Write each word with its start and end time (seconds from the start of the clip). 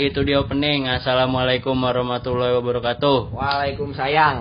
itu 0.00 0.24
dia 0.24 0.40
opening. 0.40 0.88
Assalamualaikum 0.88 1.76
warahmatullahi 1.76 2.56
wabarakatuh. 2.56 3.36
Waalaikumsalam. 3.36 4.36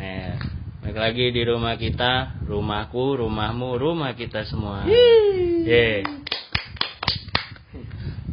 Eh, 0.00 0.32
balik 0.80 0.96
lagi 0.96 1.26
di 1.36 1.42
rumah 1.44 1.76
kita, 1.76 2.40
rumahku, 2.48 3.20
rumahmu, 3.20 3.76
rumah 3.76 4.16
kita 4.16 4.48
semua. 4.48 4.88
Yeah. 4.88 6.08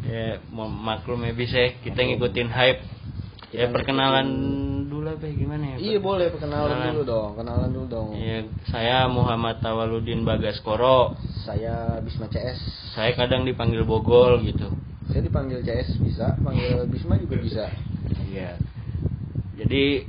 Ya, 0.08 0.40
mau 0.48 0.66
maklum 0.72 1.22
ya 1.28 1.36
bisa 1.36 1.76
kita 1.84 2.00
ngikutin 2.00 2.48
hype. 2.48 2.82
Ya 3.50 3.66
perkenalan 3.66 4.26
dulu 4.86 5.10
apa 5.10 5.26
ya, 5.26 5.34
gimana 5.34 5.64
ya? 5.74 5.76
Iya 5.82 5.98
boleh 5.98 6.30
perkenalan 6.30 6.70
Kenalan. 6.70 6.94
dulu 6.94 7.02
dong, 7.02 7.30
kenalan 7.34 7.68
dulu 7.74 7.86
dong. 7.90 8.08
Ya, 8.14 8.46
saya 8.70 9.10
Muhammad 9.10 9.58
Tawaludin 9.58 10.22
Bagaskoro. 10.22 11.18
Saya 11.42 11.98
Bisma 11.98 12.30
CS. 12.30 12.62
Saya 12.94 13.10
kadang 13.18 13.42
dipanggil 13.42 13.82
Bogol 13.82 14.38
gitu. 14.46 14.70
Saya 15.10 15.26
dipanggil 15.26 15.66
CS 15.66 15.98
bisa, 15.98 16.38
panggil 16.38 16.86
Bisma 16.86 17.18
juga 17.18 17.42
bisa. 17.42 17.66
Iya. 18.30 18.54
Jadi 19.58 20.06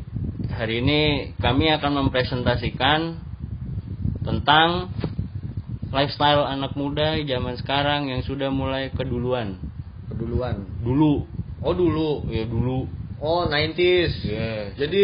hari 0.53 0.85
ini 0.85 1.01
kami 1.41 1.73
akan 1.73 2.05
mempresentasikan 2.05 3.17
tentang 4.21 4.93
lifestyle 5.89 6.45
anak 6.45 6.77
muda 6.77 7.17
zaman 7.25 7.57
sekarang 7.57 8.13
yang 8.13 8.21
sudah 8.21 8.53
mulai 8.53 8.93
keduluan. 8.93 9.57
Keduluan. 10.13 10.61
Dulu, 10.85 11.25
Oh 11.65 11.73
dulu. 11.73 12.29
ya 12.29 12.45
dulu. 12.45 13.00
Oh 13.21 13.45
90s. 13.45 14.13
Yes. 14.25 14.73
Jadi 14.75 15.03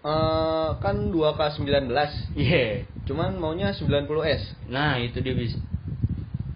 eh, 0.00 0.68
kan 0.80 0.96
2K19, 1.12 1.92
Iya. 2.32 2.88
cuman 3.04 3.36
maunya 3.36 3.76
90S. 3.76 4.56
Nah, 4.72 4.96
itu 4.96 5.20
dia 5.20 5.36
bis. 5.36 5.52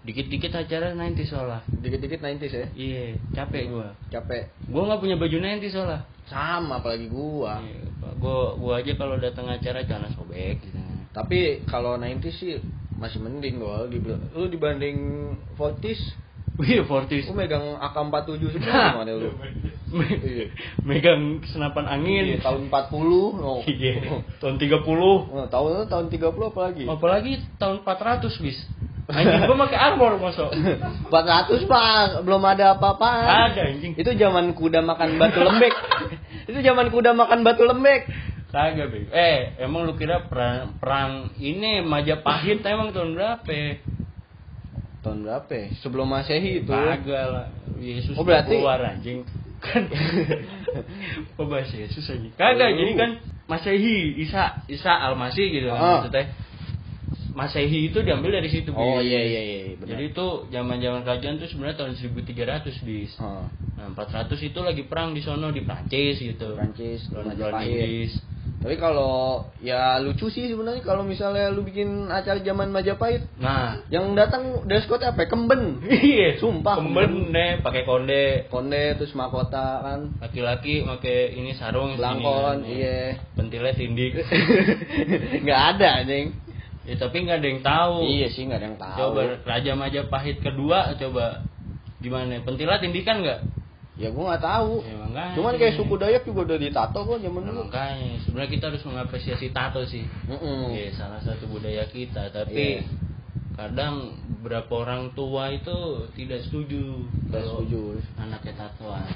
Dikit-dikit 0.01 0.53
acara 0.53 0.93
nanti 0.93 1.25
soalnya. 1.25 1.65
Dikit-dikit 1.69 2.21
90s 2.21 2.53
ya. 2.53 2.67
Iya, 2.73 3.05
capek 3.33 3.63
gua. 3.69 3.93
Capek. 4.09 4.53
Gua 4.69 4.85
nggak 4.85 5.01
punya 5.01 5.17
baju 5.17 5.37
nanti 5.41 5.69
soalnya. 5.69 6.05
Sama 6.25 6.81
apalagi 6.81 7.09
gua. 7.09 7.61
Iya, 7.61 7.89
gua 8.17 8.53
gua 8.57 8.73
aja 8.81 8.93
kalau 8.97 9.17
datang 9.17 9.45
acara 9.45 9.81
jangan 9.81 10.09
sobek 10.13 10.61
gitu. 10.61 10.77
Tapi 11.09 11.65
kalau 11.65 11.97
90s 11.97 12.33
sih 12.37 12.57
masih 12.97 13.17
mending 13.17 13.57
gua. 13.57 13.85
Dibil- 13.89 14.29
Lu 14.33 14.45
dibanding 14.45 14.97
40s, 15.57 16.01
Wih, 16.55 16.87
Fortis. 16.87 17.27
lu 17.27 17.35
megang 17.35 17.75
AK47 17.75 18.55
semua 18.55 18.71
Nah. 18.71 18.91
gimana 18.95 19.11
lu? 19.11 19.29
Me- 19.91 20.19
Iya. 20.23 20.45
megang 20.81 21.43
senapan 21.45 21.85
angin. 21.85 22.23
Iya, 22.31 22.39
tahun 22.39 22.71
40 22.71 23.35
no. 23.35 23.59
Iya. 23.67 24.23
Tahun 24.39 24.55
30. 24.55 25.27
Oh, 25.27 25.45
tahun 25.51 25.91
tahun 25.91 26.05
30 26.07 26.47
apalagi? 26.47 26.87
Apalagi 26.87 27.31
tahun 27.59 27.83
400 27.83 28.39
bis. 28.39 28.55
Anjing 29.05 29.45
gua 29.45 29.67
pakai 29.67 29.77
armor 29.77 30.17
masuk. 30.17 30.49
400 30.49 31.67
Pak, 31.69 32.23
belum 32.25 32.41
ada 32.41 32.73
apa-apa. 32.73 33.11
Ada 33.51 33.61
anjing. 33.69 33.93
Itu 33.93 34.15
zaman 34.15 34.55
kuda 34.55 34.79
makan 34.81 35.19
batu 35.19 35.43
lembek. 35.43 35.75
Itu 36.49 36.59
zaman 36.59 36.87
kuda 36.89 37.11
makan 37.13 37.43
batu 37.43 37.67
lembek. 37.67 38.07
Kagak. 38.49 38.95
Eh, 39.11 39.59
emang 39.59 39.83
lu 39.83 39.93
kira 39.93 40.25
perang, 40.25 40.79
perang 40.79 41.35
ini 41.37 41.83
Majapahit 41.83 42.63
emang 42.63 42.95
tahun 42.95 43.11
berapa? 43.13 43.51
Tahun 45.05 45.21
berapa? 45.21 45.51
ya? 45.53 45.67
Sebelum 45.79 46.07
Masehi 46.09 46.51
itu. 46.59 46.73
Kagak 46.73 47.25
lah. 47.29 47.45
Yesus 47.77 48.17
Oh, 48.17 48.25
berarti- 48.25 48.57
keluar 48.57 48.81
anjing. 48.81 49.21
Kan 49.61 49.85
Oh, 51.39 51.45
Yesus 51.53 52.05
anjing. 52.09 52.33
Kagak, 52.33 52.73
Oh. 52.73 52.75
jadi 52.75 52.91
kan 52.97 53.11
Masehi, 53.45 54.17
Isa, 54.17 54.65
Isa 54.65 54.89
Almasih 54.89 55.45
gitu 55.53 55.69
kan 55.69 55.77
Ah. 55.77 55.91
maksudnya. 56.01 56.25
Masehi 57.35 57.91
itu 57.91 57.99
diambil 57.99 58.39
dari 58.39 58.47
situ. 58.47 58.71
Oh 58.71 58.97
Bis. 58.97 59.11
iya 59.11 59.21
iya 59.21 59.41
iya 59.43 59.59
benar. 59.75 59.91
Jadi 59.91 60.03
itu 60.09 60.25
zaman-zaman 60.49 61.03
kerajaan 61.03 61.35
tuh 61.35 61.47
sebenarnya 61.51 61.77
tahun 61.77 61.93
1300 61.93 62.79
bis. 62.81 63.11
Oh, 63.19 63.43
Nah, 63.75 63.91
400 63.91 64.39
itu 64.39 64.55
lagi 64.57 64.87
perang 64.87 65.11
di 65.11 65.19
sono 65.19 65.51
di 65.51 65.59
Prancis 65.61 66.15
gitu. 66.17 66.55
Prancis. 66.55 67.11
Inggris. 67.11 68.15
Tapi 68.65 68.81
kalau 68.81 69.45
ya 69.61 70.01
lucu 70.01 70.25
sih 70.33 70.49
sebenarnya 70.49 70.81
kalau 70.81 71.05
misalnya 71.05 71.53
lu 71.53 71.61
bikin 71.61 72.09
acara 72.09 72.41
zaman 72.41 72.73
Majapahit, 72.73 73.29
Nah, 73.37 73.85
yang 73.93 74.17
datang 74.17 74.65
dress 74.65 74.89
code 74.89 75.05
apa? 75.05 75.29
Kemben. 75.29 75.85
iya, 75.85 76.41
Sumpah. 76.41 76.81
Kemben 76.81 77.29
deh, 77.29 77.61
pakai 77.61 77.85
konde. 77.85 78.49
Konde 78.49 78.97
terus 78.97 79.13
mahkota 79.13 79.85
kan. 79.85 80.17
Laki-laki 80.17 80.81
pakai 80.81 81.37
ini 81.37 81.53
sarung 81.53 81.93
segini 81.93 82.25
kan. 82.25 82.57
iya. 82.65 83.21
Pentilnya 83.37 83.77
tindik. 83.77 84.17
Nggak 85.45 85.61
ada 85.77 86.01
anjing. 86.01 86.33
ya 86.85 86.93
tapi 86.97 87.17
nggak 87.21 87.37
ada 87.41 87.47
yang 87.49 87.61
tahu. 87.61 87.95
Iya 88.05 88.27
sih 88.33 88.49
nggak 88.49 88.59
ada 88.61 88.67
yang 88.69 88.79
tahu. 88.81 88.97
Coba 88.97 89.21
Raja 89.45 89.73
Majapahit 89.73 90.37
kedua 90.41 90.93
coba 90.97 91.45
gimana? 92.01 92.41
Pentilat 92.41 92.81
tindikan 92.81 93.21
nggak? 93.21 93.41
Ya 93.95 94.11
gua 94.11 94.35
nggak 94.35 94.43
tahu. 94.43 94.83
Ya, 94.83 94.95
makanya. 94.99 95.33
Cuman 95.39 95.53
kayak 95.55 95.75
suku 95.79 95.95
Dayak 95.95 96.23
juga 96.27 96.39
udah 96.51 96.59
ditato 96.59 96.99
kok 96.99 97.19
zaman 97.19 97.41
Nah, 97.41 97.47
dulu. 97.47 97.61
makanya 97.67 98.09
sebenarnya 98.27 98.51
kita 98.51 98.65
harus 98.67 98.83
mengapresiasi 98.83 99.47
tato 99.49 99.81
sih. 99.87 100.03
Mm-mm. 100.27 100.75
Iya, 100.75 100.91
salah 100.93 101.23
satu 101.23 101.47
budaya 101.47 101.87
kita, 101.87 102.27
tapi 102.27 102.55
Iya. 102.75 102.83
kadang 103.55 104.19
beberapa 104.35 104.83
orang 104.83 105.15
tua 105.15 105.47
itu 105.49 106.11
tidak 106.11 106.43
setuju 106.43 107.07
kalau 107.31 107.63
setuju. 107.63 108.03
anaknya 108.19 108.53
tatoan. 108.57 109.07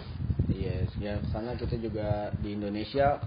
Iya, 0.48 0.88
ya 0.98 1.14
karena 1.28 1.60
kita 1.60 1.76
juga 1.76 2.08
di 2.40 2.56
Indonesia 2.56 3.20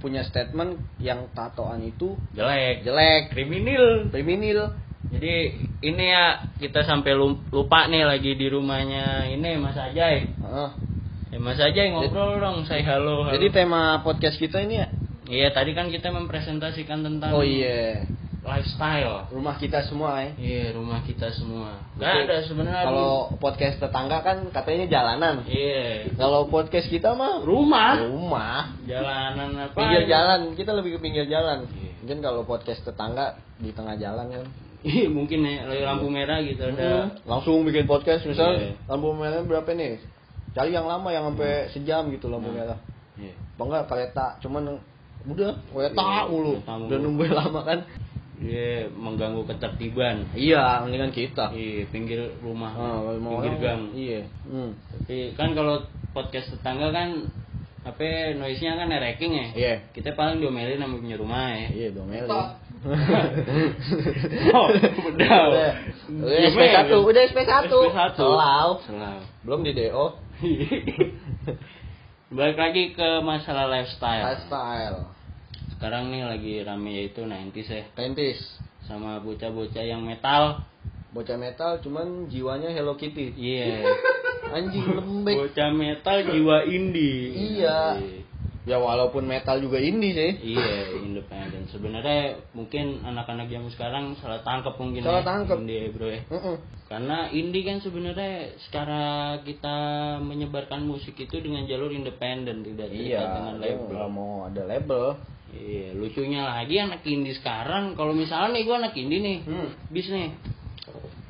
punya 0.00 0.24
statement 0.24 0.80
yang 0.96 1.28
tatoan 1.32 1.80
itu 1.80 2.16
Jelek, 2.32 2.82
jelek, 2.82 3.22
kriminal. 3.30 4.08
kriminal. 4.08 4.76
Jadi 5.04 5.34
ini 5.80 6.04
ya 6.08 6.48
kita 6.56 6.80
sampai 6.82 7.12
lupa 7.52 7.84
nih 7.86 8.08
lagi 8.08 8.32
di 8.34 8.48
rumahnya 8.48 9.28
ini 9.28 9.60
Mas 9.60 9.76
Ajay. 9.76 10.32
Heeh. 10.54 10.70
Ya 11.34 11.38
Mas 11.42 11.58
Ajay 11.58 11.90
ngobrol 11.90 12.38
dong, 12.38 12.62
saya 12.62 12.86
halo. 12.86 13.26
halo. 13.26 13.34
Jadi 13.34 13.50
tema 13.50 13.98
podcast 14.06 14.38
kita 14.38 14.62
ini 14.62 14.78
ya. 14.78 14.86
Iya 15.26 15.48
tadi 15.50 15.74
kan 15.74 15.90
kita 15.90 16.14
mempresentasikan 16.14 17.02
tentang 17.02 17.34
Oh 17.34 17.42
iya, 17.42 18.06
lifestyle. 18.46 19.26
rumah 19.34 19.58
kita 19.58 19.82
semua 19.82 20.22
ya. 20.22 20.30
Iya 20.38 20.64
rumah 20.78 21.02
kita 21.02 21.34
semua. 21.34 21.82
Gak 21.98 22.30
ada 22.30 22.38
sebenarnya. 22.46 22.86
Kalau 22.86 23.34
podcast 23.42 23.82
tetangga 23.82 24.22
kan 24.22 24.46
katanya 24.54 24.86
jalanan. 24.86 25.42
iya 25.50 26.06
Kalau 26.14 26.46
podcast 26.46 26.86
kita 26.86 27.18
mah 27.18 27.42
rumah 27.42 27.98
rumah, 27.98 28.78
jalanan 28.86 29.58
apa? 29.58 29.74
pinggir 29.74 30.06
jalan. 30.06 30.54
Kita 30.54 30.70
lebih 30.70 30.90
ke 30.94 30.98
pinggir 31.02 31.26
jalan. 31.26 31.66
Iya. 31.66 31.92
Mungkin 32.06 32.18
kalau 32.22 32.46
podcast 32.46 32.78
tetangga 32.86 33.42
di 33.58 33.74
tengah 33.74 33.98
jalan 33.98 34.30
kan. 34.30 34.46
Iya 34.86 35.08
mungkin 35.10 35.40
ya 35.42 35.66
lagi 35.66 35.82
lampu 35.82 36.06
merah 36.12 36.38
gitu 36.46 36.62
ada. 36.68 37.10
Hmm, 37.10 37.26
langsung 37.26 37.64
bikin 37.66 37.88
podcast 37.90 38.22
misal 38.22 38.54
Iya. 38.54 38.78
lampu 38.86 39.10
merah 39.16 39.42
berapa 39.42 39.72
nih? 39.74 39.98
Cari 40.54 40.70
yang 40.70 40.86
lama 40.86 41.10
yang 41.10 41.28
sampai 41.28 41.68
sejam 41.68 42.08
gitu 42.08 42.30
lampu 42.30 42.48
Hmm. 42.48 42.56
merah. 42.56 42.78
Iya. 43.18 43.34
Apa 43.34 43.62
enggak 43.62 43.84
kereta, 43.90 44.26
cuman 44.38 44.78
udah 45.26 45.50
kereta 45.68 46.00
Iya, 46.00 46.22
mulu. 46.30 46.54
Udah 46.62 46.98
nunggu 46.98 47.24
lama 47.28 47.60
kan. 47.62 47.80
Iya 48.34 48.90
mengganggu 48.90 49.46
ketertiban. 49.46 50.26
Iya, 50.34 50.82
mendingan 50.82 51.10
kita. 51.10 51.54
Iya 51.54 51.86
pinggir 51.88 52.34
rumah, 52.42 52.70
Ah, 52.74 53.14
pinggir 53.14 53.54
orang- 53.54 53.62
gang. 53.62 53.82
Iya. 53.94 54.20
Hmm. 54.46 54.70
Tapi 54.74 55.34
kan 55.34 55.54
kalau 55.54 55.86
podcast 56.10 56.50
tetangga 56.50 56.90
kan 56.90 57.30
apa 57.84 58.34
noise-nya 58.34 58.74
kan 58.74 58.90
ranking 58.90 59.32
ya. 59.34 59.46
Iya. 59.54 59.74
Kita 59.92 60.14
paling 60.14 60.40
diomelin 60.40 60.78
sama 60.78 60.98
punya 60.98 61.14
rumah 61.14 61.46
ya. 61.52 61.68
Iya, 61.70 61.88
dong 61.94 62.10
Meli. 62.10 62.26
Oh, 62.26 62.48
udah. 65.08 65.08
Udah, 65.08 65.40
udah 66.20 66.36
SP1, 66.52 66.90
udah 66.90 67.22
SP1. 67.32 67.48
SP1. 67.64 68.12
Selau. 68.12 68.68
Selau. 68.84 69.18
Belum 69.46 69.62
di 69.62 69.72
DO. 69.72 70.06
Balik 72.34 72.58
lagi 72.58 72.84
ke 72.96 73.08
masalah 73.22 73.70
lifestyle. 73.70 74.24
Lifestyle. 74.26 74.98
Sekarang 75.74 76.10
nih 76.10 76.22
lagi 76.26 76.54
rame 76.64 76.90
yaitu 77.04 77.22
90s 77.22 77.68
ya. 77.70 77.82
Tentis. 77.94 78.40
Sama 78.84 79.20
bocah-bocah 79.22 79.84
yang 79.84 80.02
metal. 80.02 80.64
Bocah 81.14 81.38
metal 81.38 81.78
cuman 81.84 82.26
jiwanya 82.26 82.74
Hello 82.74 82.98
Kitty. 82.98 83.36
Iya. 83.36 83.86
Anjing 84.56 84.86
lembek. 84.98 85.34
Bocah 85.36 85.70
metal 85.72 86.18
jiwa 86.26 86.66
indie. 86.66 87.58
Iya. 87.60 88.00
Ya 88.64 88.80
walaupun 88.80 89.28
metal 89.28 89.60
juga 89.60 89.76
indie 89.76 90.16
sih. 90.16 90.56
Iya, 90.56 90.96
independen. 91.04 91.43
Sebenarnya 91.68 92.20
mungkin 92.52 93.00
anak-anak 93.00 93.46
zaman 93.46 93.70
sekarang 93.70 94.04
salah 94.18 94.40
tangkap 94.40 94.76
mungkin 94.76 95.00
Salah 95.00 95.20
ya, 95.20 95.28
tangkep. 95.28 95.56
indie 95.60 95.88
bro 95.88 96.08
ya. 96.08 96.20
Heeh. 96.28 96.56
Karena 96.84 97.28
indie 97.28 97.64
kan 97.64 97.80
sebenarnya 97.80 98.56
secara 98.60 99.02
kita 99.40 99.76
menyebarkan 100.20 100.84
musik 100.84 101.16
itu 101.16 101.36
dengan 101.38 101.64
jalur 101.64 101.88
independen 101.88 102.60
tidak 102.60 102.92
Iya, 102.92 103.20
dengan 103.24 103.54
label. 103.58 104.04
mau 104.08 104.44
ada 104.44 104.62
label. 104.62 105.16
Iya, 105.54 105.94
lucunya 105.94 106.42
lagi 106.44 106.76
anak 106.76 107.06
indie 107.06 107.32
sekarang 107.32 107.94
kalau 107.94 108.10
misalnya 108.10 108.58
nih 108.58 108.62
gua 108.66 108.76
anak 108.82 108.94
indie 108.94 109.22
nih, 109.22 109.38
Hmm. 109.46 109.70
bis 109.88 110.10
nih. 110.10 110.34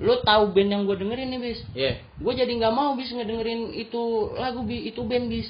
Lu 0.03 0.19
tahu 0.21 0.51
band 0.51 0.75
yang 0.75 0.83
gue 0.85 0.97
dengerin 0.99 1.31
nih, 1.31 1.39
bis. 1.39 1.61
Iya. 1.71 2.03
Gue 2.19 2.35
jadi 2.35 2.51
nggak 2.51 2.75
mau 2.75 2.99
bis 2.99 3.15
ngedengerin 3.15 3.71
itu 3.71 4.03
lagu 4.35 4.67
bi 4.67 4.91
itu 4.91 4.99
band 5.07 5.31
bis. 5.31 5.47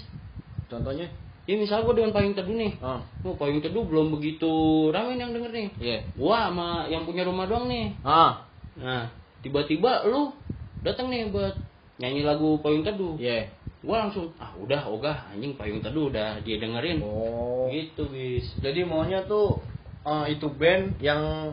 Contohnya? 0.69 1.09
Ya 1.45 1.55
misal 1.55 1.85
gue 1.85 1.93
dengan 1.93 2.09
payung 2.11 2.33
teduh 2.33 2.57
nih. 2.57 2.73
Oh, 2.81 3.05
payung 3.37 3.61
teduh 3.61 3.85
belum 3.85 4.17
begitu 4.17 4.49
ramai 4.89 5.21
yang 5.21 5.37
denger 5.37 5.53
nih. 5.53 5.69
Iya. 5.77 5.99
Gua 6.17 6.49
sama 6.49 6.89
yang 6.89 7.05
punya 7.05 7.21
rumah 7.23 7.45
doang 7.45 7.69
nih. 7.69 7.93
Ah. 8.01 8.49
Nah, 8.81 9.13
tiba-tiba 9.41 10.09
lu 10.09 10.33
datang 10.81 11.13
nih 11.13 11.29
buat 11.29 11.53
nyanyi 11.97 12.25
lagu 12.25 12.57
payung 12.59 12.81
teduh. 12.81 13.21
Iya. 13.21 13.53
gua 13.85 14.09
langsung 14.09 14.33
ah 14.41 14.49
udah 14.57 14.89
ogah 14.89 15.29
anjing 15.29 15.53
payung 15.61 15.85
teduh 15.85 16.09
udah 16.09 16.41
dia 16.41 16.57
dengerin 16.57 17.05
Oh. 17.05 17.69
gitu 17.69 18.09
bis 18.09 18.49
Jadi 18.65 18.81
maunya 18.81 19.21
tuh 19.29 19.61
eh, 20.01 20.33
itu 20.33 20.49
band 20.49 20.97
yang 21.05 21.53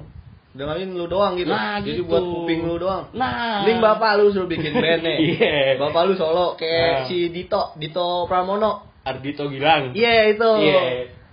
dengerin 0.52 0.96
lu 0.96 1.08
doang 1.08 1.36
gitu. 1.36 1.52
Nah, 1.52 1.84
Jadi 1.84 2.00
gitu. 2.00 2.08
buat 2.08 2.24
kuping 2.24 2.64
lu 2.64 2.80
doang. 2.80 3.12
nah 3.12 3.68
Mending 3.68 3.84
bapak 3.84 4.20
lu 4.20 4.32
suruh 4.32 4.48
bikin 4.48 4.72
band 4.72 5.04
nih. 5.04 5.18
Iya. 5.36 5.76
Bapak 5.76 6.08
lu 6.08 6.16
solo 6.16 6.56
kayak 6.56 7.04
Nah. 7.04 7.08
si 7.12 7.28
Dito, 7.28 7.76
Dito 7.76 8.24
Pramono. 8.32 8.91
Ardito 9.02 9.50
Gilang 9.50 9.98
Iya 9.98 10.36
itu. 10.38 10.50
Iya. 10.62 10.82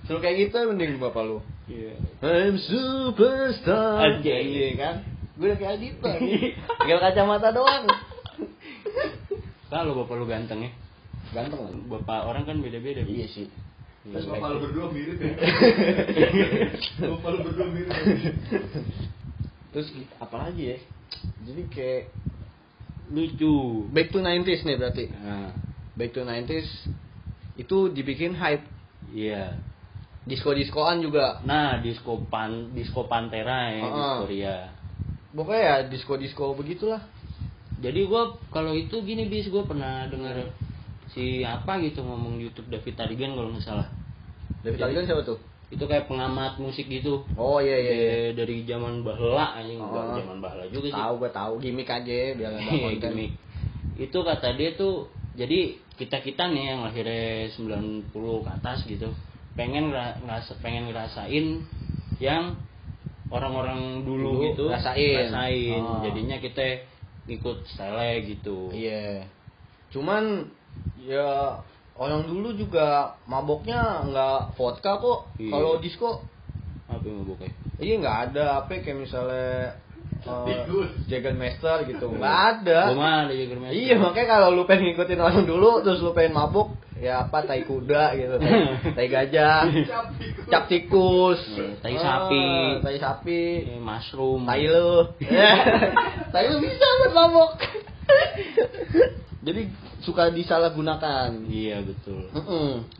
Suruh 0.09 0.21
kayak 0.25 0.49
gitu 0.49 0.57
mending 0.73 0.97
bapak 0.97 1.23
lu. 1.25 1.39
Iya. 1.69 2.01
I'm 2.25 2.57
superstar. 2.57 4.01
Anjay. 4.19 4.41
Iya 4.49 4.69
kan? 4.81 4.95
Gue 5.37 5.53
udah 5.53 5.59
kayak 5.61 5.77
Dito 5.79 6.09
nih. 6.09 6.57
Tinggal 6.83 7.01
kacamata 7.05 7.49
doang. 7.53 7.85
kalau 9.69 9.93
bapak 10.01 10.17
lu 10.17 10.25
ganteng 10.25 10.65
ya 10.65 10.73
Ganteng 11.37 11.61
bapak 11.93 12.25
orang 12.25 12.49
kan 12.49 12.57
beda-beda 12.65 13.05
Iya 13.05 13.27
sih. 13.29 13.47
Iya. 14.09 14.25
Bapak 14.33 14.49
lu 14.57 14.59
berdua 14.65 14.87
mirip 14.89 15.19
ya. 15.21 15.35
Bapak 17.05 17.29
lu 17.37 17.39
berdua 17.45 17.67
mirip. 17.69 17.93
ya. 17.93 18.33
Terus 19.77 19.89
apa 20.17 20.37
lagi 20.49 20.63
ya? 20.73 20.79
Jadi 21.45 21.63
kayak 21.69 22.03
lucu 23.13 23.85
back 23.93 24.09
to 24.13 24.21
90s 24.25 24.65
nih 24.65 24.77
berarti. 24.81 25.05
nah 25.13 25.53
Back 25.97 26.17
to 26.17 26.25
90s 26.25 26.69
itu 27.59 27.91
dibikin 27.91 28.33
hype. 28.33 28.63
iya 29.11 29.59
Disco-diskoan 30.25 31.01
juga. 31.01 31.41
nah 31.43 31.81
disco 31.81 32.21
pan 32.29 32.71
disco 32.71 33.05
pantera 33.05 33.69
ya 33.69 33.81
di 33.81 33.91
Heeh. 33.91 34.17
Korea 34.21 34.57
Pokoknya 35.29 35.61
ya 35.61 35.77
disco-disco 35.85 36.53
begitulah. 36.55 37.01
jadi 37.79 38.01
gua 38.05 38.33
kalau 38.49 38.73
itu 38.73 39.01
gini 39.03 39.25
bis 39.25 39.47
gua 39.47 39.65
pernah 39.65 40.05
dengar 40.07 40.51
si 41.09 41.41
apa 41.41 41.79
gitu 41.79 42.01
ngomong 42.01 42.37
di 42.37 42.47
YouTube 42.47 42.69
David 42.69 42.95
Tarigan 42.95 43.33
kalau 43.33 43.49
nggak 43.51 43.65
salah 43.65 43.89
David 44.61 44.79
Taliban 44.79 45.05
siapa 45.05 45.23
tuh? 45.23 45.39
itu 45.69 45.81
kayak 45.83 46.07
pengamat 46.07 46.57
musik 46.57 46.87
gitu 46.87 47.29
Oh 47.35 47.61
iya 47.61 47.77
iya 47.77 47.93
iya. 47.93 48.13
Dari 48.33 48.65
zaman 48.65 49.01
bahla 49.03 49.53
anjing 49.55 49.77
Oh. 49.79 49.85
enggak 49.87 50.05
zaman 50.19 50.39
bahla 50.39 50.63
juga 50.67 50.87
sih 50.87 50.97
Tahu 50.97 51.15
gue 51.19 51.31
tahu 51.31 51.53
gimmick 51.61 51.89
aja 51.89 52.17
biar 52.35 52.51
ada 52.51 52.61
Iya, 52.63 52.81
konten. 52.83 53.11
gimmick. 53.13 53.33
itu 53.99 54.19
kata 54.19 54.49
dia 54.55 54.71
tuh 54.75 54.95
jadi 55.35 55.77
kita 55.99 56.23
kita 56.23 56.47
nih 56.47 56.65
yang 56.73 56.81
lahirnya 56.81 57.51
90 57.53 58.15
ke 58.15 58.51
atas 58.55 58.79
gitu 58.87 59.11
pengen 59.53 59.91
ngera- 59.91 60.17
ngerasa 60.23 60.55
pengen 60.63 60.87
ngerasain 60.87 61.67
yang 62.23 62.55
orang-orang 63.29 64.07
dulu, 64.07 64.39
Dulu 64.39 64.45
gitu 64.49 64.65
rasain. 64.71 65.29
rasain. 65.29 65.83
Oh. 65.83 66.01
jadinya 66.01 66.39
kita 66.39 66.87
ikut 67.29 67.67
style 67.69 68.25
gitu 68.25 68.71
Iya. 68.73 69.27
Cuman 69.91 70.49
ya 71.03 71.59
orang 71.99 72.25
dulu 72.25 72.55
juga 72.55 73.19
maboknya 73.27 74.07
nggak 74.07 74.57
vodka 74.57 74.97
kok. 74.97 75.21
Iya. 75.37 75.51
Kalau 75.53 75.73
disco 75.83 76.11
apa 76.89 77.05
yang 77.05 77.21
mau 77.21 77.37
bokeh 77.37 77.53
iya 77.85 78.01
nggak 78.01 78.19
ada 78.33 78.65
apa 78.65 78.81
kayak 78.81 78.97
misalnya 78.97 79.77
uh, 80.25 80.43
Tikus. 80.47 80.91
Jagermeister 81.07 81.87
gitu 81.87 82.11
nggak 82.11 82.37
ada. 82.65 82.81
Gua 82.91 82.99
mah 82.99 83.15
ada. 83.29 83.33
Iya 83.71 83.95
makanya 84.01 84.41
kalau 84.41 84.57
lu 84.57 84.65
pengen 84.65 84.91
ngikutin 84.91 85.21
orang 85.21 85.45
dulu 85.45 85.85
terus 85.85 86.01
lu 86.01 86.11
pengen 86.11 86.35
mabuk 86.35 86.75
ya 86.99 87.23
apa 87.23 87.47
tai 87.47 87.63
kuda 87.63 88.11
gitu, 88.19 88.43
tai, 88.43 88.59
tai 88.99 89.07
gajah, 89.07 89.71
cap 90.51 90.67
tikus, 90.67 91.39
tai 91.79 91.95
sapi. 91.95 92.43
tai 92.83 92.99
sapi, 92.99 93.43
Eh, 93.71 93.79
mushroom 93.79 94.43
tai 94.43 94.67
lu, 94.67 95.07
tai 96.35 96.45
lu 96.51 96.59
bisa 96.59 96.87
buat 96.99 97.13
mabuk. 97.15 97.51
Jadi 99.47 99.71
suka 100.03 100.35
disalahgunakan. 100.35 101.47
iya 101.47 101.79
betul. 101.87 102.27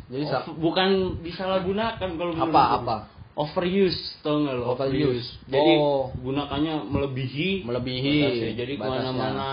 Jadi 0.09 0.25
Of- 0.31 0.55
bukan 0.57 1.19
disalahgunakan 1.21 2.09
kalau 2.15 2.33
Apa, 2.39 2.63
apa? 2.79 2.97
Overuse 3.39 4.19
tau 4.19 4.43
nggak 4.43 4.55
lo 4.59 4.75
Overuse. 4.75 5.47
jadi 5.47 5.73
Oh. 5.79 6.11
gunakannya 6.19 6.83
melebihi 6.85 7.63
Melebihi 7.63 8.15
batasnya. 8.19 8.53
jadi 8.59 8.73
ke 8.75 8.83
mana-mana 8.83 9.49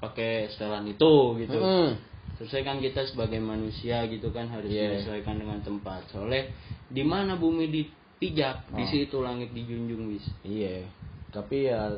pakai 0.00 0.48
setelan 0.48 0.88
itu 0.88 1.12
gitu 1.38 1.52
Mm-mm. 1.54 1.88
terus 2.36 2.52
kan 2.58 2.80
kita 2.80 3.04
sebagai 3.04 3.36
manusia 3.36 4.08
gitu 4.08 4.32
kan 4.32 4.48
harus 4.48 4.66
Iya. 4.66 4.96
menyesuaikan 4.96 5.36
dengan 5.36 5.60
tempat 5.60 6.08
soalnya 6.08 6.48
di 6.88 7.02
mana 7.02 7.36
bumi 7.36 7.68
dipijak 7.68 8.72
di 8.72 8.82
Oh. 8.82 8.88
situ 8.88 9.16
langit 9.20 9.52
dijunjung 9.52 10.08
bis 10.08 10.24
Iya. 10.40 10.88
Tapi 11.28 11.68
ya 11.68 11.92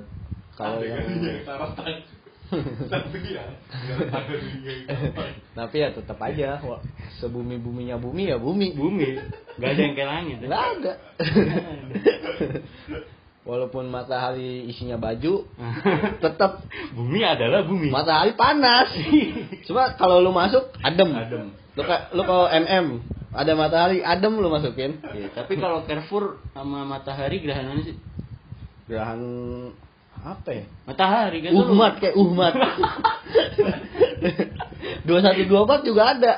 kalau 0.52 0.82
yang 0.82 1.06
kan. 1.46 2.02
Tapi 2.88 3.18
ya. 3.36 3.44
Ya 5.74 5.88
tetap 5.92 6.18
aja 6.24 6.58
sebumi 7.20 7.60
buminya 7.60 8.00
bumi 8.00 8.32
ya 8.32 8.36
bumi. 8.40 8.72
Bumi. 8.74 9.20
Nggak 9.60 9.70
ada 9.74 9.80
yang 9.84 9.94
kayak 9.94 10.10
langit. 10.10 10.36
Nggak 10.42 10.62
ada. 10.78 10.92
Walaupun 13.48 13.88
matahari 13.88 14.68
isinya 14.68 15.00
baju 15.00 15.48
tetap 16.20 16.68
bumi 16.92 17.24
adalah 17.24 17.64
bumi. 17.64 17.88
matahari 17.88 18.36
panas. 18.36 18.92
Cuma 19.64 19.96
kalau 19.96 20.20
lu 20.20 20.32
masuk 20.36 20.68
adem. 20.84 21.10
Adem. 21.16 21.44
lu 21.76 21.82
ka- 21.86 22.12
lu 22.12 22.22
kalau 22.28 22.48
mm 22.48 22.86
ada 23.28 23.52
matahari 23.56 24.00
adem 24.00 24.40
lu 24.40 24.48
masukin. 24.48 25.00
Iya, 25.04 25.28
tapi 25.36 25.60
kalau 25.60 25.84
Carrefour 25.84 26.40
sama 26.56 26.84
matahari 26.88 27.44
gerhananya 27.44 27.84
sih? 27.92 27.96
Gerahan 28.88 29.20
apa 30.24 30.50
ya? 30.50 30.64
Matahari 30.86 31.38
kan? 31.44 31.50
Tuh 31.54 31.64
uhmat 31.72 31.94
kayak 32.02 32.16
uhmat. 32.18 32.54
dua 35.08 35.18
satu 35.24 35.42
dua 35.46 35.60
empat 35.64 35.80
juga 35.86 36.02
ada. 36.16 36.32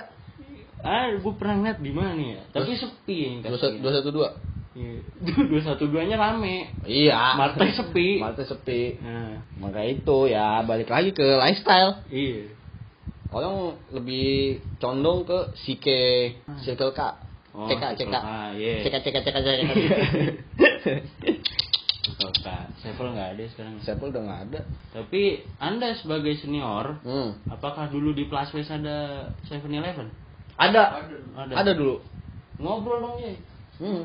Ah, 0.81 1.13
gue 1.13 1.35
pernah 1.37 1.61
ngeliat 1.61 1.79
di 1.85 1.93
mana 1.93 2.17
ya? 2.17 2.41
Tapi 2.57 2.73
sepi 2.73 3.17
yang 3.21 3.35
dua 3.45 3.59
satu 3.61 3.77
dua 3.79 3.93
satu 4.01 4.11
dua? 4.13 4.29
Iya. 4.71 5.03
Dua 5.51 5.63
satu 5.67 5.91
duanya 5.91 6.15
rame. 6.15 6.71
iya. 6.87 7.35
Marte 7.35 7.75
sepi. 7.75 8.23
Marte 8.23 8.47
sepi. 8.47 9.03
Nah, 9.03 9.43
maka 9.59 9.83
itu 9.83 10.31
ya 10.31 10.63
balik 10.63 10.87
lagi 10.87 11.11
ke 11.11 11.27
lifestyle. 11.27 12.07
Iya. 12.07 12.55
orang 13.31 13.79
lebih 13.95 14.59
condong 14.83 15.23
ke 15.27 15.55
CK 15.59 15.87
Circle 16.67 16.95
K. 16.95 17.01
Oh, 17.51 17.67
CK 17.67 17.99
CK 17.99 18.15
iya. 18.59 18.75
CK 18.87 18.95
CK 19.03 19.17
CK 19.27 19.37
CK 19.43 19.71
Kak. 22.39 22.79
Sevel 22.81 23.13
nggak 23.17 23.29
ada 23.35 23.45
sekarang. 23.51 23.75
Sepul 23.83 24.15
udah 24.15 24.23
nggak 24.23 24.43
ada 24.51 24.61
Tapi 24.95 25.43
Anda 25.59 25.97
sebagai 25.99 26.39
senior, 26.39 27.03
hmm. 27.03 27.51
apakah 27.51 27.91
dulu 27.91 28.15
di 28.15 28.31
Plus 28.31 28.51
West 28.55 28.71
ada 28.71 29.29
7-Eleven? 29.49 30.31
ada 30.61 30.83
Ada. 31.41 31.55
ada 31.57 31.73
dulu 31.73 32.05
Ngobrol 32.61 33.01
dong, 33.01 33.17
ya. 33.25 33.33
hmm. 33.81 34.05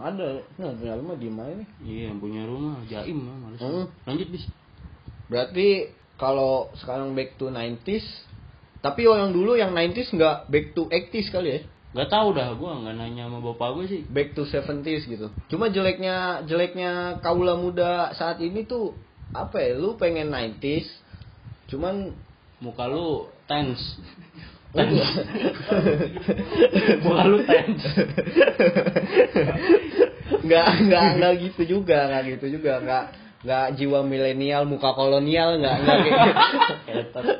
ada 0.00 0.40
nah 0.56 0.72
ternyata 0.72 1.02
mah 1.04 1.18
di 1.20 1.28
mana 1.28 1.52
nih 1.60 1.68
Iya, 1.84 2.02
yang 2.08 2.18
punya 2.18 2.42
rumah 2.48 2.80
jaim 2.88 3.18
mah 3.20 3.36
males. 3.36 3.60
Hmm. 3.60 3.86
Lanjut, 4.08 4.28
bis. 4.32 4.44
berarti 5.28 5.92
kalau 6.16 6.72
sekarang 6.80 7.12
back 7.12 7.36
to 7.36 7.52
90s 7.52 8.06
tapi 8.80 9.04
orang 9.04 9.36
dulu 9.36 9.60
yang 9.60 9.76
90s 9.76 10.16
nggak 10.16 10.36
back 10.48 10.66
to 10.72 10.88
80s 10.88 11.28
kali 11.28 11.48
ya 11.52 11.60
Gak 11.96 12.12
tau 12.12 12.28
dah, 12.36 12.52
gua 12.60 12.76
nggak 12.84 12.92
nanya 12.92 13.24
sama 13.24 13.40
bapak 13.40 13.68
gue 13.72 13.84
sih. 13.88 14.00
back 14.12 14.36
to 14.36 14.44
70s 14.44 15.08
gitu. 15.08 15.32
Cuma 15.48 15.72
jeleknya 15.72 16.44
jeleknya 16.44 17.24
kaula 17.24 17.56
muda 17.56 18.12
saat 18.12 18.36
ini 18.44 18.68
tuh 18.68 18.92
apa 19.32 19.56
ya? 19.64 19.72
Lu 19.80 19.96
pengen 19.96 20.28
90s 20.28 20.84
cuman 21.72 22.12
Muka 22.56 22.88
lu 22.88 23.28
tense. 23.44 24.00
Enggak. 24.72 25.12
Muka 27.04 27.24
lu 27.28 27.38
tense. 27.44 27.88
nggak 30.46 30.68
nggak 30.88 31.06
nggak 31.20 31.32
gitu 31.42 31.62
juga 31.78 32.06
nggak 32.06 32.22
gitu 32.38 32.46
juga 32.58 32.78
nggak 32.82 33.04
nggak 33.46 33.66
jiwa 33.78 34.02
milenial 34.02 34.66
muka 34.66 34.90
kolonial 34.94 35.58
nggak 35.58 35.76
nggak 35.86 35.98
kayak 36.02 36.34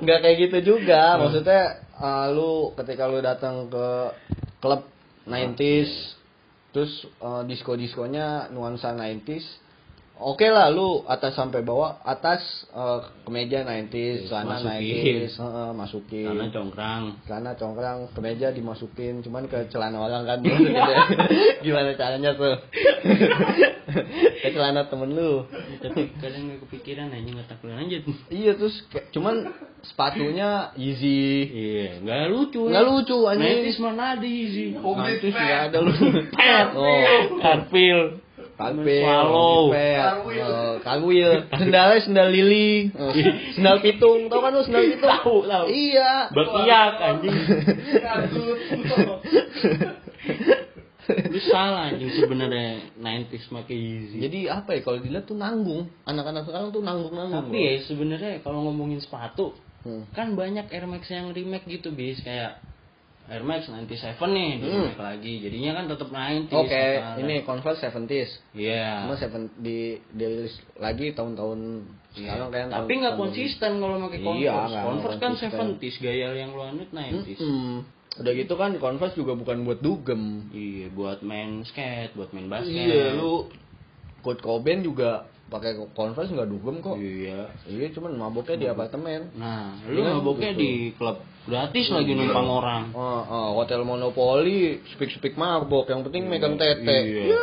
nggak 0.02 0.18
kayak 0.22 0.36
gitu 0.42 0.58
juga 0.75 1.18
maksudnya 1.18 1.82
uh, 1.98 2.30
lu 2.30 2.75
ketika 2.78 3.10
lu 3.10 3.18
datang 3.22 3.66
ke 3.70 3.86
klub 4.66 4.82
90s 5.30 6.18
terus 6.75 7.06
uh, 7.23 7.46
disco 7.46 7.78
diskonya 7.78 8.50
nuansa 8.50 8.90
90s 8.90 9.46
Oke 10.16 10.49
lah 10.49 10.73
lu 10.73 11.04
atas 11.04 11.37
sampai 11.37 11.61
bawah 11.61 12.00
atas 12.00 12.40
uh, 12.73 13.04
kemeja 13.23 13.61
90s 13.62 14.26
celana 14.26 14.56
Masukin. 14.56 15.28
90s 15.28 15.32
heeh, 15.37 15.70
masukin 15.70 16.26
Karena 16.26 16.46
congkrang. 16.49 17.02
celana 17.28 17.52
congkrang 17.52 17.99
kemeja 18.11 18.49
dimasukin 18.49 19.20
cuman 19.20 19.44
ke 19.44 19.68
celana 19.68 20.00
orang 20.00 20.25
kan 20.25 20.40
gimana 21.64 21.92
caranya 21.94 22.32
tuh 22.32 22.49
ke 24.40 24.49
celana 24.50 24.88
temen 24.88 25.12
lu 25.12 25.44
tapi 25.78 26.08
kadang 26.16 26.49
nggak 26.49 26.61
kepikiran 26.64 27.12
aja 27.12 27.28
nggak 27.28 27.49
takut 27.49 27.68
lanjut. 27.70 28.02
iya 28.28 28.56
terus 28.56 28.76
cuman 29.12 29.52
sepatunya 29.85 30.73
easy 30.75 31.46
Iya, 31.46 32.02
nggak 32.02 32.23
lucu. 32.26 32.62
Nggak 32.66 32.85
lucu, 32.85 33.16
anjing. 33.23 33.62
Metis 33.62 33.78
mana 33.78 34.16
ada 34.16 34.26
easy. 34.26 34.75
terus 35.20 35.35
nggak 35.35 35.62
ada 35.70 35.78
lu 35.78 35.92
Pet. 36.32 36.66
oh 36.75 37.20
Karpil. 37.38 38.00
Kagpe, 38.56 39.04
Swallow. 39.04 39.68
Kagwil, 39.68 40.48
oh, 40.48 40.75
Kagwil. 40.80 41.32
Sendalnya 41.52 42.00
sendal 42.00 42.28
lili, 42.32 42.88
Oh, 42.96 43.12
sendal 43.52 43.84
pitung. 43.84 44.32
Tau 44.32 44.40
kan 44.40 44.56
lu 44.56 44.64
sendal 44.64 44.88
pitung? 44.88 45.12
Tahu, 45.12 45.36
tahu. 45.44 45.66
Iya. 45.68 46.32
Berpiak 46.32 46.94
anjing. 46.96 47.36
Lu 51.06 51.38
salah 51.52 51.92
anjing 51.92 52.10
sebenarnya 52.18 52.96
90s 52.98 53.46
make 53.54 53.70
easy. 53.70 54.18
Jadi 54.18 54.50
apa 54.50 54.75
ya 54.75 54.80
kalau 54.82 54.98
dilihat 54.98 55.28
tuh 55.28 55.38
nanggung. 55.38 55.86
Anak-anak 56.02 56.50
sekarang 56.50 56.75
tuh 56.75 56.82
nanggung-nanggung. 56.82 57.52
Tapi 57.52 57.58
ya 57.62 57.72
sebenarnya 57.86 58.42
kalau 58.42 58.66
ngomongin 58.66 58.98
sepatu 58.98 59.54
Hmm. 59.86 60.02
kan 60.10 60.34
banyak 60.34 60.66
Air 60.75 60.90
Max 60.90 61.06
yang 61.06 61.30
remake 61.30 61.62
gitu 61.70 61.94
bis 61.94 62.18
kayak 62.18 62.58
Air 63.26 63.42
Max 63.42 63.66
97 63.66 63.90
nih 64.28 64.50
di 64.56 64.66
Hmm. 64.66 64.87
remake 64.87 65.02
lagi. 65.02 65.33
Jadinya 65.40 65.71
kan 65.75 65.85
tetap 65.87 66.09
90s. 66.09 66.54
Oke, 66.56 66.71
sekarang. 66.71 67.16
ini 67.21 67.35
Converse 67.42 67.80
70s. 67.83 68.30
Iya. 68.52 69.02
Cuma 69.02 69.14
seven 69.16 69.42
di 69.56 69.78
dirilis 70.11 70.54
lagi 70.76 71.11
tahun-tahun 71.11 71.61
Iya. 72.12 72.23
sekarang 72.23 72.49
kayak 72.49 72.66
Tapi 72.71 72.92
nggak 72.97 73.16
konsisten 73.16 73.71
kalau 73.76 73.97
pakai 74.00 74.18
Iya, 74.18 74.25
Converse. 74.25 74.71
nggak 74.71 74.85
Converse 74.85 75.16
kan 75.16 75.30
konsisten. 75.33 75.59
70s, 75.75 75.97
gaya 75.99 76.28
yang 76.33 76.50
lu 76.50 76.62
anut 76.62 76.88
90s. 76.88 77.40
Hmm. 77.40 77.76
Udah 78.16 78.33
gitu 78.33 78.54
kan 78.54 78.71
Converse 78.76 79.14
juga 79.14 79.33
bukan 79.35 79.56
buat 79.62 79.78
dugem. 79.78 80.23
Iya, 80.49 80.87
buat 80.88 81.21
main 81.21 81.61
skate, 81.62 82.14
buat 82.14 82.30
main 82.30 82.47
basket. 82.47 82.73
Iya, 82.73 83.12
lu 83.12 83.50
Kurt 84.23 84.40
Cobain 84.40 84.80
juga 84.80 85.23
pakai 85.47 85.75
Converse 85.92 86.30
nggak 86.30 86.49
dugem 86.49 86.78
kok. 86.78 86.97
Iya. 86.97 87.50
Iya, 87.64 87.87
cuman 87.92 88.16
maboknya 88.16 88.56
di 88.56 88.66
apartemen. 88.66 89.35
Nah, 89.35 89.83
lu 89.85 90.00
Iya, 90.00 90.11
maboknya 90.14 90.50
gitu. 90.50 90.61
di 90.61 90.71
klub 90.95 91.18
gratis 91.46 91.86
lagi 91.88 92.12
numpang 92.12 92.48
orang. 92.50 92.84
Oh, 92.92 93.22
oh, 93.22 93.48
hotel 93.62 93.86
Monopoly, 93.86 94.82
speak-speak 94.94 95.38
mabok, 95.38 95.88
yang 95.88 96.02
penting 96.02 96.26
megang 96.26 96.58
tete. 96.58 96.98
Iya. 97.06 97.38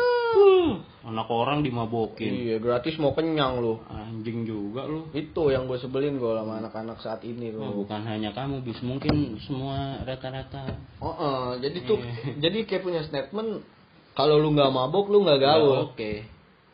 Anak 1.03 1.27
orang 1.27 1.61
dimabokin. 1.67 2.31
Iya, 2.31 2.55
gratis 2.63 2.95
mau 2.95 3.11
kenyang 3.11 3.59
lu. 3.59 3.83
Anjing 3.91 4.47
juga 4.47 4.87
lu. 4.87 5.11
Itu 5.11 5.51
yang 5.51 5.67
gue 5.67 5.75
sebelin 5.75 6.15
gue 6.15 6.31
sama 6.31 6.63
anak-anak 6.63 7.03
saat 7.03 7.21
ini 7.27 7.51
Oh, 7.53 7.59
tuh. 7.59 7.83
bukan 7.83 8.01
hanya 8.07 8.31
kamu, 8.31 8.63
bis 8.63 8.79
mungkin 8.79 9.35
semua 9.43 9.99
rata-rata. 10.07 10.79
Oh, 11.03 11.11
oh, 11.11 11.45
jadi 11.59 11.83
tuh, 11.83 11.99
Iya. 11.99 12.39
jadi 12.39 12.57
kayak 12.63 12.83
punya 12.87 13.01
statement 13.03 13.67
kalau 14.15 14.39
lu 14.39 14.55
nggak 14.55 14.71
mabok 14.71 15.11
lu 15.11 15.27
nggak 15.27 15.41
gaul. 15.43 15.91
Oke. 15.91 16.23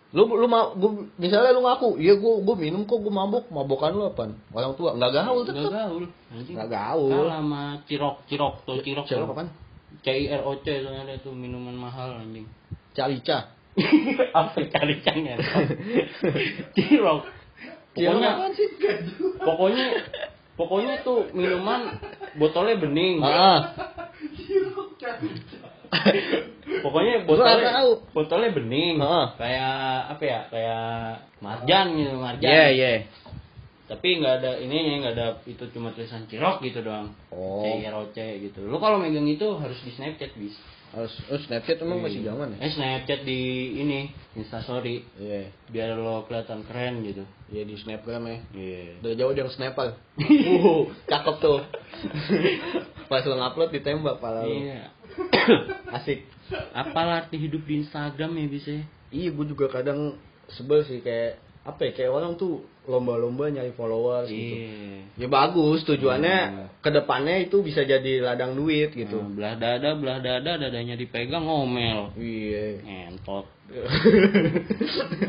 Lu 0.10 0.26
lu 0.26 0.50
ma, 0.50 0.74
gua, 0.74 1.06
misalnya 1.22 1.54
lu 1.54 1.62
ngaku, 1.62 2.02
iya 2.02 2.18
gua 2.18 2.42
gua 2.42 2.58
minum 2.58 2.82
kok 2.90 2.98
gua 2.98 3.14
mabok, 3.14 3.46
mabokan 3.54 3.94
lu 3.94 4.10
apa? 4.10 4.34
Orang 4.50 4.74
tua 4.74 4.98
nggak 4.98 5.12
gaul 5.14 5.46
Nggak 5.46 5.54
tetap. 5.54 5.70
gaul. 5.70 6.04
Anjing. 6.34 6.56
Nggak 6.58 6.70
gaul. 6.74 7.10
Kalah 7.14 7.38
sama 7.38 7.62
cirok, 7.86 8.16
cirok 8.26 8.54
tuh 8.66 8.82
cirok. 8.82 9.06
Cirok 9.06 9.28
tuh. 9.30 9.34
apaan? 9.38 9.50
C 10.02 10.08
I 10.10 10.26
R 10.34 10.42
O 10.50 10.58
C 10.66 10.82
soalnya 10.82 11.14
itu 11.14 11.30
minuman 11.30 11.78
mahal 11.78 12.18
anjing. 12.18 12.50
Calica. 12.98 13.54
Apa 14.38 14.58
cari 14.66 14.96
cangnya? 15.06 15.38
cirok. 16.76 17.30
Cirok 17.94 18.26
Pokoknya 18.26 18.32
pokoknya 19.46 19.86
pokoknya 20.58 20.94
tuh 21.06 21.30
minuman 21.38 22.02
botolnya 22.34 22.82
bening. 22.82 23.22
Ah, 23.22 23.78
Pokoknya 23.78 25.22
Gua 25.22 25.69
nggak 27.20 27.26
botolnya 27.26 27.72
tahu. 27.74 27.92
botolnya 28.14 28.50
bening. 28.54 28.96
Heeh. 29.00 29.26
Kayak 29.36 29.76
apa 30.16 30.24
ya? 30.24 30.40
Kayak 30.50 30.88
marjan 31.44 31.86
gitu, 31.98 32.12
marjan. 32.18 32.50
iya 32.50 32.66
iya. 32.72 32.92
Tapi 33.90 34.22
nggak 34.22 34.34
ada 34.46 34.52
ininya, 34.62 34.94
nggak 35.02 35.14
ada 35.18 35.28
itu 35.50 35.66
cuma 35.74 35.90
tulisan 35.98 36.30
cirok 36.30 36.62
gitu 36.62 36.86
doang. 36.86 37.10
Oh. 37.34 37.66
C 37.66 37.82
I 37.82 37.90
R 37.90 37.96
O 37.98 38.06
C 38.14 38.22
gitu. 38.38 38.62
Lu 38.70 38.78
kalau 38.78 39.02
megang 39.02 39.26
itu 39.26 39.50
harus 39.58 39.82
di 39.82 39.90
Snapchat 39.90 40.38
bis. 40.38 40.54
Harus 40.94 41.14
oh, 41.30 41.42
Snapchat 41.42 41.82
emang 41.82 42.06
masih 42.06 42.22
zaman 42.22 42.54
ya? 42.54 42.70
Eh 42.70 42.72
Snapchat 42.74 43.26
di 43.26 43.42
ini 43.82 44.14
Instastory 44.38 45.06
Iya. 45.18 45.50
biar 45.74 45.98
lo 45.98 46.30
kelihatan 46.30 46.66
keren 46.70 47.02
gitu. 47.02 47.26
Iya 47.50 47.66
di 47.66 47.76
Snapgram 47.82 48.30
ya. 48.30 48.38
Iya. 48.54 48.82
Udah 49.02 49.14
jauh 49.18 49.34
dia 49.34 49.50
snapal. 49.50 49.98
uh, 50.22 50.82
cakep 51.10 51.36
tuh. 51.42 51.60
Pas 53.10 53.26
lu 53.26 53.42
ngupload 53.42 53.74
ditembak 53.74 54.22
pala 54.22 54.46
lu. 54.46 54.54
Iya. 54.54 54.99
Asik. 55.98 56.26
Apalah 56.74 57.26
arti 57.26 57.38
hidup 57.38 57.66
di 57.66 57.86
Instagram 57.86 58.32
ya 58.38 58.48
bisa? 58.50 58.74
Iya, 59.10 59.30
gue 59.34 59.46
juga 59.50 59.70
kadang 59.70 60.18
sebel 60.50 60.86
sih 60.86 61.02
kayak 61.02 61.38
apa 61.60 61.86
ya 61.86 61.92
kayak 61.94 62.12
orang 62.16 62.34
tuh 62.40 62.66
lomba-lomba 62.90 63.54
nyari 63.54 63.70
followers 63.78 64.32
gitu. 64.32 64.56
Iya. 64.66 65.06
Ya 65.22 65.28
bagus, 65.30 65.86
tujuannya 65.86 66.38
Iya. 66.50 66.66
ke 66.82 66.90
depannya 66.90 67.36
itu 67.46 67.62
bisa 67.62 67.86
jadi 67.86 68.26
ladang 68.26 68.58
duit 68.58 68.90
gitu. 68.98 69.22
Nah, 69.22 69.30
belah 69.30 69.56
dada, 69.60 69.94
belah 69.94 70.18
dada, 70.18 70.58
dadanya 70.58 70.98
dipegang 70.98 71.46
ngomel. 71.46 72.18
Iya. 72.18 72.82
Ngentot. 72.82 73.46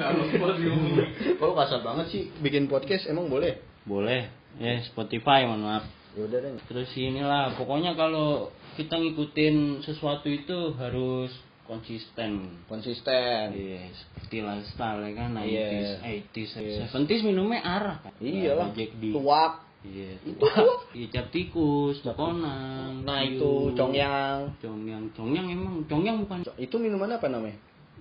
Kalau 0.01 0.25
gua 0.33 0.57
diomongin. 0.57 1.09
Kalau 1.37 1.53
kasar 1.53 1.85
banget 1.85 2.07
sih 2.09 2.23
bikin 2.41 2.65
podcast 2.73 3.05
emang 3.05 3.29
boleh? 3.29 3.61
Boleh. 3.85 4.33
Ya 4.57 4.81
Spotify 4.89 5.45
mohon 5.45 5.69
maaf. 5.69 5.85
Ya 6.19 6.21
udah 6.26 6.38
deh. 6.43 6.52
Terus 6.67 6.90
inilah 6.99 7.55
pokoknya 7.55 7.95
kalau 7.95 8.50
kita 8.75 8.99
ngikutin 8.99 9.87
sesuatu 9.87 10.26
itu 10.26 10.75
harus 10.75 11.31
konsisten. 11.71 12.61
Konsisten. 12.67 13.55
Iya, 13.55 13.95
seperti 13.95 14.43
lifestyle 14.43 15.07
ya 15.07 15.12
kan, 15.14 15.31
Iya. 15.38 15.69
90s, 16.02 16.50
80s, 16.50 16.50
70s 16.90 17.23
minumnya 17.23 17.62
arah 17.62 17.97
kan. 18.02 18.12
Iyalah. 18.19 18.75
Tuak. 18.75 19.55
Iya, 19.81 20.19
Itu 20.26 20.43
tuak. 20.43 20.90
Iya, 20.93 21.07
cap 21.14 21.26
tikus, 21.31 22.02
konang. 22.02 23.07
Nah 23.07 23.23
itu 23.23 23.71
congyang. 23.79 24.59
Congyang, 24.59 25.05
congyang 25.14 25.47
emang, 25.47 25.87
congyang 25.87 26.17
bukan 26.26 26.43
Itu 26.59 26.76
minuman 26.83 27.17
apa 27.17 27.31
namanya? 27.31 27.57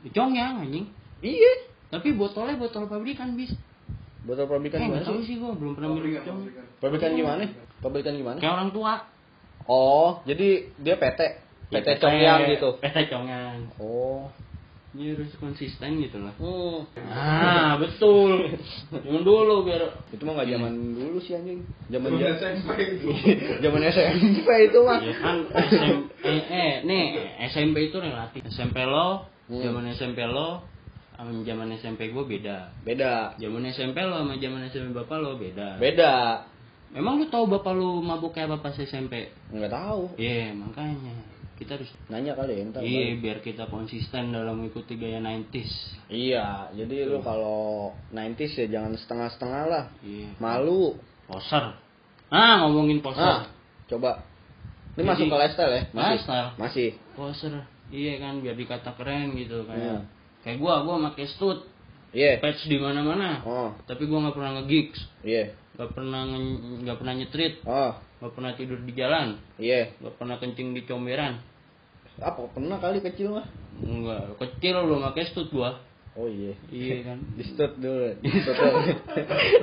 congyang 0.10 0.66
anjing. 0.66 0.90
Iya. 1.22 1.54
Tapi 1.94 2.14
botolnya 2.18 2.58
botol 2.58 2.90
pabrikan 2.90 3.38
bis. 3.38 3.54
Botol 4.30 4.46
pabrikan 4.46 4.78
Eh, 4.78 4.86
gimana 4.86 5.02
sih? 5.04 5.26
sih 5.26 5.36
gua 5.42 5.58
belum 5.58 5.74
pernah 5.74 5.90
minum. 5.90 6.46
Pabrikan 6.78 7.12
gimana? 7.18 7.44
Pabrikan 7.82 8.14
gimana? 8.14 8.38
Kayak 8.38 8.54
orang 8.56 8.70
tua. 8.70 8.94
Oh, 9.66 10.22
jadi 10.24 10.70
dia 10.78 10.96
PT. 10.96 11.22
Ya, 11.70 11.82
PT 11.82 11.98
Congyang 11.98 12.46
gitu. 12.48 12.78
PT 12.78 12.98
congyang. 13.10 13.70
Oh. 13.78 14.30
Ini 14.90 15.14
harus 15.14 15.30
konsisten 15.38 16.02
gitu 16.02 16.18
lah. 16.18 16.34
Hmm. 16.42 16.82
Ah, 17.06 17.78
betul. 17.78 18.58
Jangan 18.90 19.22
dulu 19.22 19.62
biar 19.62 19.86
Itu 20.10 20.26
mah 20.26 20.34
nggak 20.34 20.50
zaman 20.50 20.74
dulu 20.98 21.18
sih 21.22 21.38
anjing. 21.38 21.62
Zaman 21.94 22.10
Zaman 22.10 22.22
zaman 22.26 22.34
SMP 22.42 22.70
itu. 22.98 23.08
zaman 23.62 23.82
SMP 23.86 24.48
itu 24.66 24.80
mah. 24.82 24.98
Ya 24.98 25.14
kan 25.22 25.38
SMP, 25.46 26.10
eh, 26.26 26.42
eh, 26.50 26.72
nih 26.82 27.06
SMP 27.50 27.94
itu 27.94 27.98
relatif. 27.98 28.42
SMP 28.50 28.82
lo, 28.82 29.30
Hmm. 29.46 29.62
zaman 29.62 29.94
SMP 29.94 30.26
lo, 30.26 30.66
sama 31.20 31.44
zaman 31.44 31.68
SMP 31.76 32.16
gue 32.16 32.24
beda. 32.24 32.72
Beda. 32.88 33.36
Zaman 33.36 33.68
SMP 33.68 34.00
lo 34.08 34.24
sama 34.24 34.40
zaman 34.40 34.64
SMP 34.72 34.96
bapak 34.96 35.18
lo 35.20 35.36
beda. 35.36 35.76
Beda. 35.76 36.48
Memang 36.96 37.20
lu 37.20 37.28
tahu 37.28 37.46
bapak 37.52 37.76
lu 37.76 38.00
mabuk 38.00 38.32
kayak 38.32 38.48
apa 38.50 38.72
pas 38.72 38.76
SMP? 38.80 39.28
Nggak 39.52 39.70
tahu. 39.76 40.16
Iya, 40.16 40.56
makanya 40.56 41.12
kita 41.60 41.76
harus 41.76 41.92
Nanya 42.08 42.40
kali 42.40 42.56
ya 42.56 42.64
ntar. 42.72 42.80
iya 42.82 43.20
biar 43.20 43.44
kita 43.44 43.68
konsisten 43.68 44.32
dalam 44.32 44.64
mengikuti 44.64 44.96
gaya 44.96 45.20
90s. 45.20 46.00
Iya, 46.08 46.72
jadi 46.72 47.04
lu 47.04 47.20
kalau 47.20 47.92
90s 48.16 48.64
ya 48.64 48.80
jangan 48.80 48.96
setengah-setengah 48.96 49.64
lah. 49.68 49.86
Iya. 50.00 50.40
Malu. 50.40 50.96
Poser. 51.28 51.76
Ah, 52.32 52.64
ngomongin 52.64 53.04
poser. 53.04 53.22
Ah, 53.22 53.44
coba. 53.92 54.24
Ini 54.96 55.04
Jadi- 55.04 55.10
masuk 55.14 55.26
ke 55.30 55.36
lifestyle 55.36 55.74
ya? 55.76 55.84
Masih. 55.92 56.10
Lifestyle. 56.16 56.50
Masih. 56.58 56.90
Poser. 57.14 57.54
Iya 57.92 58.14
kan 58.24 58.34
biar 58.40 58.56
dikata 58.56 58.92
keren 58.96 59.36
gitu 59.36 59.68
kayak. 59.68 59.84
Iya. 59.84 59.98
Kayak 60.46 60.58
gua, 60.64 60.74
gua 60.88 60.96
pakai 61.12 61.28
stud, 61.36 61.68
Iya. 62.16 62.42
patch 62.42 62.66
di 62.66 62.78
mana-mana. 62.82 63.44
Oh, 63.46 63.70
Tapi 63.86 64.08
gua 64.10 64.28
nggak 64.28 64.36
pernah 64.40 64.52
nge-gigs, 64.60 65.00
iya. 65.22 65.54
nggak 65.78 65.90
pernah 65.94 66.22
nggak 66.84 66.98
pernah 66.98 67.14
nyetrit, 67.16 67.54
Oh, 67.68 67.92
nggak 68.24 68.34
pernah 68.34 68.52
tidur 68.56 68.80
di 68.82 68.92
jalan, 68.96 69.38
iya. 69.62 69.94
nggak 70.00 70.16
pernah 70.18 70.36
kencing 70.42 70.74
di 70.74 70.82
comberan. 70.88 71.44
Apa 72.20 72.52
pernah 72.52 72.82
kali 72.84 73.00
kecil 73.00 73.32
mah? 73.32 73.48
Enggak, 73.80 74.36
kecil 74.42 74.76
belum 74.84 75.08
pakai 75.12 75.32
stud 75.32 75.48
gua. 75.56 75.80
Oh 76.20 76.28
iya. 76.28 76.52
Iya 76.68 77.06
kan. 77.06 77.20
Di 77.40 77.44
stud 77.48 77.80
dulu. 77.80 78.12
Di 78.20 78.28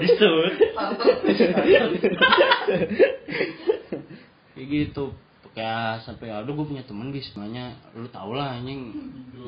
di 0.00 0.06
stud. 0.09 0.52
Kayak 4.56 4.66
gitu. 4.73 5.04
Kayak 5.52 6.04
sampai 6.04 6.33
aduh 6.33 6.52
gue 6.52 6.66
punya 6.68 6.85
temen 6.85 7.12
bis 7.12 7.28
namanya 7.33 7.76
lu 7.97 8.09
tau 8.12 8.33
lah 8.37 8.61
anjing 8.61 8.92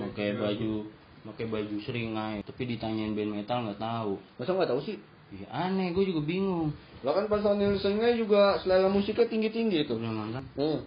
pakai 0.00 0.40
baju 0.40 0.88
pakai 1.28 1.44
baju 1.46 1.76
seringai 1.80 2.40
tapi 2.40 2.62
ditanyain 2.66 3.12
band 3.12 3.32
metal 3.34 3.58
nggak 3.62 3.78
tahu 3.78 4.12
Masa 4.34 4.50
nggak 4.50 4.70
tahu 4.70 4.80
sih? 4.82 4.96
ya 5.30 5.44
aneh 5.50 5.90
gue 5.90 6.04
juga 6.04 6.22
bingung 6.22 6.72
Lo 6.98 7.12
kan 7.12 7.24
personil 7.24 7.72
listennya 7.72 8.10
juga 8.12 8.58
selera 8.58 8.88
musiknya 8.88 9.24
tinggi-tinggi 9.24 9.84
itu. 9.84 9.94
udah 9.94 10.10
mantan 10.10 10.42
Hmm. 10.52 10.82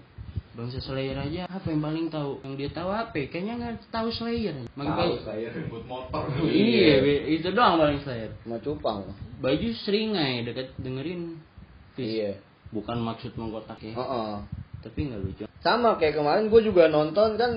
bangsa 0.52 0.82
Slayer 0.82 1.16
aja 1.16 1.48
apa 1.48 1.64
yang 1.66 1.80
paling 1.80 2.08
tahu 2.08 2.42
yang 2.42 2.54
dia 2.56 2.68
tahu 2.68 2.90
apa 2.90 3.16
ya? 3.16 3.26
kayaknya 3.26 3.54
nggak 3.56 3.88
tahu 3.88 4.12
Slayer 4.12 4.56
Tahu 4.68 5.14
saya. 5.22 5.48
buat 5.66 5.86
motor. 5.86 6.28
iya 6.44 7.00
itu 7.30 7.48
doang 7.50 7.78
paling 7.78 8.02
Slayer 8.02 8.36
Sama 8.42 8.60
cupang. 8.60 9.08
baju 9.38 9.68
seringai 9.78 10.44
deket 10.44 10.76
dengerin. 10.76 11.40
Iya. 11.94 12.40
bukan 12.70 12.98
maksud 12.98 13.36
mengkotak 13.36 13.80
ya 13.80 13.92
Heeh. 13.94 14.32
tapi 14.82 15.00
nggak 15.06 15.22
lucu 15.22 15.44
sama 15.62 15.96
kayak 15.96 16.16
kemarin 16.16 16.48
gue 16.48 16.62
juga 16.62 16.86
nonton 16.86 17.36
kan 17.36 17.52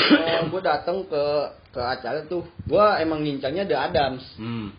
gue 0.50 0.60
datang 0.60 1.02
ke 1.04 1.22
ke 1.68 1.80
acara 1.80 2.22
tuh 2.24 2.46
gue 2.64 2.84
emang 2.98 3.20
ngincarnya 3.20 3.64
The 3.64 3.76
Adams 3.76 4.24
Hmm. 4.34 4.70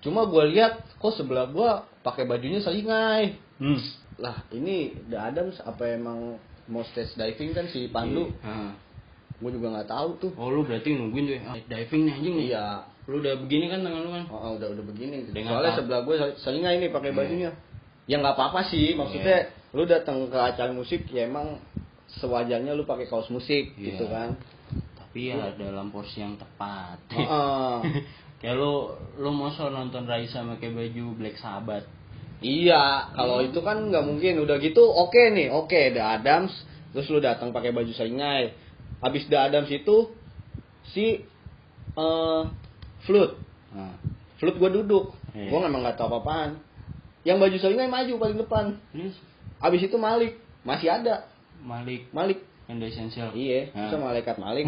cuma 0.00 0.24
gue 0.24 0.44
lihat 0.50 0.80
kok 0.94 1.12
sebelah 1.12 1.46
gue 1.46 1.70
pakai 2.00 2.24
bajunya 2.24 2.58
selingai 2.58 3.36
Hmm. 3.56 3.80
lah 4.16 4.44
ini 4.50 4.92
The 5.06 5.16
Adams 5.18 5.60
apa 5.60 5.88
emang 5.90 6.40
mau 6.66 6.82
stage 6.84 7.14
diving 7.14 7.52
kan 7.52 7.68
si 7.68 7.86
Pandu 7.86 8.32
Hah. 8.40 8.72
gue 9.36 9.50
juga 9.50 9.70
nggak 9.70 9.88
tahu 9.88 10.08
tuh 10.18 10.32
Oh 10.34 10.48
lu 10.48 10.62
berarti 10.62 10.92
nungguin 10.92 11.24
tuh 11.24 11.34
ya? 11.36 11.42
Ah, 11.46 11.56
diving 11.58 12.02
nih 12.02 12.14
anjing 12.14 12.34
nih. 12.34 12.46
iya 12.50 12.66
Lu 13.06 13.20
udah 13.20 13.38
begini 13.38 13.68
kan 13.68 13.80
tangan 13.80 14.02
lu 14.02 14.10
kan? 14.10 14.24
oh, 14.26 14.40
oh, 14.40 14.52
udah 14.56 14.68
udah 14.72 14.84
begini 14.84 15.30
Dengan 15.30 15.52
soalnya 15.54 15.72
sebelah 15.76 16.00
gue 16.02 16.14
selingai 16.38 16.80
nih 16.80 16.90
pakai 16.90 17.12
Hmm. 17.12 17.18
bajunya 17.18 17.50
ya 18.04 18.16
nggak 18.16 18.34
apa-apa 18.34 18.66
sih 18.66 18.94
maksudnya 18.94 19.50
lu 19.72 19.84
datang 19.84 20.26
ke 20.26 20.38
acara 20.38 20.70
musik 20.70 21.04
ya 21.08 21.26
emang 21.26 21.58
sewajarnya 22.06 22.72
lu 22.72 22.86
pakai 22.86 23.06
kaos 23.06 23.28
musik 23.28 23.74
Iya. 23.76 23.94
gitu 23.94 24.06
kan 24.06 24.38
Tapi 24.96 25.32
ya 25.32 25.48
dalam 25.56 25.88
porsi 25.88 26.20
yang 26.20 26.36
tepat. 26.36 27.00
Heeh. 27.16 27.76
Kayak 28.36 28.56
lu 28.60 28.92
lu 29.16 29.30
mau 29.32 29.48
nonton 29.48 30.04
Raisa 30.04 30.44
pakai 30.44 30.70
baju 30.76 31.04
Black 31.16 31.40
Sabbath. 31.40 31.88
Iya, 32.44 33.16
kalau 33.16 33.40
itu 33.40 33.64
kan 33.64 33.88
nggak 33.88 34.04
mungkin. 34.04 34.44
Udah 34.44 34.60
gitu, 34.60 34.84
oke 34.84 35.32
nih, 35.32 35.48
oke, 35.48 35.96
The 35.96 36.02
Adams. 36.04 36.52
Terus 36.92 37.08
lu 37.08 37.16
datang 37.24 37.48
pakai 37.56 37.72
baju 37.72 37.88
seringai. 37.96 38.52
Habis 39.00 39.24
The 39.32 39.40
Adams 39.40 39.72
itu 39.72 40.12
si 40.92 41.24
eh 41.96 42.42
Flute. 43.08 43.40
Nah, 43.72 43.96
Flute 44.36 44.60
gue 44.60 44.70
duduk. 44.84 45.16
Iya. 45.32 45.48
Gue 45.48 45.60
memang 45.64 45.80
nggak 45.80 45.96
tahu 45.96 46.12
apa-apaan. 46.12 46.60
Yang 47.24 47.38
baju 47.40 47.56
seringai 47.56 47.88
maju 47.88 48.12
paling 48.20 48.36
depan. 48.36 48.64
terus 48.92 49.16
Habis 49.64 49.88
itu 49.88 49.96
Malik 49.96 50.36
masih 50.60 50.92
ada. 50.92 51.24
Malik 51.62 52.10
Malik. 52.10 52.42
yang 52.66 52.82
The 52.82 52.90
Essential. 52.90 53.30
Iya, 53.30 53.70
Nah. 53.70 53.86
itu 53.86 53.94
malaikat 53.94 54.42
Malik. 54.42 54.66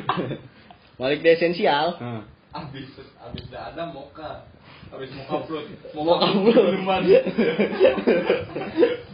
Malik 1.00 1.20
the 1.20 1.30
Essential. 1.36 2.00
Nah. 2.00 2.24
Abis 2.50 2.88
abis 3.20 3.44
dah 3.46 3.70
ada 3.70 3.86
moka. 3.92 4.42
Abis 4.90 5.12
moka 5.14 5.36
fruit. 5.46 5.66
Moka 5.94 6.26
fruit. 6.34 6.56
Minuman. 6.56 7.02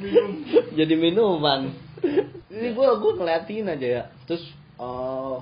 Minum. 0.01 0.31
Jadi 0.73 0.95
minuman. 0.95 1.75
Ini 2.49 2.69
gue 2.73 2.87
gue 2.97 3.13
ngeliatin 3.19 3.67
aja 3.69 3.87
ya. 3.87 4.03
Terus 4.25 4.45
eh 4.79 5.37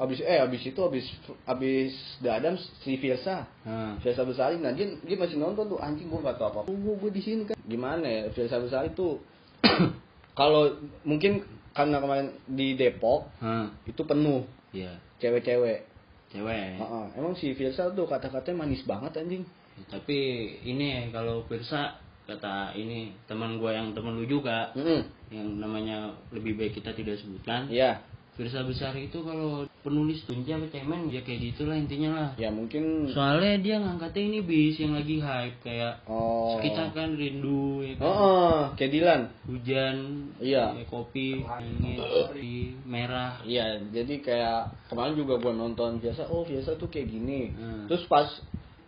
abis 0.00 0.24
eh 0.24 0.40
abis 0.40 0.64
itu 0.64 0.80
abis 0.80 1.04
abis 1.44 1.92
The 2.24 2.32
Adams 2.32 2.64
si 2.80 2.96
Virsa 2.96 3.44
Nah. 3.62 4.00
Virsa 4.00 4.24
Besari 4.24 4.56
nah 4.56 4.72
dia, 4.72 4.96
dia 5.04 5.12
masih 5.12 5.36
nonton 5.36 5.68
tuh 5.68 5.76
anjing 5.76 6.08
gue 6.08 6.24
gak 6.24 6.40
tau 6.40 6.48
apa 6.48 6.64
apa 6.64 6.72
gue 6.72 6.94
gue 6.96 7.10
di 7.12 7.20
sini 7.20 7.44
kan 7.44 7.52
gimana 7.68 8.08
ya 8.08 8.32
Virsa 8.32 8.56
Besari 8.56 8.96
tuh 8.96 9.20
kalau 10.40 10.72
mungkin 11.04 11.44
karena 11.70 12.00
kemarin 12.00 12.32
di 12.48 12.72
Depok 12.72 13.28
Nah. 13.38 13.68
itu 13.84 14.00
penuh 14.02 14.48
Iya. 14.72 14.96
cewek-cewek 15.20 15.84
Cewek. 16.30 16.78
Heeh, 16.78 17.06
emang 17.18 17.34
si 17.34 17.50
Virsa 17.52 17.90
tuh 17.90 18.06
kata-katanya 18.06 18.62
manis 18.62 18.86
banget 18.86 19.18
anjing 19.18 19.42
Tapi 19.90 20.18
ini 20.62 21.10
kalau 21.10 21.42
Pirsa 21.44 21.98
kata 22.24 22.70
ini 22.72 23.10
teman 23.26 23.58
gua 23.58 23.74
yang 23.74 23.90
teman 23.90 24.14
lu 24.14 24.24
juga 24.24 24.70
Mm-mm. 24.72 25.02
yang 25.34 25.58
namanya 25.58 26.14
lebih 26.30 26.54
baik 26.54 26.78
kita 26.78 26.94
tidak 26.94 27.18
sebutkan. 27.18 27.66
Iya, 27.66 27.98
Firsa 28.38 28.64
besar 28.64 28.94
itu 28.96 29.20
kalau 29.20 29.66
penulis 29.80 30.22
tunja 30.24 30.56
apa 30.56 30.68
cemen 30.72 31.08
ya 31.08 31.20
kayak 31.20 31.52
gitulah 31.52 31.76
intinya 31.76 32.10
lah. 32.12 32.30
ya 32.36 32.48
mungkin 32.52 33.08
Soalnya 33.10 33.56
dia 33.60 33.76
ngangkatnya 33.80 34.22
ini 34.22 34.38
bis 34.44 34.76
yang 34.80 34.92
lagi 34.96 35.16
hype 35.20 35.56
kayak 35.60 36.04
oh 36.08 36.56
kita 36.60 36.92
kan 36.92 37.16
rindu 37.16 37.84
ya 37.84 37.94
kan. 38.00 38.04
Oh, 38.06 38.60
kayak 38.76 38.92
Dilan. 38.92 39.20
Hujan, 39.48 39.96
Iya. 40.40 40.78
ya, 40.78 40.84
kopi, 40.88 41.42
angin, 41.42 41.98
kopi, 42.00 42.76
merah. 42.86 43.40
Iya, 43.44 43.82
jadi 43.92 44.14
kayak 44.22 44.60
kemarin 44.88 45.14
juga 45.16 45.34
gua 45.40 45.52
nonton 45.52 45.98
biasa, 46.00 46.28
oh 46.30 46.44
biasa 46.46 46.76
tuh 46.76 46.88
kayak 46.88 47.08
gini. 47.10 47.52
Hmm. 47.56 47.88
Terus 47.88 48.04
pas 48.06 48.28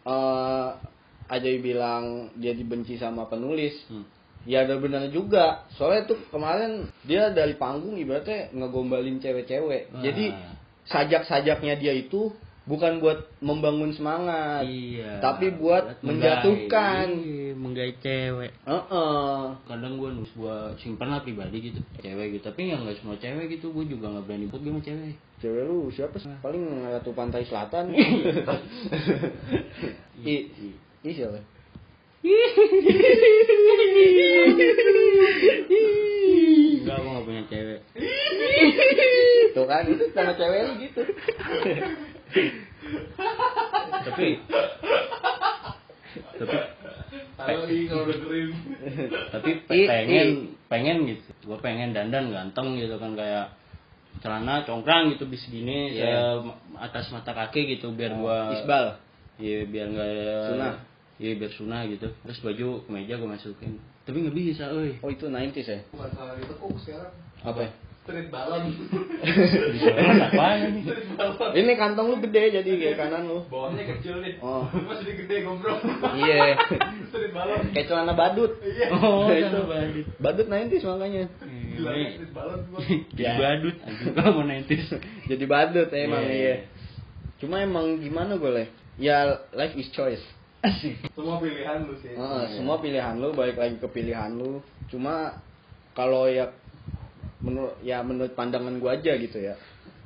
eh 0.07 0.71
Ajay 1.33 1.65
bilang 1.65 2.29
dia 2.37 2.53
dibenci 2.53 3.01
sama 3.01 3.25
penulis, 3.25 3.73
Hmm. 3.89 4.05
Ya 4.49 4.67
ada 4.67 4.79
benar 4.79 5.07
juga. 5.11 5.67
Soalnya 5.77 6.11
tuh 6.11 6.19
kemarin 6.31 6.91
dia 7.07 7.31
dari 7.31 7.55
panggung 7.55 7.95
ibaratnya 7.99 8.51
ngegombalin 8.55 9.23
cewek-cewek. 9.23 9.93
Wah. 9.95 10.03
Jadi 10.03 10.35
sajak-sajaknya 10.89 11.75
dia 11.79 11.95
itu 11.95 12.33
bukan 12.63 13.03
buat 13.03 13.27
membangun 13.43 13.91
semangat, 13.91 14.63
Iya. 14.63 15.19
tapi 15.19 15.51
buat 15.51 15.99
menjatuhkan. 15.99 17.11
Iya, 17.11 17.59
menggait 17.59 17.99
cewek. 17.99 18.55
Heeh. 18.67 19.39
kadang 19.67 19.99
gue 19.99 20.11
nulis 20.15 20.31
gue 20.35 20.57
simpan 20.79 21.11
lah 21.11 21.23
pribadi 21.27 21.73
gitu 21.73 21.81
cewek 21.99 22.39
gitu 22.39 22.51
tapi 22.51 22.71
ya 22.71 22.79
nggak 22.79 23.03
semua 23.03 23.19
cewek 23.19 23.59
gitu 23.59 23.75
gue 23.75 23.85
juga 23.91 24.15
nggak 24.15 24.25
berani 24.27 24.47
buat 24.51 24.63
gue 24.63 24.73
sama 24.73 24.83
cewek 24.83 25.15
Cewek 25.43 25.63
lu 25.67 25.91
siapa 25.91 26.17
sih? 26.23 26.31
Paling 26.39 26.87
Ratu 26.87 27.11
Pantai 27.19 27.43
Selatan. 27.43 27.91
I, 30.23 30.35
i 31.03 31.11
siapa? 31.11 31.43
Enggak 35.63 36.97
gue 36.97 37.11
nggak 37.11 37.25
punya 37.25 37.43
cewek 37.47 37.81
Tuh 39.53 39.67
kan, 39.69 39.85
itu 39.85 40.05
sama 40.11 40.33
cewek 40.33 40.61
lu 40.65 40.73
gitu. 40.81 41.03
tapi 44.03 44.27
tapi 46.35 46.57
Tahu 47.33 47.67
nih 47.67 47.83
kalau 47.87 48.05
dengerin. 48.07 48.49
tapi 49.31 49.51
I- 49.67 49.89
pengen 49.89 50.27
i. 50.29 50.47
pengen 50.69 50.97
gitu 51.07 51.31
gue 51.43 51.59
pengen 51.59 51.91
dandan 51.91 52.31
ganteng 52.31 52.77
gitu 52.77 52.97
kan 52.97 53.13
kayak 53.13 53.51
celana 54.21 54.63
congkrang 54.63 55.11
gitu 55.11 55.27
bis 55.27 55.43
gini 55.45 55.91
Iya. 55.93 56.39
se 56.39 56.53
atas 56.79 57.11
mata 57.11 57.33
kaki 57.33 57.77
gitu 57.77 57.91
biar 57.91 58.15
Oh, 58.15 58.23
gua 58.23 58.55
Isbal. 58.55 58.85
iya 59.37 59.65
biar 59.65 59.87
nggak 59.89 60.11
Sunah. 60.49 60.75
Iya 61.21 61.37
biar 61.37 61.53
sunah 61.53 61.85
gitu 61.89 62.09
terus 62.25 62.39
baju 62.41 62.85
kemeja 62.89 63.17
gue 63.21 63.29
masukin 63.29 63.77
tapi 64.03 64.17
nggak 64.27 64.35
bisa 64.35 64.67
euy 64.75 64.99
Oh 64.99 65.11
itu 65.15 65.31
90s 65.31 65.63
ya? 65.63 65.79
Bukan 65.95 66.11
salah 66.19 66.35
ditekuk 66.35 66.75
sekarang. 66.83 67.15
Apa? 67.47 67.71
Street 68.03 68.35
balon. 68.35 68.67
apaan 70.27 70.59
ini 70.75 70.83
balon. 71.15 71.51
Ini 71.55 71.73
kantong 71.79 72.07
lu 72.11 72.17
gede 72.19 72.59
jadi 72.59 72.67
kayak 72.67 72.97
kanan 72.99 73.31
lu. 73.31 73.47
Bawahnya 73.47 73.87
kecil 73.87 74.19
nih. 74.19 74.43
Oh. 74.43 74.67
Masih 74.91 75.15
gede 75.23 75.47
goblok. 75.47 75.79
Iya. 76.19 76.59
Street 77.15 77.31
balon. 77.31 77.71
Kayak 77.71 77.87
celana 77.87 78.15
badut. 78.19 78.59
Iya. 78.59 78.87
oh 78.91 79.31
itu. 79.31 79.59
badut 79.71 80.07
Badut 80.19 80.47
90s 80.51 80.83
makanya. 80.83 81.25
Gila 81.47 81.91
ini 81.95 82.07
street 82.19 82.33
balon 82.35 82.61
gua. 82.75 82.81
jadi 83.15 83.23
Ya. 83.23 83.33
badut 83.39 83.77
kalau 84.19 84.31
mau 84.35 84.45
nentis 84.51 84.83
Jadi 85.31 85.45
badut 85.47 85.89
emang 85.95 86.27
Iya. 86.27 86.35
iya. 86.35 86.57
Cuma 87.39 87.63
emang 87.63 88.03
gimana 88.03 88.35
gue 88.35 88.51
le? 88.51 88.65
Ya 88.99 89.47
life 89.55 89.79
is 89.79 89.87
choice. 89.95 90.23
Semua 91.13 91.43
pilihan 91.43 91.83
lu 91.83 91.95
sih. 91.99 92.15
Heeh, 92.15 92.45
semua 92.55 92.79
pilihan 92.79 93.19
lu 93.19 93.35
balik 93.35 93.59
lagi 93.59 93.77
ke 93.77 93.89
pilihan 93.89 94.31
lu. 94.31 94.63
Cuma 94.87 95.43
kalau 95.93 96.31
ya 96.31 96.55
menurut 97.43 97.75
ya 97.83 97.99
menurut 98.01 98.33
pandangan 98.33 98.79
gua 98.79 98.95
aja 98.95 99.19
gitu 99.19 99.39
ya. 99.39 99.59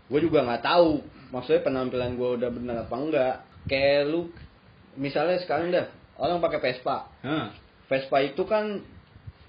Gue 0.09 0.23
juga 0.23 0.41
nggak 0.41 0.65
tahu 0.65 1.03
maksudnya 1.29 1.61
penampilan 1.61 2.17
gua 2.17 2.41
udah 2.41 2.49
benar 2.49 2.77
apa 2.83 2.95
enggak. 2.97 3.35
Kayak 3.67 4.09
lu 4.09 4.33
misalnya 4.97 5.37
sekarang 5.43 5.69
dah 5.69 5.87
orang 6.17 6.41
pakai 6.41 6.61
Vespa. 6.63 7.13
Hah, 7.21 7.53
Vespa 7.87 8.17
itu 8.25 8.41
kan 8.49 8.81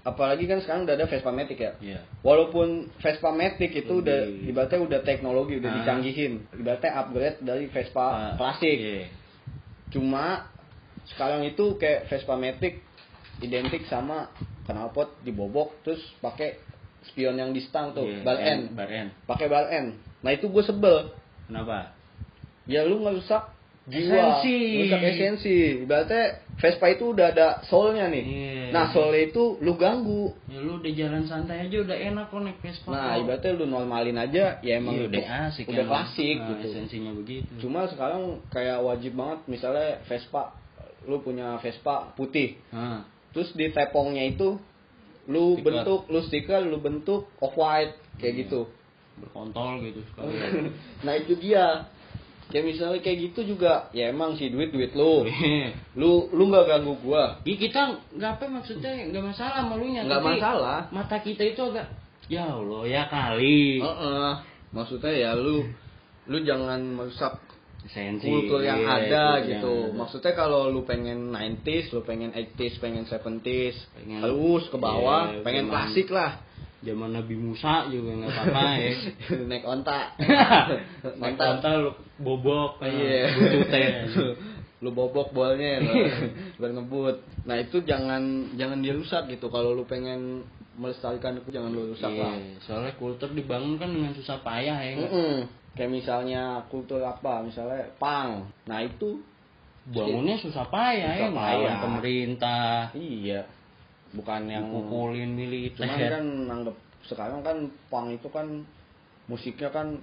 apalagi 0.03 0.43
kan 0.43 0.59
sekarang 0.59 0.83
udah 0.83 0.95
ada 0.95 1.05
Vespa 1.05 1.31
Matic 1.31 1.55
ya. 1.57 1.71
iya 1.79 1.99
Walaupun 2.19 2.91
Vespa 2.99 3.31
Matic 3.31 3.71
itu 3.71 3.87
Lebih- 3.87 4.03
udah 4.03 4.19
ibaratnya 4.43 4.79
udah 4.81 4.99
teknologi 5.01 5.59
udah 5.59 5.71
Ah. 5.71 5.75
dicanggihin. 5.79 6.33
Ibaratnya 6.51 6.91
upgrade 6.97 7.37
dari 7.39 7.65
Vespa 7.67 8.05
Ah, 8.05 8.33
klasik. 8.35 8.75
iya. 8.75 9.07
Cuma 9.87 10.51
sekarang 11.09 11.43
itu 11.43 11.75
kayak 11.75 12.07
Vespa 12.07 12.35
Matic 12.35 12.83
identik 13.37 13.85
sama 13.85 14.27
knalpot 14.65 15.13
dibobok 15.21 15.77
terus 15.81 16.01
pakai 16.19 16.57
spion 17.05 17.35
yang 17.35 17.51
di 17.51 17.61
stang 17.61 17.93
tuh, 17.93 18.03
Iya, 18.03 18.19
bal 18.21 18.37
N, 18.37 18.59
Pakai 19.23 19.47
bal 19.47 19.69
N. 19.69 19.95
Nah, 20.19 20.31
itu 20.31 20.47
gue 20.47 20.59
sebel. 20.61 21.13
kenapa 21.45 21.95
Ya 22.67 22.83
lu 22.83 22.99
ngerusak 22.99 23.47
jiwa, 23.87 24.43
Esensi. 24.43 24.57
ngerusak 24.75 25.01
esensi. 25.05 25.55
Ibaratnya 25.87 26.23
Vespa 26.59 26.91
itu 26.91 27.15
udah 27.15 27.31
ada 27.31 27.47
soulnya 27.63 28.11
nih. 28.11 28.23
Iya. 28.27 28.63
Nah, 28.75 28.91
soulnya 28.91 29.23
itu 29.23 29.55
lu 29.63 29.79
ganggu. 29.79 30.35
ya 30.51 30.59
lu 30.59 30.83
udah 30.83 30.91
jalan 30.91 31.23
santai 31.23 31.63
aja 31.63 31.77
udah 31.79 31.95
enak 31.95 32.25
kok 32.27 32.41
naik 32.43 32.59
Vespa 32.59 32.89
Nah, 32.91 33.15
kok. 33.15 33.23
ibaratnya 33.23 33.51
lu 33.55 33.65
normalin 33.69 34.17
aja, 34.19 34.45
ya 34.59 34.73
emang 34.75 34.99
itu 34.99 35.07
udah 35.07 35.23
asik 35.47 35.63
udah 35.63 35.79
emang. 35.79 35.91
klasik 35.95 36.35
Nah, 36.35 36.47
gitu. 36.51 36.65
esensinya 36.67 37.11
begitu 37.15 37.51
Cuma 37.63 37.87
sekarang 37.87 38.43
kayak 38.51 38.83
wajib 38.83 39.15
banget 39.15 39.39
misalnya 39.47 40.03
Vespa, 40.03 40.51
lu 41.07 41.19
punya 41.19 41.55
Vespa 41.57 42.11
putih, 42.13 42.59
Hah, 42.69 43.01
terus 43.31 43.49
di 43.51 43.71
tepongnya 43.71 44.27
itu 44.27 44.59
lu 45.25 45.55
Stiker. 45.55 45.63
bentuk, 45.65 45.99
lu 46.07 46.19
stiker, 46.21 46.61
lu 46.63 46.77
bentuk 46.77 47.31
off 47.39 47.55
white 47.55 47.95
kayak 48.19 48.33
Iya. 48.33 48.41
gitu. 48.43 48.61
berkontol 49.17 49.81
gitu 49.81 50.05
sekali 50.13 50.35
nah 51.07 51.13
itu 51.15 51.33
dia. 51.37 51.89
Kayak 52.47 52.63
misalnya 52.63 52.99
kayak 53.01 53.17
gitu 53.27 53.43
juga, 53.43 53.91
ya 53.91 54.07
emang 54.07 54.39
sih 54.39 54.47
duit 54.47 54.71
duit 54.71 54.95
lu. 54.95 55.27
Lu 55.99 56.31
lu 56.31 56.47
nggak 56.47 56.63
ganggu 56.65 56.95
gua. 57.03 57.43
Iya 57.43 57.59
kita 57.59 57.81
nggak 58.15 58.31
apa 58.39 58.45
maksudnya 58.47 58.87
nggak 59.11 59.25
masalah 59.25 59.67
malunya 59.67 60.07
Nggak 60.07 60.23
masalah. 60.23 60.79
mata 60.87 61.19
kita 61.19 61.43
itu 61.43 61.59
agak 61.59 61.91
Ya 62.31 62.47
Allah, 62.47 62.87
ya 62.87 63.03
kali. 63.07 63.83
Heeh. 63.83 64.29
Maksudnya 64.71 65.11
ya 65.11 65.31
lu 65.35 65.59
lu 66.27 66.37
jangan 66.43 66.79
merusak 66.87 67.35
Sensi. 67.87 68.27
kultur 68.27 68.59
yang 68.59 68.83
iya, 68.83 68.91
ada 69.07 69.23
kultur 69.37 69.47
gitu. 69.47 69.73
yang 69.75 69.87
ada. 69.87 69.97
Maksudnya 69.97 70.33
kalau 70.33 70.61
lu 70.67 70.83
pengen 70.83 71.31
90s, 71.31 71.85
lu 71.91 72.01
pengen 72.03 72.31
80s, 72.31 72.73
pengen 72.77 73.03
70s, 73.03 73.75
Pengen- 73.95 74.21
halus 74.21 74.67
ke 74.67 74.77
bawah, 74.77 75.31
iya, 75.31 75.41
pengen 75.41 75.65
zaman- 75.67 75.73
klasik 75.73 76.07
lah. 76.09 76.31
Zaman 76.77 77.09
Nabi 77.09 77.33
Musa 77.33 77.89
juga 77.89 78.11
nggak 78.13 78.31
apa-apa 78.31 78.63
ya. 78.77 78.91
Naik 79.49 79.65
onta. 79.65 80.13
Naik 81.21 81.35
onta 81.35 81.69
lu 81.73 81.91
bobok, 82.17 82.83
Iya. 82.85 83.33
bututnya. 83.33 83.89
lu 84.85 84.93
bobok 84.93 85.33
bolnya 85.33 85.81
lu 85.81 85.93
biar 86.61 86.71
ngebut. 86.77 87.17
Nah, 87.49 87.57
itu 87.57 87.81
jangan 87.81 88.53
jangan 88.53 88.77
dirusak 88.77 89.25
gitu. 89.25 89.49
Kalau 89.49 89.73
lu 89.73 89.89
pengen 89.89 90.45
melestarikan 90.77 91.41
itu 91.41 91.49
jangan 91.49 91.73
lu 91.73 91.97
rusak 91.97 92.13
lah. 92.13 92.37
Iya, 92.37 92.61
soalnya 92.61 92.93
kultur 93.01 93.33
dibangun 93.33 93.81
kan 93.81 93.89
dengan 93.89 94.13
susah 94.13 94.37
payah 94.45 94.77
ya. 94.77 94.93
Mm-mm. 95.01 95.35
Kayak 95.77 95.91
misalnya 95.93 96.43
kultur 96.67 96.99
apa? 96.99 97.45
Misalnya 97.45 97.85
pang. 98.01 98.49
Nah, 98.65 98.81
itu 98.81 99.21
Bangunnya 99.87 100.35
susah 100.35 100.67
payah 100.67 101.15
ya, 101.15 101.31
Susah 101.31 101.31
melawan 101.31 101.63
payah. 101.63 101.77
pemerintah, 101.79 102.71
iya. 102.91 103.41
Bukan 104.11 104.51
yang 104.51 104.67
dipukulin 104.67 105.31
militer. 105.31 105.87
Cuman 105.87 105.99
kan 106.11 106.25
anggap 106.51 106.75
sekarang 107.07 107.39
kan 107.39 107.57
pang 107.87 108.11
itu 108.11 108.27
kan 108.27 108.67
musiknya 109.31 109.71
kan 109.71 109.95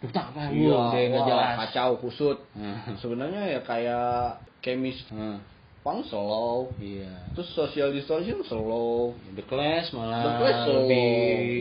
Dutak 0.00 0.32
apa? 0.32 0.48
iya, 0.48 0.72
wah, 0.72 1.26
jelas. 1.28 1.54
kacau 1.68 2.00
kusut. 2.00 2.40
Nah. 2.56 2.96
Sebenarnya 2.96 3.42
ya 3.44 3.60
kayak 3.60 4.40
kemis 4.64 4.96
Nah, 5.12 5.36
pang 5.80 6.04
slow. 6.04 6.68
iya. 6.76 7.08
Terus 7.32 7.48
social 7.56 7.88
distortion 7.90 8.44
slow. 8.44 9.16
The 9.32 9.44
Clash 9.44 9.96
malah 9.96 10.20
The 10.20 10.32
Clash 10.36 10.60
slow. 10.68 10.76
lebih 10.84 11.08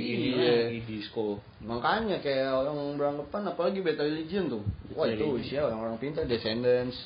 ini 0.03 0.27
Iya. 0.35 0.55
lagi 0.67 0.81
disco. 0.83 1.39
Makanya 1.63 2.19
kayak 2.19 2.51
orang 2.51 2.99
beranggapan 2.99 3.41
apalagi 3.47 3.79
Beta 3.79 4.03
Religion 4.03 4.51
tuh. 4.51 4.63
Wah 4.91 5.07
itu 5.07 5.23
usia 5.23 5.63
orang-orang 5.63 5.95
pintar 5.97 6.27
Descendants. 6.27 6.99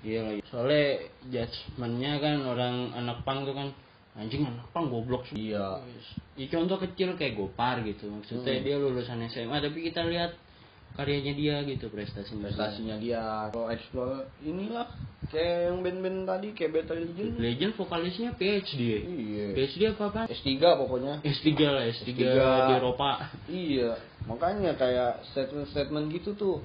Iya 0.00 0.24
lagi. 0.24 0.40
Soalnya 0.48 0.86
judgementnya 1.28 2.12
kan 2.18 2.36
orang 2.46 2.74
anak 2.94 3.20
pang 3.22 3.42
tuh 3.42 3.52
kan 3.52 3.68
anjing 4.14 4.46
anak 4.46 4.64
pang 4.70 4.88
goblok 4.88 5.26
sih. 5.26 5.52
Iya. 5.52 5.82
Ya, 6.38 6.46
contoh 6.48 6.78
kecil 6.78 7.18
kayak 7.18 7.36
Gopar 7.36 7.82
gitu. 7.82 8.08
Maksudnya 8.08 8.54
Hmm. 8.54 8.64
dia 8.64 8.76
lulusan 8.78 9.20
SMA 9.26 9.60
tapi 9.60 9.82
kita 9.82 10.06
lihat 10.06 10.32
karyanya 10.96 11.32
dia 11.34 11.56
gitu 11.64 11.86
prestasi 11.88 12.34
Prestasinya 12.36 12.96
dia. 12.98 13.48
Kalau 13.50 13.70
explore 13.70 14.28
inilah 14.42 14.90
kayak 15.30 15.70
yang 15.70 15.78
band-band 15.80 16.26
tadi 16.26 16.48
kayak 16.52 16.70
Beta 16.74 16.92
Religion. 16.96 17.38
Legend 17.38 17.72
vokalisnya 17.78 18.30
PhD. 18.34 18.80
ya? 18.80 19.00
Iya. 19.06 19.46
PhD 19.54 19.82
apa 19.94 20.04
apa? 20.10 20.22
S3 20.28 20.50
pokoknya. 20.58 21.14
S3 21.22 21.48
lah, 21.62 21.84
S3, 21.86 22.08
S3. 22.10 22.20
di 22.66 22.72
Eropa. 22.74 23.10
Iya, 23.46 23.90
makanya 24.26 24.74
kayak 24.74 25.22
statement-statement 25.30 26.06
gitu 26.10 26.34
tuh 26.34 26.56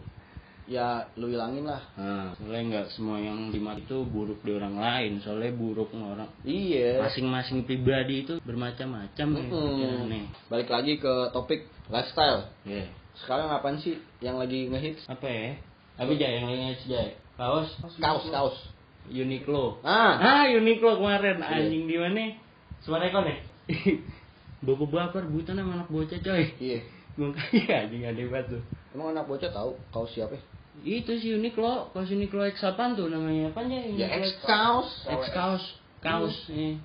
ya 0.66 1.06
lu 1.14 1.30
hilangin 1.30 1.70
lah. 1.70 1.78
Nah, 1.94 2.34
soalnya 2.42 2.62
nggak 2.82 2.88
semua 2.98 3.22
yang 3.22 3.54
dimati 3.54 3.86
itu 3.86 4.02
buruk 4.02 4.42
di 4.42 4.50
orang 4.50 4.82
lain, 4.82 5.22
soalnya 5.22 5.54
buruk 5.54 5.94
orang 5.94 6.26
Iya. 6.42 7.06
masing-masing 7.06 7.70
pribadi 7.70 8.26
itu 8.26 8.42
bermacam-macam 8.42 9.14
ya, 9.14 9.42
Mm-mm. 9.46 9.46
pikirannya. 9.46 10.22
Balik 10.50 10.70
lagi 10.74 10.98
ke 10.98 11.14
topik 11.30 11.70
lifestyle. 11.94 12.50
Iya. 12.66 12.90
Sekarang 13.24 13.48
apaan 13.48 13.80
sih 13.80 13.96
yang 14.20 14.36
lagi 14.36 14.68
ngehits? 14.68 15.08
Apa 15.08 15.24
ya? 15.26 15.56
Apa 15.96 16.12
Jay 16.14 16.32
yang 16.36 16.52
lainnya 16.52 16.76
Jay? 16.84 17.16
Kaos? 17.36 17.72
Kaos, 18.00 18.26
kaos. 18.28 18.58
Uniqlo. 19.06 19.80
Ah, 19.86 20.18
Ah, 20.18 20.44
Uniqlo 20.50 20.98
kemarin 20.98 21.38
Iya. 21.40 21.70
anjing 21.70 21.86
di 21.86 21.96
mana? 21.96 22.36
Suara 22.82 23.08
ekon 23.08 23.28
ya? 23.28 23.38
Bapak-bapak 24.66 25.30
rebutan 25.30 25.62
sama 25.62 25.78
anak 25.78 25.90
bocah 25.92 26.18
coy. 26.18 26.44
iya. 26.58 26.80
Makanya 27.16 27.86
anjing 27.86 28.04
ada 28.04 28.24
banget 28.28 28.46
tuh. 28.58 28.62
Emang 28.92 29.14
anak 29.14 29.30
bocah 29.30 29.52
tahu 29.52 29.78
kaos 29.94 30.10
siapa? 30.12 30.36
Itu 30.82 31.16
si 31.16 31.32
Uniqlo, 31.32 31.94
kaos 31.94 32.10
Uniqlo 32.10 32.44
X 32.50 32.60
apaan 32.66 32.98
tuh 32.98 33.08
namanya? 33.08 33.54
Apa 33.54 33.64
aja? 33.64 33.80
Ya 33.94 34.08
X 34.20 34.42
kaos. 34.44 34.90
X 35.06 35.22
kaos, 35.32 35.64
kaos. 36.02 36.36
Eh, 36.52 36.76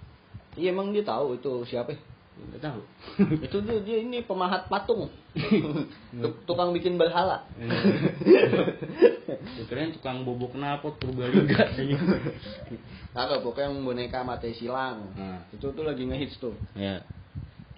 Iya 0.59 0.75
emang 0.75 0.91
dia 0.91 1.03
tahu 1.03 1.39
itu 1.39 1.63
siapa? 1.65 1.95
enggak 2.41 2.73
tahu. 2.73 2.81
itu 3.39 3.57
dia, 3.65 3.79
dia 3.85 3.99
ini 4.03 4.25
pemahat 4.25 4.67
patung. 4.67 5.09
Tuk- 5.31 6.43
Tukang 6.45 6.75
bikin 6.75 6.99
berhala. 6.99 7.47
Gue 9.31 9.65
keren 9.71 9.95
tukang 9.95 10.27
bobok 10.27 10.59
knalpot 10.59 10.99
Purbalingga 10.99 11.71
anjing. 11.71 11.95
Kagak 13.15 13.41
pokoknya 13.43 13.71
yang 13.71 13.87
boneka 13.87 14.27
mate 14.27 14.51
silang. 14.59 15.15
Nah. 15.15 15.47
Itu 15.55 15.71
tuh 15.71 15.87
lagi 15.87 16.03
ngehits 16.07 16.39
tuh. 16.43 16.55
Ya. 16.75 17.07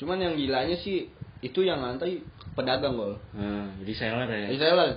Cuman 0.00 0.20
yang 0.20 0.34
gilanya 0.36 0.76
sih 0.80 1.12
itu 1.44 1.60
yang 1.60 1.84
ngantai 1.84 2.24
pedagang 2.56 2.96
gol. 2.96 3.20
Nah, 3.36 3.76
jadi 3.84 3.92
seller 3.96 4.28
ya. 4.28 4.46
Reseller. 4.52 4.90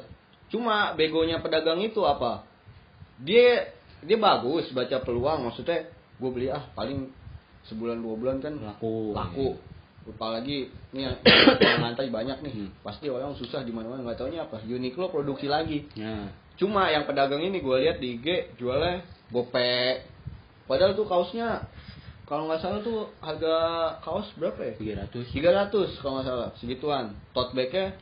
Cuma 0.48 0.94
begonya 0.96 1.44
pedagang 1.44 1.82
itu 1.84 2.00
apa? 2.08 2.48
Dia 3.20 3.74
dia 4.06 4.18
bagus 4.20 4.70
baca 4.72 5.02
peluang 5.02 5.50
maksudnya 5.50 5.90
gue 6.16 6.30
beli 6.32 6.48
ah 6.48 6.62
paling 6.78 7.10
sebulan 7.66 7.98
dua 7.98 8.16
bulan 8.16 8.38
kan 8.40 8.54
Laku. 8.62 9.12
laku. 9.12 9.50
Apalagi 10.06 10.70
ini 10.94 11.02
yang, 11.10 11.18
lantai 11.82 12.14
banyak 12.14 12.38
nih. 12.46 12.54
Hmm. 12.54 12.70
Pasti 12.86 13.10
orang 13.10 13.34
susah 13.34 13.66
di 13.66 13.74
mana-mana 13.74 14.06
nggak 14.06 14.22
taunya 14.22 14.46
apa. 14.46 14.62
Uniqlo 14.62 15.10
produksi 15.10 15.50
lagi. 15.50 15.90
Nah, 15.98 16.30
Cuma 16.56 16.88
yang 16.88 17.04
pedagang 17.04 17.44
ini 17.44 17.60
gue 17.60 17.78
lihat 17.84 18.00
di 18.00 18.16
IG 18.16 18.56
jualnya 18.56 19.04
gope. 19.28 20.08
Padahal 20.66 20.96
tuh 20.96 21.04
kaosnya 21.04 21.68
kalau 22.26 22.50
nggak 22.50 22.62
salah 22.64 22.80
tuh 22.82 23.12
harga 23.22 23.56
kaos 24.02 24.32
berapa 24.40 24.58
ya? 24.64 25.06
300. 25.06 25.30
300 25.30 26.02
kalau 26.02 26.14
nggak 26.18 26.28
salah 26.28 26.50
segituan 26.58 27.14
tote 27.38 27.54
bagnya 27.54 27.94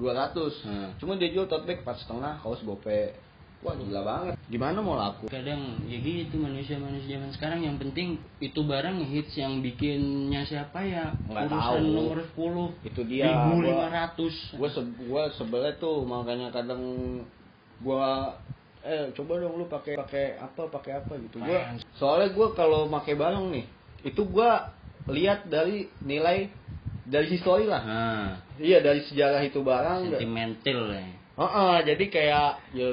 200 0.00 0.64
Hmm. 0.64 0.90
cuma 0.96 1.20
dia 1.20 1.28
jual 1.28 1.44
tote 1.44 1.68
bag 1.68 1.84
4 1.84 2.00
setengah 2.00 2.40
kaos 2.40 2.64
gope 2.64 3.12
wah 3.58 3.74
gila 3.74 4.00
banget. 4.06 4.34
Gimana 4.46 4.78
mau 4.78 4.94
laku? 4.94 5.26
Kadang 5.26 5.82
ya 5.90 5.98
gitu 5.98 6.38
manusia-manusia 6.38 7.18
zaman 7.18 7.30
sekarang. 7.34 7.60
Yang 7.66 7.76
penting 7.84 8.08
itu 8.38 8.60
barang 8.62 9.02
hits 9.10 9.34
yang 9.34 9.58
bikinnya 9.60 10.46
siapa 10.46 10.78
ya? 10.86 11.18
Nggak 11.26 11.50
urusan 11.50 11.82
tahu. 11.82 11.94
nomor 11.94 12.18
10 12.22 12.86
Itu 12.86 13.00
dia, 13.04 13.26
gua- 13.34 13.90
1500 13.90 14.54
gue 14.54 14.68
se 14.70 14.80
gua 15.10 15.22
sebelnya 15.34 15.72
tuh 15.76 16.06
makanya 16.06 16.54
kadang 16.54 16.82
gua 17.82 18.38
eh 18.86 19.10
coba 19.10 19.42
dong 19.42 19.58
lu 19.58 19.66
pakai 19.66 19.98
pakai 19.98 20.38
apa 20.38 20.62
pakai 20.70 20.92
apa 21.02 21.12
gitu. 21.18 21.42
Gua 21.42 21.74
soalnya 21.98 22.30
gua 22.30 22.54
kalau 22.54 22.86
pakai 22.86 23.18
barang 23.18 23.46
nih 23.50 23.66
itu 24.06 24.22
gua 24.30 24.70
lihat 25.10 25.50
dari 25.50 25.90
nilai 26.06 26.46
dari 27.02 27.26
histori 27.26 27.66
lah. 27.66 27.82
Nah 27.82 28.28
iya 28.62 28.78
dari 28.78 29.02
sejarah 29.02 29.42
itu 29.42 29.60
barang. 29.66 30.14
Sentimental 30.14 30.94
ya. 30.94 31.10
Heeh, 31.38 31.74
jadi 31.86 32.04
kayak 32.10 32.50
ya 32.74 32.86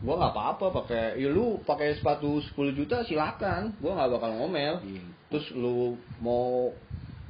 gua 0.00 0.14
nggak 0.16 0.32
apa-apa 0.32 0.66
pakai 0.82 1.20
ya 1.20 1.28
lu 1.28 1.60
pakai 1.62 1.96
sepatu 2.00 2.40
10 2.40 2.78
juta 2.78 3.04
silakan. 3.04 3.76
Gua 3.80 3.96
nggak 3.96 4.10
bakal 4.16 4.30
ngomel. 4.40 4.74
Iya. 4.84 5.04
terus 5.30 5.46
lu 5.54 5.94
mau 6.18 6.74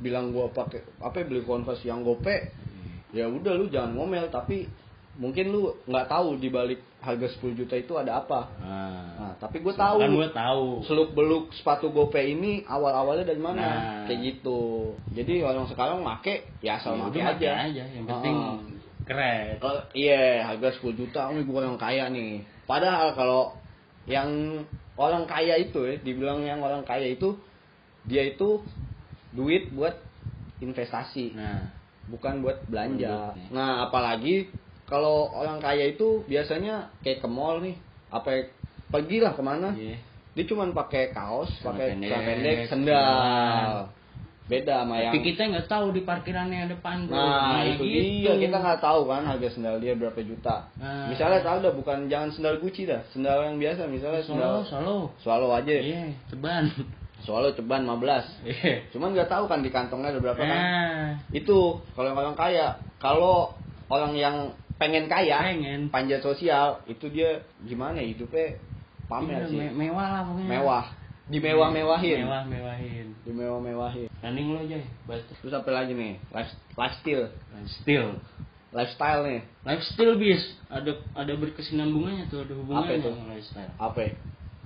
bilang 0.00 0.32
gua 0.32 0.48
pakai 0.48 0.80
apa 1.04 1.20
beli 1.26 1.44
konvers 1.44 1.84
yang 1.84 2.00
gope? 2.06 2.52
Ya 3.10 3.26
udah 3.26 3.52
lu 3.58 3.66
jangan 3.68 3.98
ngomel. 3.98 4.30
Tapi 4.30 4.70
mungkin 5.18 5.52
lu 5.52 5.74
nggak 5.84 6.06
tahu 6.08 6.38
di 6.38 6.48
balik 6.48 6.80
harga 7.00 7.26
10 7.40 7.56
juta 7.56 7.74
itu 7.80 7.96
ada 7.96 8.20
apa. 8.20 8.40
Nah, 8.60 9.04
nah 9.16 9.32
tapi 9.40 9.64
gue 9.64 9.72
tahu. 9.72 9.96
kan 10.04 10.12
gue 10.12 10.30
tahu. 10.36 10.64
Seluk 10.84 11.16
beluk 11.16 11.48
sepatu 11.56 11.88
gope 11.88 12.20
ini 12.20 12.62
awal 12.68 12.92
awalnya 12.92 13.24
dari 13.24 13.40
mana? 13.40 13.60
Nah. 13.60 13.74
kayak 14.04 14.20
gitu. 14.20 14.92
Jadi 15.16 15.40
orang 15.40 15.64
sekarang 15.66 16.04
make 16.04 16.44
ya 16.60 16.76
asal 16.76 17.00
Ya 17.00 17.08
make 17.08 17.20
aja. 17.20 17.50
aja. 17.72 17.84
Yang 17.88 18.04
penting 18.04 18.36
Heeh. 18.36 18.56
Keren. 19.10 19.58
Kalau 19.58 19.82
iya 19.90 20.46
harga 20.46 20.78
10 20.78 20.94
juta 20.94 21.26
ini 21.34 21.42
gue 21.42 21.60
yang 21.60 21.74
kaya 21.74 22.06
nih. 22.06 22.46
Padahal 22.70 23.18
kalau 23.18 23.58
yang 24.06 24.62
orang 24.94 25.26
kaya 25.26 25.58
itu 25.58 25.82
ya 25.82 25.94
dibilang 25.98 26.46
yang 26.46 26.62
orang 26.62 26.86
kaya 26.86 27.10
itu 27.10 27.34
dia 28.06 28.22
itu 28.30 28.62
duit 29.34 29.70
buat 29.74 29.98
investasi 30.62 31.34
nah. 31.34 31.74
bukan 32.06 32.46
buat 32.46 32.62
belanja. 32.70 33.34
Buat- 33.34 33.50
nah 33.50 33.90
apalagi 33.90 34.46
kalau 34.86 35.30
orang 35.34 35.58
kaya 35.58 35.90
itu 35.90 36.22
biasanya 36.26 36.90
kayak 37.02 37.22
ke 37.22 37.28
mall 37.30 37.58
nih 37.58 37.74
apa 38.14 38.50
pergilah 38.90 39.34
ke 39.34 39.42
mana? 39.42 39.74
Iya. 39.74 39.98
Dia 40.34 40.44
cuman 40.46 40.70
pakai 40.70 41.10
kaos 41.10 41.50
pakai 41.62 41.98
celana 41.98 42.26
pendek 42.26 42.58
sendal. 42.70 43.90
Beda 44.50 44.82
sama 44.82 44.98
yang 44.98 45.14
tapi 45.14 45.22
kita 45.22 45.42
nggak 45.46 45.68
tahu 45.70 45.86
di 45.94 46.02
parkirannya 46.02 46.56
yang 46.66 46.70
depan 46.74 47.06
bro. 47.06 47.14
Nah, 47.14 47.62
itu 47.62 47.82
gitu. 47.86 48.26
dia 48.26 48.34
kita 48.36 48.56
nggak 48.58 48.80
tahu 48.82 49.00
kan 49.06 49.22
harga 49.22 49.48
sendal 49.54 49.78
dia 49.78 49.94
berapa 49.94 50.18
juta. 50.20 50.66
Nah. 50.74 51.06
Misalnya 51.06 51.40
tahu 51.40 51.56
dah 51.62 51.72
bukan 51.72 51.98
jangan 52.10 52.34
sendal 52.34 52.58
Gucci 52.58 52.82
dah, 52.84 53.06
sendal 53.14 53.46
yang 53.46 53.62
biasa 53.62 53.86
misalnya 53.86 54.26
solo 54.26 54.34
sendal 54.34 54.54
solo 54.66 54.96
Swallow 55.22 55.50
aja. 55.54 55.70
iya 55.70 56.10
ceban 56.26 56.66
Swallow 57.22 57.54
ceban 57.54 57.86
15. 57.86 58.50
iya 58.50 58.90
Cuman 58.90 59.14
nggak 59.14 59.30
tahu 59.30 59.46
kan 59.46 59.62
di 59.62 59.70
kantongnya 59.70 60.10
ada 60.10 60.20
berapa 60.20 60.40
kan. 60.42 60.50
nah 60.50 61.06
Itu 61.30 61.78
kalau 61.94 62.10
orang 62.12 62.34
kaya. 62.34 62.82
Kalau 62.98 63.54
orang 63.86 64.12
yang 64.12 64.36
pengen 64.76 65.06
kaya, 65.06 65.40
pengen 65.44 65.88
panjat 65.88 66.20
sosial, 66.20 66.80
itu 66.88 67.06
dia 67.12 67.44
gimana 67.64 68.00
ya, 68.00 68.10
hidupnya 68.10 68.56
Iya, 68.56 69.08
pamer 69.10 69.42
sih. 69.50 69.58
me- 69.58 69.74
mewah 69.74 70.06
lah 70.08 70.20
pokoknya 70.24 70.48
Mewah. 70.48 70.84
Dimewah-mewahin. 71.30 72.26
Mewah-mewahin. 72.26 73.06
Dimewah-mewahin. 73.22 74.08
Running 74.18 74.48
lo 74.50 74.58
aja. 74.66 74.78
Terus 75.40 75.54
apa 75.54 75.70
lagi 75.70 75.94
nih? 75.94 76.18
Life, 76.34 76.52
lifestyle. 76.74 77.30
Lifestyle. 77.54 78.12
Lifestyle 78.74 79.20
nih. 79.26 79.40
Lifestyle 79.66 80.14
bis 80.18 80.42
ada 80.66 80.92
ada 81.14 81.32
berkesinambungannya 81.34 82.26
tuh, 82.30 82.42
ada 82.46 82.54
hubungannya 82.54 82.90
Apa 82.90 82.98
itu? 82.98 83.10
lifestyle. 83.30 83.72
Apa? 83.78 84.02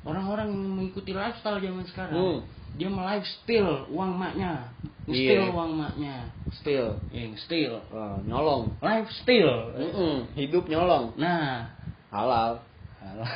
Orang-orang 0.04 0.52
yang 0.52 0.64
mengikuti 0.76 1.12
lifestyle 1.16 1.60
zaman 1.60 1.84
sekarang, 1.88 2.12
Hmm. 2.12 2.38
dia 2.76 2.88
melifestyle 2.92 3.88
uang 3.88 4.12
maknya, 4.20 4.68
Iya. 5.08 5.16
steal 5.16 5.44
uang 5.56 5.72
maknya, 5.80 6.16
Still. 6.60 6.88
yang 7.08 7.32
steal, 7.40 7.80
Oh, 7.88 8.20
nyolong. 8.28 8.76
lifestyle. 8.84 9.72
Mm-mm, 9.72 10.28
hidup 10.36 10.68
nyolong. 10.68 11.16
Nah, 11.16 11.72
Halal. 12.12 12.62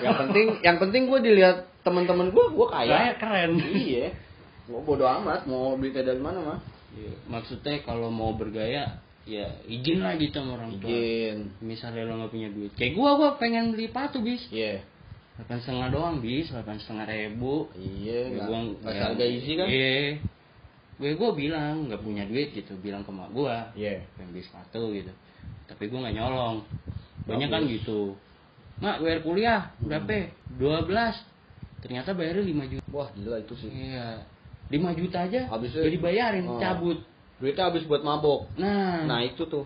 Yang 0.01 0.17
penting 0.23 0.47
yang 0.65 0.77
penting 0.81 1.03
gue 1.11 1.21
dilihat 1.21 1.68
teman-teman 1.89 2.29
gue, 2.29 2.47
gue 2.53 2.67
kaya. 2.69 2.93
kayak 2.93 3.17
keren. 3.17 3.53
iya. 3.73 4.07
Gue 4.69 4.81
bodo 4.85 5.09
amat 5.09 5.49
mau 5.49 5.73
duitnya 5.75 6.05
dari 6.05 6.21
mana 6.21 6.39
mah. 6.45 6.61
Iya, 6.93 7.13
Maksudnya 7.29 7.81
kalau 7.85 8.09
mau 8.09 8.33
bergaya, 8.33 9.01
ya 9.25 9.47
izin 9.65 10.01
lah 10.01 10.17
gitu 10.17 10.41
sama 10.41 10.57
orang 10.57 10.77
tua. 10.81 10.89
Izin. 10.89 11.53
Misalnya 11.61 12.05
lo 12.05 12.21
nggak 12.21 12.33
punya 12.33 12.49
duit, 12.49 12.73
kayak 12.77 12.93
gua 12.97 13.11
gua 13.17 13.31
pengen 13.37 13.77
beli 13.77 13.89
patu 13.89 14.25
bis, 14.25 14.41
Iya. 14.49 14.81
delapan 15.37 15.59
setengah 15.63 15.89
doang 15.93 16.17
bis, 16.19 16.49
delapan 16.49 16.77
setengah 16.81 17.07
ribu. 17.07 17.69
Iya, 17.77 18.19
Ya, 18.19 18.21
nggak 18.33 18.45
gua 18.49 18.59
nggak 18.85 18.97
harga 19.05 19.25
isi 19.25 19.53
kan? 19.57 19.67
Iya. 19.69 19.93
Gue 20.99 21.15
gue 21.15 21.31
bilang 21.39 21.87
nggak 21.87 22.03
punya 22.03 22.27
duit 22.27 22.51
gitu, 22.51 22.75
bilang 22.83 23.07
ke 23.07 23.13
mak 23.15 23.31
gua, 23.31 23.71
Iya. 23.77 24.03
pengen 24.17 24.33
beli 24.35 24.43
sepatu 24.43 24.91
gitu. 24.91 25.13
Tapi 25.71 25.93
gua 25.93 26.09
nggak 26.09 26.17
nyolong. 26.19 26.57
Banyak 27.29 27.49
kan 27.53 27.63
gitu. 27.69 28.17
Mak 28.81 29.05
bayar 29.05 29.21
kuliah 29.23 29.61
berapa? 29.79 30.33
12 30.57 31.15
Ternyata 31.89 32.13
bayarnya 32.13 32.45
5 32.45 32.65
juta. 32.69 32.85
Wah, 32.93 33.09
gila 33.17 33.41
itu 33.41 33.55
sih. 33.57 33.73
Iya. 33.73 34.21
5 34.69 34.93
juta 34.93 35.25
aja 35.25 35.49
Habisnya- 35.49 35.85
jadi 35.89 35.99
bayarin, 35.99 36.45
Oh. 36.45 36.61
cabut. 36.61 37.01
Duitnya 37.41 37.65
habis 37.67 37.89
buat 37.89 38.05
mabok. 38.05 38.53
Nah, 38.61 39.09
Nah, 39.09 39.25
itu 39.25 39.49
tuh. 39.49 39.65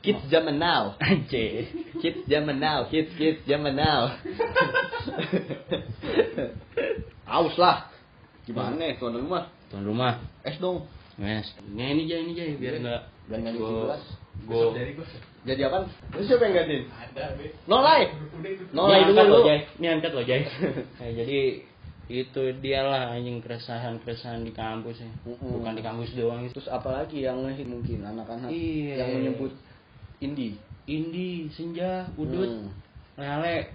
Kids 0.00 0.22
zaman 0.30 0.56
now. 0.56 0.94
anjir. 1.02 1.68
Kids 1.98 2.22
zaman 2.24 2.56
now. 2.56 2.86
Kids 2.86 3.10
kids 3.18 3.42
zaman 3.44 3.74
now. 3.74 4.14
Aus 7.28 7.54
lah. 7.58 7.90
Gimana 8.46 8.72
nih 8.78 8.96
tuan 8.96 9.12
rumah? 9.12 9.50
Tuan 9.68 9.84
rumah. 9.84 10.22
Es 10.40 10.56
dong. 10.56 10.88
Mes. 11.18 11.44
Nah, 11.74 11.88
ini 11.90 12.06
aja 12.08 12.16
ini 12.22 12.32
aja 12.32 12.44
biar 12.56 12.74
enggak 12.80 13.02
Biar 13.28 13.38
nggak 13.42 13.54
gua- 13.58 13.68
dikilas. 13.74 14.04
gua- 14.46 14.72
Jadi 14.72 14.90
gue 14.96 15.06
Jadi 15.48 15.62
apa? 15.64 15.78
Lu 16.12 16.22
siapa 16.22 16.42
yang 16.44 16.54
gantiin? 16.60 16.84
ada, 16.92 17.24
Be. 17.34 17.46
Nolai. 17.64 18.02
Nolai 18.70 19.00
dulu 19.08 19.20
loh, 19.24 19.40
Jay. 19.42 19.64
Ini 19.80 19.86
angkat 19.96 20.12
loh, 20.12 20.24
Jay. 20.24 20.44
Nah, 20.44 21.10
jadi 21.24 21.40
itu 22.08 22.42
dialah 22.64 23.12
anjing 23.12 23.40
keresahan-keresahan 23.40 24.44
di 24.44 24.52
kampus 24.52 25.00
ya. 25.00 25.10
Mm-mm. 25.28 25.60
Bukan 25.60 25.72
di 25.76 25.82
kampus 25.84 26.12
doang 26.16 26.44
itu. 26.44 26.56
Terus 26.56 26.68
apa 26.68 27.04
lagi 27.04 27.24
yang 27.24 27.44
ngehit 27.44 27.68
mungkin 27.68 28.00
anak-anak 28.04 28.48
Iya. 28.48 29.04
yang 29.04 29.10
menyebut 29.20 29.52
indie? 30.20 30.56
Indi, 30.88 31.52
senja, 31.52 32.08
udut, 32.16 32.48
Hmm. 32.48 32.72
lele, 33.20 33.68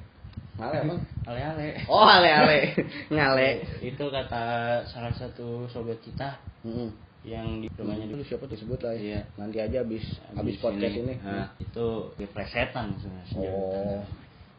Ngale 0.58 0.78
apa? 0.82 0.96
ale-ale. 1.30 1.70
Oh, 1.86 2.06
ale-ale. 2.06 2.74
Ngale. 3.14 3.62
Itu 3.86 4.10
kata 4.10 4.46
salah 4.90 5.14
satu 5.14 5.70
sobat 5.70 6.02
kita 6.02 6.38
Mm-mm. 6.66 6.90
Yang 7.24 7.64
di 7.64 7.72
rumahnya 7.72 8.12
Dulu 8.12 8.24
siapa 8.28 8.44
tuh 8.46 8.60
sebut 8.60 8.80
lah 8.84 8.94
ya. 8.96 9.02
Iya. 9.02 9.20
Nanti 9.40 9.58
aja 9.64 9.78
habis 9.84 10.04
habis 10.36 10.56
podcast 10.60 10.96
ini. 10.96 11.16
Nah, 11.24 11.56
itu 11.56 11.88
plesetan 12.32 13.00
sebenarnya. 13.00 13.36
Oh, 13.40 14.04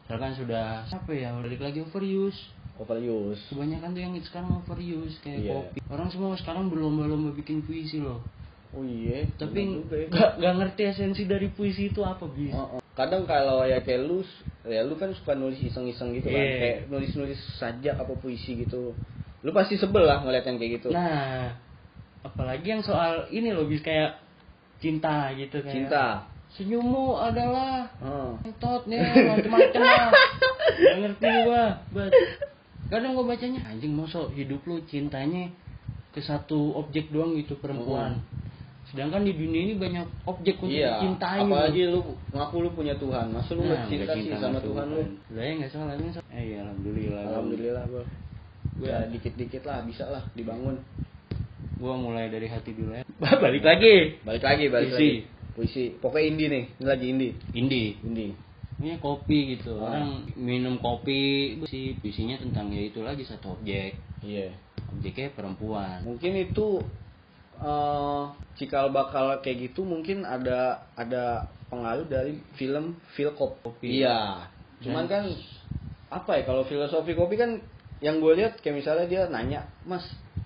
Misalkan 0.04 0.32
sudah 0.36 0.84
apa 0.84 1.12
ya, 1.16 1.32
balik 1.32 1.60
lagi 1.64 1.80
overuse. 1.80 2.36
overuse. 2.76 3.40
Kebanyakan 3.54 3.88
tuh 3.94 4.02
yang 4.02 4.12
sekarang 4.20 4.50
overuse 4.60 5.16
kayak 5.22 5.40
Iya. 5.46 5.52
kopi. 5.54 5.78
Orang 5.88 6.08
semua 6.10 6.34
sekarang 6.36 6.68
berlomba-lomba 6.68 7.32
bikin 7.32 7.62
puisi 7.64 8.02
loh. 8.02 8.20
Oh 8.74 8.82
iya. 8.82 9.24
Tapi 9.38 9.60
ya. 9.86 10.10
nggak 10.10 10.30
nggak 10.42 10.54
ngerti 10.58 10.82
esensi 10.90 11.22
dari 11.24 11.46
puisi 11.48 11.88
itu 11.88 12.02
apa 12.02 12.26
bis. 12.26 12.50
Oh, 12.52 12.76
oh. 12.76 12.80
Kadang 12.94 13.24
kalau 13.26 13.62
ya 13.64 13.78
kayak 13.80 14.06
lu, 14.06 14.20
ya 14.66 14.82
lu 14.82 14.94
kan 14.98 15.10
suka 15.14 15.34
nulis 15.34 15.58
iseng-iseng 15.62 16.14
gitu 16.18 16.30
kan, 16.30 16.42
Iya. 16.42 16.58
kayak 16.58 16.78
nulis-nulis 16.90 17.38
sajak 17.56 17.94
apa 17.96 18.12
puisi 18.18 18.58
gitu. 18.60 18.92
Lu 19.40 19.50
pasti 19.54 19.78
sebel 19.78 20.04
lah 20.04 20.20
ngeliat 20.26 20.42
yang 20.44 20.58
kayak 20.58 20.72
gitu. 20.82 20.88
Nah, 20.90 21.54
apalagi 22.24 22.66
yang 22.66 22.82
soal 22.82 23.28
ini 23.28 23.52
loh 23.52 23.64
bis 23.64 23.78
kayak 23.78 24.18
cinta 24.80 25.30
gitu 25.34 25.60
kayak. 25.60 25.74
Cinta. 25.76 26.06
Senyummu 26.54 27.18
adalah 27.18 27.90
Oh. 27.98 28.38
entot 28.40 28.86
nih 28.86 29.02
lah. 29.02 29.36
Gak 30.70 30.96
ngerti 30.96 31.28
gua. 31.44 31.64
But, 31.90 32.10
kadang 32.86 33.12
gua 33.12 33.26
bacanya 33.26 33.60
anjing 33.66 33.90
mosok 33.90 34.30
hidup 34.32 34.62
lu 34.64 34.78
cintanya 34.86 35.50
ke 36.10 36.22
satu 36.22 36.78
objek 36.78 37.10
doang 37.10 37.34
gitu 37.34 37.58
perempuan. 37.58 38.22
Sedangkan 38.86 39.26
di 39.26 39.34
dunia 39.34 39.60
ini 39.64 39.74
banyak 39.74 40.06
objek 40.24 40.62
untuk 40.62 40.70
Iya, 40.70 41.02
dicintai. 41.02 41.42
apalagi 41.42 41.90
lu 41.90 42.00
ngaku 42.30 42.56
lu 42.60 42.70
punya 42.70 42.94
Tuhan, 42.94 43.34
masa 43.34 43.50
lu 43.52 43.64
Nah, 43.64 43.82
cinta 43.84 44.14
nggak 44.14 44.22
sih 44.22 44.30
sama 44.38 44.58
Tuhan 44.60 44.86
lu? 44.86 45.02
Lah 45.34 45.42
ya 45.42 45.52
nggak 45.58 45.70
salah, 45.72 45.92
nggak 45.96 46.12
salah. 46.14 46.28
Eh, 46.30 46.44
ya, 46.54 46.58
alhamdulillah. 46.62 47.22
Alhamdulillah 47.26 47.84
gua. 47.90 48.04
Gua- 48.78 48.86
Ya 48.86 48.98
dikit-dikit 49.10 49.66
lah 49.66 49.82
bisa 49.82 50.06
lah 50.06 50.22
dibangun. 50.32 50.78
Gua 51.84 52.00
mulai 52.00 52.32
dari 52.32 52.48
hati 52.48 52.72
dulu 52.72 52.96
ya. 52.96 53.04
Balik 53.44 53.60
lagi. 53.60 54.16
Balik 54.24 54.40
lagi, 54.40 54.64
balik 54.72 54.88
Puisi. 54.88 54.96
lagi. 54.96 55.12
Puisi. 55.52 55.84
Pokoknya 56.00 56.24
indie 56.32 56.48
nih, 56.48 56.64
ini 56.80 56.84
lagi 56.88 57.06
indie. 57.12 57.32
Indi. 57.52 57.84
Indie. 58.00 58.32
Ini 58.80 58.96
kopi 59.04 59.60
gitu. 59.60 59.84
Ah. 59.84 59.92
Orang 59.92 60.32
minum 60.34 60.80
kopi 60.80 61.60
si 61.68 61.92
puisinya 62.00 62.40
tentang 62.40 62.72
ya 62.72 62.88
itu 62.88 63.04
lagi 63.04 63.28
satu 63.28 63.60
objek. 63.60 64.00
Iya. 64.24 64.56
Objeknya 64.96 65.28
perempuan. 65.36 66.00
Mungkin 66.08 66.32
itu 66.40 66.80
eh 67.60 68.22
cikal 68.58 68.90
bakal 68.90 69.38
kayak 69.44 69.70
gitu 69.70 69.86
mungkin 69.86 70.26
ada 70.26 70.88
ada 70.98 71.52
pengaruh 71.68 72.08
dari 72.08 72.40
film 72.56 72.96
Philcop. 73.12 73.60
Kopi. 73.60 74.00
Iya. 74.00 74.48
Cuman 74.80 75.04
kan 75.04 75.28
apa 76.08 76.40
ya 76.40 76.42
kalau 76.48 76.64
filosofi 76.64 77.12
kopi 77.12 77.36
kan 77.36 77.60
yang 78.02 78.18
gue 78.18 78.32
lihat 78.36 78.58
kayak 78.58 78.82
misalnya 78.82 79.06
dia 79.06 79.22
nanya, 79.30 79.70
"Mas, 79.86 80.02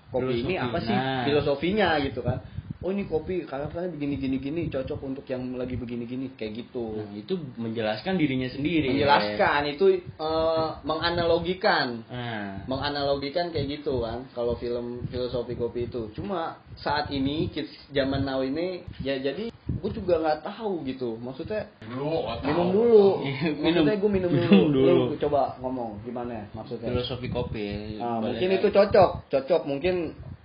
kopi 0.08 0.44
ini 0.44 0.54
apa 0.56 0.78
sih 0.80 0.94
Nah. 0.94 1.24
filosofinya?" 1.24 1.96
gitu 2.02 2.20
kan. 2.22 2.40
Oh 2.78 2.94
ini 2.94 3.10
kopi 3.10 3.42
karakternya 3.42 3.90
begini 3.90 4.22
gini 4.22 4.36
gini 4.38 4.62
cocok 4.70 5.02
untuk 5.02 5.26
yang 5.26 5.58
lagi 5.58 5.74
begini 5.74 6.06
gini 6.06 6.30
kayak 6.38 6.62
gitu. 6.62 7.02
Nah, 7.02 7.10
itu 7.10 7.34
menjelaskan 7.58 8.14
dirinya 8.14 8.46
sendiri. 8.46 8.94
Menjelaskan 8.94 9.60
itu 9.74 9.86
eh, 9.98 10.68
menganalogikan 10.86 12.06
Nah, 12.06 12.62
menganalogikan 12.70 13.50
kayak 13.50 13.82
gitu 13.82 14.06
kan 14.06 14.30
kalau 14.30 14.54
film 14.62 15.10
filosofi 15.10 15.58
kopi 15.58 15.90
itu 15.90 16.14
cuma 16.14 16.62
saat 16.78 17.10
ini 17.10 17.50
kids 17.50 17.74
zaman 17.90 18.22
now 18.22 18.46
ini 18.46 18.86
ya 19.02 19.18
jadi 19.18 19.47
gue 19.78 19.90
juga 19.94 20.14
nggak 20.20 20.40
tahu 20.44 20.82
gitu 20.84 21.16
maksudnya 21.18 21.70
Dulu, 21.86 22.26
minum 22.44 22.68
dulu 22.74 23.04
maksudnya 23.62 23.96
gue 23.96 24.10
minum 24.10 24.30
dulu, 24.30 24.46
minum 24.50 24.68
dulu. 24.74 24.94
Lu 25.12 25.16
coba 25.18 25.56
ngomong 25.62 26.02
gimana 26.02 26.50
maksudnya 26.52 26.90
filosofi 26.90 27.28
kopi. 27.30 27.96
Ah, 28.02 28.18
Balik 28.18 28.38
mungkin 28.38 28.48
itu 28.58 28.68
cocok 28.74 29.10
cocok 29.30 29.62
mungkin 29.64 29.94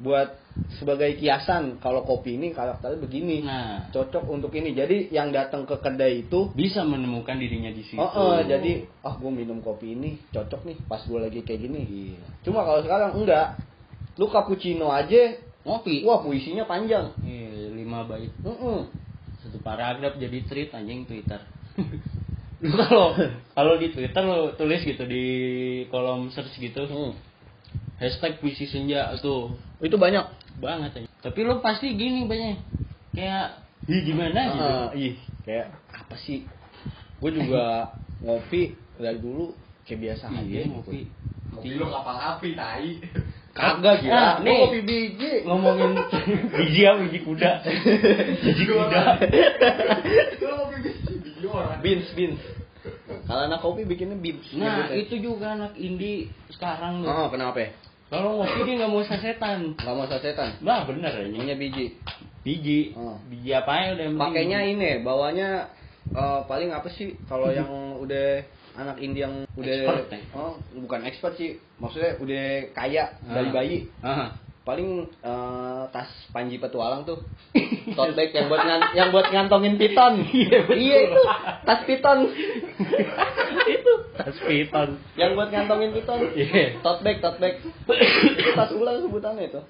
buat 0.04 0.36
sebagai 0.78 1.16
kiasan 1.18 1.80
kalau 1.82 2.04
kopi 2.04 2.36
ini 2.38 2.54
karakternya 2.54 3.00
begini 3.02 3.42
Nah, 3.42 3.90
cocok 3.90 4.28
untuk 4.30 4.52
ini 4.54 4.76
jadi 4.76 5.10
yang 5.10 5.34
datang 5.34 5.66
ke 5.66 5.80
kedai 5.80 6.28
itu 6.28 6.54
bisa 6.54 6.86
menemukan 6.86 7.40
dirinya 7.40 7.72
di 7.74 7.82
situ. 7.82 7.98
Oh, 7.98 8.38
oh, 8.38 8.38
jadi 8.44 8.86
ah 9.02 9.16
gue 9.18 9.32
minum 9.32 9.64
kopi 9.64 9.98
ini 9.98 10.22
cocok 10.30 10.62
nih 10.68 10.78
pas 10.86 11.02
gue 11.02 11.18
lagi 11.18 11.40
kayak 11.42 11.62
gini. 11.66 11.82
Iya. 11.82 12.22
Cuma 12.46 12.62
kalau 12.68 12.86
sekarang 12.86 13.18
enggak. 13.18 13.58
Lu 14.14 14.30
cappuccino 14.30 14.94
aja, 14.94 15.42
Ngopi. 15.66 16.06
wah 16.06 16.22
puisinya 16.22 16.70
panjang. 16.70 17.18
Iya, 17.26 17.74
lima 17.74 18.06
bait. 18.06 18.30
Mm-mm. 18.46 18.86
Satu 19.44 19.60
paragraf 19.60 20.16
jadi 20.16 20.40
tweet 20.48 20.72
anjing 20.72 21.04
Twitter. 21.04 21.44
lu 22.64 22.72
kalau 22.80 23.12
kalau 23.52 23.74
di 23.76 23.92
Twitter 23.92 24.24
lu 24.24 24.56
tulis 24.56 24.82
gitu 24.88 25.04
di 25.04 25.26
kolom 25.92 26.32
search 26.32 26.56
gitu. 26.56 26.88
Hmm. 26.88 27.14
Hashtag 28.00 28.40
puisi 28.40 28.66
senja 28.68 29.12
tuh 29.20 29.60
Itu 29.84 30.00
banyak. 30.00 30.42
banget 30.64 31.04
aja. 31.04 31.08
Tapi 31.20 31.40
lu 31.44 31.60
pasti 31.60 31.92
gini 31.92 32.24
banyak 32.24 32.56
kayak 33.12 33.64
Ih 33.84 34.00
gimana 34.08 34.42
gitu. 34.48 34.64
Ah, 34.64 34.88
ih, 34.96 35.16
kayak 35.44 35.68
apa 35.92 36.16
sih? 36.24 36.48
Gue 37.20 37.36
juga 37.36 37.92
ngopi 38.24 38.80
dari 38.96 39.20
dulu 39.20 39.52
kayak 39.84 40.00
biasa 40.00 40.26
aja. 40.32 40.40
Iya, 40.40 40.64
gitu. 40.64 40.72
ngopi. 40.72 41.02
Kopi 41.54 41.70
lu 41.76 41.86
kapal 41.92 42.18
api, 42.18 42.50
tai. 42.56 42.92
Kagak 43.54 44.02
gila. 44.02 44.18
Ah, 44.18 44.34
Gua 44.42 44.46
nih. 44.50 44.58
ngopi 44.66 44.80
biji. 44.82 45.32
Ngomongin 45.46 45.92
biji 46.58 46.82
apa 46.90 46.98
biji 47.06 47.20
kuda. 47.22 47.52
biji 48.42 48.64
kuda. 48.66 49.02
Lu 50.42 50.54
kopi 50.58 50.78
biji, 50.82 51.14
biji 51.22 51.46
orang. 51.46 51.80
Beans, 51.86 52.08
beans. 52.18 52.42
Kalau 53.30 53.42
anak 53.46 53.60
kopi 53.62 53.86
bikinnya 53.86 54.18
beans. 54.18 54.42
Nah, 54.58 54.90
nyebutnya. 54.90 54.98
itu 54.98 55.16
juga 55.22 55.46
anak 55.54 55.78
indie 55.78 56.34
sekarang 56.50 57.06
tuh. 57.06 57.14
Oh, 57.14 57.30
kenapa? 57.30 57.70
Kalau 58.10 58.42
ngopi 58.42 58.60
dia 58.66 58.74
nggak 58.82 58.90
mau 58.90 59.06
sasetan. 59.06 59.78
Gak 59.78 59.94
mau 59.94 60.06
sasetan. 60.10 60.58
Bah, 60.66 60.90
bener 60.90 61.14
ya. 61.14 61.24
Ininya 61.30 61.54
biji. 61.54 61.94
Biji. 62.42 62.98
Oh. 62.98 63.22
Biji 63.30 63.54
apa 63.54 63.72
ya 63.86 63.88
udah 63.96 64.08
Pakainya 64.18 64.60
ini, 64.66 65.00
bawanya 65.06 65.70
eh, 66.10 66.40
paling 66.50 66.74
apa 66.74 66.90
sih 66.90 67.14
kalau 67.30 67.54
yang 67.58 67.70
udah 68.02 68.42
anak 68.76 68.98
indie 68.98 69.22
yang 69.22 69.46
udah 69.52 69.74
Expert, 69.76 70.10
ya? 70.10 70.20
oh 70.34 70.54
bukan 70.76 71.02
expert 71.04 71.34
sih 71.36 71.50
maksudnya 71.78 72.18
udah 72.18 72.44
kaya 72.72 73.04
dari 73.22 73.48
Ah. 73.48 73.54
bayi 73.54 73.78
Ah. 74.00 74.30
paling 74.64 74.90
eh, 75.20 75.84
tas 75.90 76.08
Panji 76.30 76.56
Petualang 76.56 77.04
tuh 77.04 77.20
tote 77.98 78.14
bag 78.14 78.32
yang 78.32 78.48
buat 78.48 78.60
ngan- 78.60 78.92
yang 78.94 79.10
buat 79.10 79.28
ngantongin 79.28 79.76
piton 79.76 80.24
iya 80.74 80.98
itu 81.04 81.22
tas 81.62 81.82
piton 81.84 82.20
itu 83.70 83.94
Tas 84.14 84.38
piton. 84.40 84.90
yang 85.16 85.34
buat 85.34 85.50
ngantongin 85.50 85.92
piton 85.92 86.20
Iya. 86.34 86.80
tote 86.80 87.02
bag 87.02 87.18
tote 87.20 87.38
bag 87.38 87.54
itu 87.60 88.50
tas 88.54 88.72
ulang 88.72 89.02
sebutannya 89.02 89.48
itu? 89.48 89.62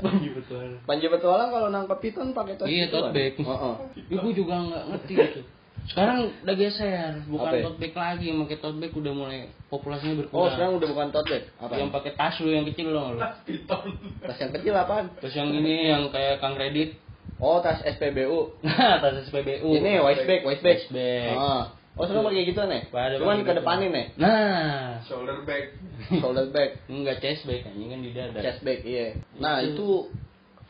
Panji 0.00 0.28
betul. 0.32 0.66
Panji 0.82 1.06
Petualang 1.06 1.50
kalau 1.50 1.68
nangkep 1.68 1.98
piton 2.00 2.32
pakai 2.32 2.54
tas 2.56 2.66
Iya, 2.66 2.90
tote 2.90 3.10
bag. 3.12 3.34
Heeh. 3.36 3.74
Ibu 4.10 4.28
juga 4.32 4.54
nggak 4.60 4.84
ngerti 4.88 5.14
gitu. 5.14 5.40
Sekarang 5.80 6.28
udah 6.44 6.54
geser, 6.54 7.24
bukan 7.24 7.46
Apa 7.48 7.64
tote 7.64 7.78
bag 7.80 7.94
lagi, 7.94 8.24
yang 8.28 8.38
pakai 8.44 8.58
tote 8.58 8.78
bag 8.78 8.92
udah 8.92 9.12
mulai 9.12 9.38
populasinya 9.66 10.14
berkurang. 10.18 10.42
oh 10.42 10.48
sekarang 10.50 10.72
udah 10.76 10.88
bukan 10.90 11.08
tote 11.10 11.28
bag 11.30 11.44
apa 11.56 11.74
yang 11.74 11.90
pakai 11.90 12.12
tas 12.14 12.34
lu 12.38 12.50
yang 12.50 12.66
kecil 12.66 12.88
dong 12.90 13.16
lu. 13.16 13.18
Piton. 13.46 13.86
tas 14.20 14.36
yang 14.36 14.52
kecil 14.52 14.72
apaan 14.74 15.06
Terus 15.18 15.34
yang 15.34 15.48
ini 15.50 15.88
yang 15.88 16.02
kayak 16.10 16.38
Kang 16.38 16.54
Redit. 16.54 16.98
oh 17.38 17.58
tas 17.58 17.80
SPBU 17.80 18.60
Nah, 18.60 18.98
tas 19.02 19.24
SPBU. 19.24 19.68
ini 19.72 19.98
waist 19.98 20.26
bag 20.26 20.42
waist 20.44 20.60
bag 20.60 20.76
Waist 20.76 20.90
bag. 20.92 21.34
Ah. 21.34 21.64
Oh 22.00 22.04
sekarang 22.08 22.24
pakai 22.26 22.44
gitu 22.48 22.62
nih 22.64 22.82
Pada 22.88 23.14
cuman 23.20 23.44
ke 23.44 23.52
depanin 23.52 23.90
nih 23.92 24.06
Nah, 24.16 25.04
Shoulder 25.04 25.44
bag. 25.44 25.64
shoulder 26.08 26.48
bag. 26.48 26.80
Enggak 26.88 27.20
chest 27.20 27.44
bag 27.44 27.60
anjing 27.62 27.88
kan 27.88 28.00
di 28.00 28.10
dada. 28.10 28.40
chest 28.40 28.64
bag 28.64 28.80
iya. 28.82 29.20
Nah 29.36 29.60
Itu. 29.60 29.76
itu 29.76 29.88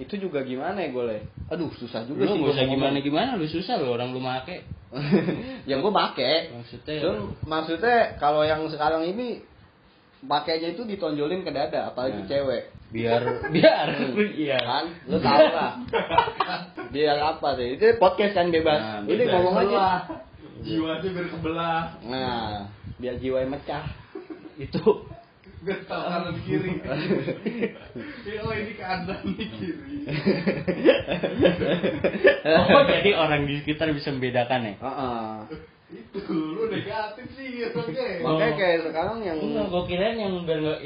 itu 0.00 0.26
juga 0.26 0.40
gimana 0.40 0.80
ya 0.80 0.90
gue 0.90 1.22
aduh 1.46 1.68
susah 1.76 2.02
juga 2.02 2.24
Lu 2.24 2.32
sih 2.32 2.40
gua 2.40 2.50
usah 2.50 2.64
ngomong. 2.64 2.72
gimana 2.72 2.96
gimana, 2.98 3.30
lu 3.36 3.44
susah 3.44 3.76
lu 3.76 3.92
orang 3.92 4.10
lu 4.10 4.18
make. 4.18 4.64
yang 5.70 5.78
gue 5.78 5.92
pakai 5.92 6.50
Maksudnya 6.50 6.98
Cuman 6.98 7.18
maksudnya 7.44 8.16
kalau 8.16 8.42
yang 8.42 8.64
sekarang 8.66 9.06
ini 9.06 9.44
pakainya 10.20 10.72
itu 10.72 10.82
ditonjolin 10.82 11.40
ke 11.40 11.52
dada 11.52 11.88
apalagi 11.88 12.24
Nah. 12.24 12.28
cewek. 12.28 12.62
Biar 12.90 13.22
biar. 13.54 13.86
Iya. 14.34 14.58
Kan? 14.58 14.84
Lu 15.06 15.16
tahu 15.16 15.46
lah. 15.46 15.72
Biar 16.96 17.16
apa 17.16 17.54
sih? 17.54 17.78
Itu 17.78 17.86
podcast 17.96 18.34
kan 18.34 18.50
bebas. 18.50 18.80
Nah, 18.80 19.06
ini 19.06 19.22
ngomong 19.22 19.54
aja 19.62 19.78
Jiwanya 20.60 21.08
biar 21.08 21.26
sebelah. 21.32 21.80
nah 22.04 22.68
biar 23.00 23.16
jiwa 23.16 23.48
mecah 23.48 23.88
itu 24.64 25.08
Biar 25.60 25.76
tahu 25.84 26.02
kanan 26.08 26.36
kiri. 26.48 26.72
Ya, 28.24 28.40
oh 28.46 28.54
ini 28.56 28.72
kanan 28.80 29.20
ini 29.28 29.44
kiri. 29.44 30.08
oh 32.72 32.82
jadi 32.88 33.10
orang 33.12 33.44
di 33.44 33.60
sekitar 33.60 33.92
bisa 33.92 34.08
membedakan 34.08 34.72
ya 34.72 34.74
Heeh. 34.80 35.36
Itu 35.90 36.22
lu 36.30 36.70
negatif 36.70 37.26
sih, 37.34 37.66
oke. 37.66 38.06
makanya 38.22 38.54
kayak 38.54 38.78
sekarang 38.86 39.18
yang 39.26 39.42
enggak 39.42 39.66
gue 39.66 39.82
kirain 39.90 40.16
yang 40.16 40.34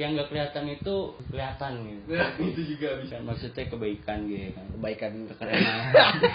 yang 0.01 0.11
nggak 0.17 0.33
kelihatan 0.33 0.65
itu 0.73 0.95
kelihatan 1.29 1.73
gitu 1.85 2.03
Nah, 2.17 2.31
itu 2.41 2.61
juga 2.73 2.89
bisa. 3.05 3.21
Maksudnya 3.21 3.65
kebaikan 3.69 4.19
gitu 4.33 4.49
kan 4.57 4.65
kebaikan 4.73 5.13
kekerenan 5.29 5.77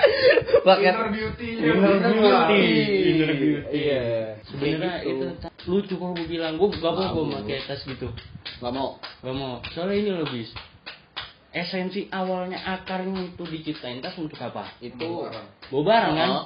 pakai 0.70 0.86
Inner 0.94 1.10
beauty-nya 1.10 1.64
Inner 1.66 1.98
beauty. 2.14 2.64
Inner 3.10 3.34
beauty. 3.34 3.74
Iya. 3.74 4.04
sebenarnya 4.46 4.94
gitu. 5.02 5.10
itu 5.10 5.26
lucu 5.66 5.94
kalau 5.98 6.14
gue 6.14 6.28
bilang 6.30 6.54
gue 6.58 6.68
gak 6.72 6.94
mau 6.94 7.10
gue 7.14 7.26
pakai 7.42 7.58
tas 7.66 7.82
gitu 7.84 8.08
nggak 8.62 8.74
mau 8.74 8.90
gak 9.22 9.36
mau 9.36 9.54
soalnya 9.74 9.96
ini 9.98 10.10
loh 10.14 10.28
bis 10.30 10.50
esensi 11.50 12.06
awalnya 12.10 12.62
akarnya 12.62 13.34
itu 13.34 13.44
diciptain 13.46 14.00
tas 14.00 14.14
untuk 14.18 14.38
apa 14.38 14.70
itu 14.80 15.26
bawa 15.74 15.82
barang 15.86 16.14
kan 16.16 16.30
Oh. 16.30 16.46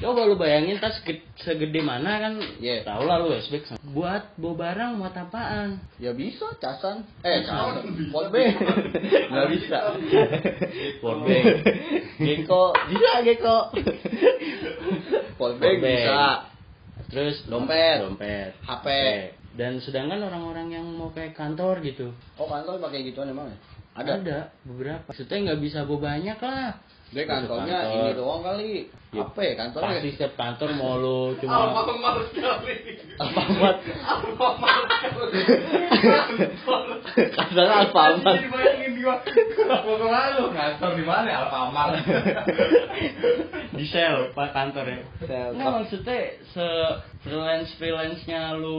Coba 0.00 0.24
lu 0.24 0.34
bayangin 0.34 0.76
tas 0.76 0.96
ge- 1.02 1.20
segede 1.36 1.80
mana 1.80 2.16
kan 2.18 2.32
Iya. 2.56 2.84
tau 2.84 3.04
lah 3.04 3.20
lu 3.20 3.32
SBX 3.34 3.76
buat 3.90 4.32
bawa 4.34 4.54
barang 4.56 4.90
buat 4.96 5.12
apaan? 5.12 5.76
Ya 5.96 6.12
bisa 6.12 6.48
casan. 6.56 7.04
Eh 7.20 7.42
casan. 7.42 7.84
Bisa. 7.90 8.08
pot 8.08 8.26
bag 8.28 8.56
nggak 9.28 9.48
bisa. 9.50 9.78
Pot 10.98 11.18
bag. 11.22 11.44
geko 12.16 12.64
bisa 12.86 13.10
geko 13.22 13.58
bag. 15.56 15.76
bisa. 15.80 16.22
Terus 17.10 17.42
Dompet. 17.44 17.96
dompet 18.00 18.50
HP. 18.62 18.86
dan 19.50 19.82
sedangkan 19.82 20.22
orang-orang 20.22 20.70
yang 20.70 20.86
mau 20.86 21.10
kayak 21.10 21.34
kantor 21.34 21.82
gitu. 21.82 22.14
Oh 22.38 22.46
kantor 22.46 22.78
pakai 22.78 23.02
gituan 23.02 23.28
emang 23.28 23.50
ya? 23.50 23.58
Ada? 23.90 24.12
Ada 24.16 24.38
beberapa. 24.62 25.02
Maksudnya 25.10 25.50
nggak 25.50 25.60
bisa 25.60 25.82
bawa 25.82 26.14
banyak 26.14 26.38
lah 26.38 26.78
dia 27.10 27.24
kantornya 27.26 27.76
Kantor. 27.82 27.94
ini 27.98 28.10
doang 28.14 28.42
kali 28.42 28.72
Ya, 29.10 29.26
apa 29.26 29.42
ya 29.42 29.58
kantornya 29.58 29.98
pasti 29.98 30.10
setiap 30.14 30.38
kantor 30.38 30.68
mau 30.78 30.94
lu 30.94 31.34
cuma 31.42 31.66
Alfamart 31.74 32.30
sekali. 32.30 32.74
Alfamart 33.18 33.78
Alfamart 34.06 34.86
sekali. 34.94 35.42
kantornya 37.34 37.74
Alfamart 37.82 38.22
Anjir, 38.22 38.46
bayangin 38.54 38.92
gua. 39.02 39.16
Mau 39.82 39.98
ke 39.98 40.06
mana 40.06 40.28
lu? 40.38 40.44
Kantor 40.54 40.90
di 40.94 41.02
mana? 41.02 41.26
Alfamart. 41.42 41.92
di 43.74 43.86
sel 43.86 44.30
pak 44.30 44.54
kantor 44.54 44.84
ya 44.86 44.98
Sel. 45.24 45.48
nggak 45.56 45.70
maksudnya 45.72 46.18
se 46.46 46.66
freelance 47.22 47.70
freelance 47.78 48.22
nya 48.26 48.54
lu 48.54 48.78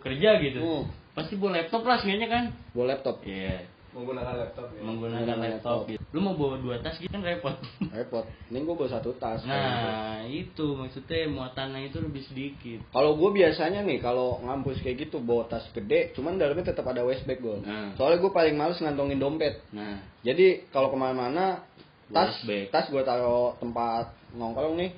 kerja 0.00 0.36
gitu 0.42 0.60
Hmm. 0.60 0.84
pasti 1.14 1.34
bawa 1.34 1.56
laptop 1.56 1.82
lah 1.82 1.96
sebenarnya 1.96 2.28
kan 2.28 2.44
bawa 2.74 2.92
laptop 2.92 3.22
iya 3.24 3.64
Menggunakan 3.88 4.34
laptop 4.36 4.68
ya. 4.76 4.82
menggunakan 4.84 5.36
laptop 5.40 5.78
gitu 5.88 6.02
lu 6.08 6.20
mau 6.24 6.36
bawa 6.36 6.56
dua 6.60 6.76
tas 6.80 6.96
gitu 6.96 7.08
kan 7.08 7.20
repot 7.20 7.56
repot 7.96 8.24
ini 8.48 8.64
gue 8.64 8.74
bawa 8.76 8.88
satu 8.88 9.12
tas 9.16 9.44
nah 9.44 10.24
itu 10.24 10.76
maksudnya 10.76 11.28
muatannya 11.28 11.88
itu 11.88 11.98
lebih 12.00 12.22
sedikit 12.28 12.80
Kalau 12.92 13.16
gue 13.16 13.30
biasanya 13.32 13.84
nih, 13.84 14.00
kalau 14.00 14.40
ngampus 14.44 14.80
kayak 14.80 15.08
gitu 15.08 15.20
bawa 15.20 15.48
tas 15.48 15.64
gede, 15.72 16.12
cuman 16.16 16.36
dalamnya 16.40 16.72
tetap 16.72 16.84
ada 16.88 17.04
waist 17.04 17.24
bag 17.24 17.40
gue. 17.40 17.60
Nah. 17.64 17.92
Soalnya 17.96 18.20
gue 18.24 18.32
paling 18.32 18.56
males 18.56 18.80
ngantongin 18.80 19.20
dompet. 19.20 19.60
nah 19.72 20.00
Jadi 20.24 20.68
kalau 20.72 20.88
ke 20.92 20.96
mana-mana, 20.96 21.64
tas 22.08 22.36
bag. 22.44 22.72
tas 22.72 22.88
gue 22.88 23.02
taruh 23.04 23.56
tempat 23.60 24.12
nongkrong 24.32 24.76
nih. 24.80 24.90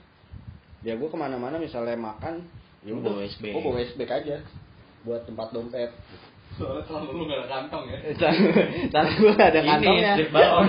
Ya 0.82 0.96
gue 0.96 1.08
ke 1.10 1.18
mana-mana 1.18 1.58
misalnya 1.58 1.94
makan, 1.98 2.46
ya 2.86 2.94
bawa 2.96 3.22
waist 3.22 3.38
bag. 3.38 3.52
Gue 3.54 3.62
bawa 3.62 3.74
waist 3.78 3.94
bag 3.98 4.10
aja 4.10 4.36
buat 5.04 5.22
tempat 5.26 5.48
dompet. 5.52 5.90
Soalnya 6.60 6.84
selama 6.84 7.10
lu 7.16 7.24
gak 7.24 7.38
ada 7.40 7.48
kantong 7.48 7.84
ya. 7.88 7.98
Dan 8.92 9.04
gue 9.16 9.32
gak 9.32 9.48
ada 9.48 9.60
Ini, 9.64 9.68
kantongnya. 9.72 10.12
strip 10.12 10.28
balon. 10.30 10.66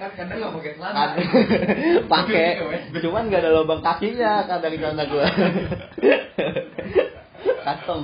Kan 0.00 0.10
kadang 0.16 0.36
gak 0.40 0.52
pakai 0.56 0.72
celana. 0.80 0.96
Kad- 0.96 1.16
pakai 2.16 2.46
cuman 3.04 3.22
gak 3.28 3.42
ada 3.44 3.50
lubang 3.52 3.84
kakinya 3.84 4.48
kadang 4.48 4.72
celana 4.80 5.04
gue 5.04 5.26
kantong 7.60 8.02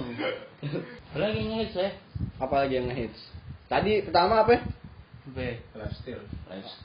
lagi 1.16 1.40
ngelis 1.40 1.72
ya 1.72 1.88
apalagi 2.36 2.76
yang 2.76 2.92
ngehits 2.92 3.16
tadi 3.66 4.04
pertama 4.04 4.44
apa 4.44 4.60
Lifestyle. 5.26 6.22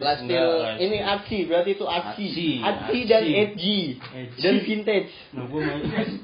Plastil 0.01 0.33
Enggak, 0.33 0.81
ini 0.81 0.97
artsy 0.97 1.45
berarti 1.45 1.77
itu 1.77 1.85
Artsy, 1.85 2.57
artsy 2.65 2.99
dan 3.05 3.21
edgy. 3.21 4.01
Edgy. 4.01 4.41
dan 4.41 4.55
vintage. 4.65 5.13
Nah, 5.37 5.45
gue 5.45 5.61
masih, 5.61 6.19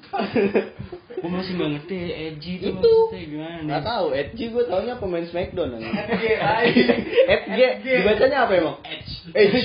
gue 1.21 1.29
masih 1.29 1.51
nggak 1.53 1.69
ngerti 1.77 1.97
edgy 2.09 2.53
itu, 2.57 2.73
itu 2.73 2.95
gimana 3.13 3.61
nggak 3.61 3.83
tahu. 3.85 4.17
Edgy 4.17 4.49
gue 4.49 4.63
taunya 4.65 4.97
pemain 4.97 5.25
smackdown. 5.29 5.77
Edgy. 5.77 6.81
edgy. 7.29 7.91
Dibacanya 8.01 8.49
apa 8.49 8.53
emang? 8.57 8.77
Edge. 8.81 9.13
edgy 9.37 9.61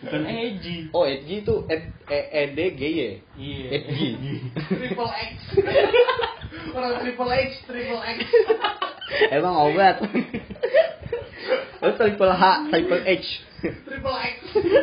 Bukan 0.00 0.22
edgy. 0.24 0.76
oh 0.96 1.04
edgy 1.04 1.44
itu 1.44 1.54
ed 1.68 1.84
e 2.08 2.20
e 2.32 2.42
d 2.56 2.58
g 2.80 2.82
y. 2.96 3.00
Iya. 3.36 3.68
edgy. 3.76 4.08
Triple 4.72 5.12
X. 5.12 5.32
Orang 6.76 7.04
triple 7.04 7.32
X, 7.36 7.48
triple 7.68 8.00
X. 8.00 8.18
emang 9.30 9.54
obat 9.68 10.00
Lu 11.80 11.90
triple 11.98 12.28
H, 12.30 12.44
triple 12.68 13.02
H, 13.02 13.24
Triple 13.60 14.16
X. 14.16 14.36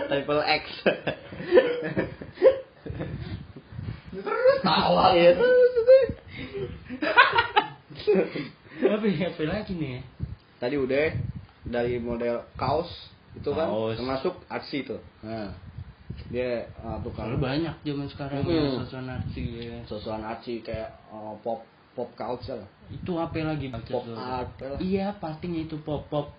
triple 0.09 0.41
X. 0.43 0.63
Terus 4.11 4.59
tawa. 4.61 5.13
Iya 5.13 5.31
terus 5.37 5.71
terus. 5.77 6.09
Apa 8.87 9.05
ya? 9.09 9.27
Lagi 9.33 9.73
nih? 9.77 9.89
ya? 9.97 10.01
Tadi 10.57 10.75
udah 10.77 11.05
dari 11.67 12.01
model 12.01 12.45
kaos 12.57 12.89
itu 13.37 13.49
kan 13.53 13.69
Kaos. 13.69 13.95
termasuk 13.97 14.33
artsy 14.49 14.81
tuh. 14.81 15.01
Nah, 15.21 15.53
dia 16.33 16.65
uh, 16.81 16.97
tukang 17.05 17.37
banyak 17.37 17.77
zaman 17.85 18.07
sekarang 18.09 18.41
Hmm. 18.41 18.49
yang 18.57 18.73
sosokan 18.81 19.07
artsy 19.13 19.43
ya. 19.61 19.77
sosokan 19.85 20.21
kayak 20.65 20.97
uh, 21.13 21.37
pop 21.45 21.61
pop 21.97 22.13
culture. 22.13 22.61
Itu 22.87 23.17
apa 23.17 23.33
lagi? 23.41 23.73
Pop 23.89 24.05
art 24.13 24.53
lah. 24.61 24.77
Iya, 24.77 25.17
partinya 25.17 25.57
itu 25.59 25.81
pop 25.81 26.05
pop. 26.07 26.29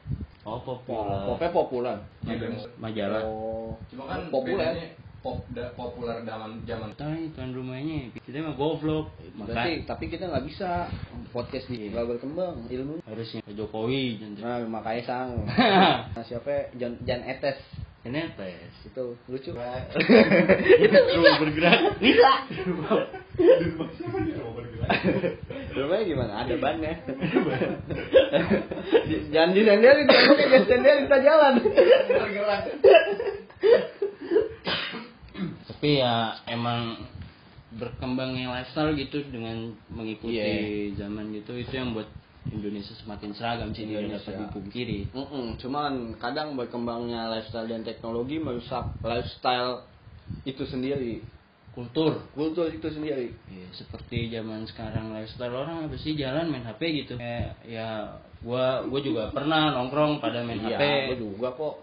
Oh, 0.46 0.62
pop 0.62 0.80
Pop, 0.86 1.02
pop. 1.04 1.34
popnya 1.34 1.50
populer. 1.50 1.96
Majalah. 2.78 3.20
Oh, 3.26 3.74
Cuma 3.90 4.06
kan 4.06 4.30
populer. 4.30 4.94
pop 5.18 5.42
da- 5.50 5.74
populer 5.74 6.22
zaman 6.22 6.62
zaman 6.62 6.94
nih 6.94 7.34
tuan 7.34 7.50
rumahnya. 7.50 8.14
Kita 8.22 8.38
mah 8.38 8.54
goblok. 8.54 9.10
Berarti 9.34 9.82
Maka 9.82 9.90
tapi 9.90 10.04
kita 10.06 10.30
nggak 10.30 10.46
bisa 10.46 10.86
podcast 11.34 11.66
nih 11.68 11.90
nggak 11.90 12.06
berkembang 12.06 12.70
ilmu. 12.70 13.02
harusnya 13.02 13.42
Jokowi 13.50 14.22
jangan 14.22 14.62
Nah, 14.62 14.78
makanya 14.78 15.02
sang. 15.04 15.30
Nah, 16.14 16.22
siapa? 16.22 16.70
Jan 16.78 17.02
Jan 17.02 17.26
Etes. 17.26 17.58
NFS 18.08 18.88
itu 18.88 19.04
lucu. 19.28 19.50
Rumah 21.14 21.34
bergerak. 21.38 21.78
Bisa. 22.00 22.32
Rumahnya 25.76 26.04
gimana? 26.08 26.32
Ada 26.42 26.54
bannya 26.58 26.92
jangan 29.32 29.50
disenderin 29.54 30.06
jangan 30.08 30.28
pakai 30.34 30.48
gas 30.50 30.64
senderin 30.66 31.00
kita 31.06 31.18
jalan. 31.22 31.52
Bergerak. 32.08 32.62
tapi 35.68 36.02
ya 36.02 36.34
emang 36.50 37.06
berkembangnya 37.78 38.50
lifestyle 38.50 38.96
gitu 38.98 39.22
dengan 39.30 39.76
mengikuti 39.92 40.34
Iya. 40.34 40.98
zaman 41.06 41.30
gitu 41.36 41.54
itu 41.54 41.70
yang 41.70 41.94
buat 41.94 42.08
Indonesia 42.48 42.94
semakin 43.04 43.30
seragam 43.36 43.70
sih 43.76 43.84
Indonesia. 43.84 44.20
dapat 44.24 44.34
dipungkiri. 44.48 45.12
Mm-mm, 45.12 45.60
cuman 45.60 46.16
kadang 46.16 46.56
berkembangnya 46.56 47.28
lifestyle 47.28 47.68
dan 47.68 47.84
teknologi 47.84 48.40
merusak 48.40 48.96
lifestyle 49.04 49.84
itu 50.48 50.64
sendiri. 50.64 51.20
Kultur. 51.76 52.26
Kultur 52.34 52.72
itu 52.72 52.88
sendiri. 52.90 53.36
Ya, 53.52 53.68
seperti 53.76 54.32
zaman 54.32 54.66
sekarang 54.66 55.14
lifestyle 55.14 55.54
orang 55.54 55.86
apa 55.86 55.96
sih? 56.00 56.16
Jalan 56.16 56.50
main 56.50 56.64
HP 56.64 56.80
gitu. 57.04 57.14
Kayak 57.20 57.54
ya 57.68 58.18
gua 58.42 58.82
gua 58.88 59.00
juga 59.04 59.22
pernah 59.30 59.70
nongkrong 59.76 60.18
pada 60.18 60.42
main 60.42 60.58
HP 60.58 60.80
iya 60.80 61.06
gua 61.12 61.16
juga 61.20 61.48
kok. 61.54 61.74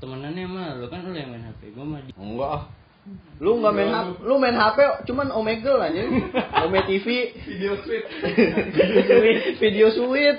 Temenannya 0.00 0.44
mah 0.48 0.68
lu 0.80 0.88
kan 0.88 1.04
lu 1.04 1.12
yang 1.12 1.30
main 1.30 1.44
HP 1.44 1.76
gua 1.76 1.84
mah 1.86 2.00
di 2.02 2.10
enggak. 2.16 2.50
ah. 2.50 2.64
Lu 3.40 3.56
nggak 3.56 3.72
main 3.72 3.88
HP 3.88 4.08
lu 4.22 4.34
main 4.36 4.52
HP 4.52 4.78
cuman 5.04 5.28
Omegle 5.30 5.80
aja 5.88 6.02
Ome 6.62 6.80
TV 6.84 7.06
Video 7.48 7.72
sweet. 7.80 8.04
video 9.56 9.86
sweet 9.88 10.38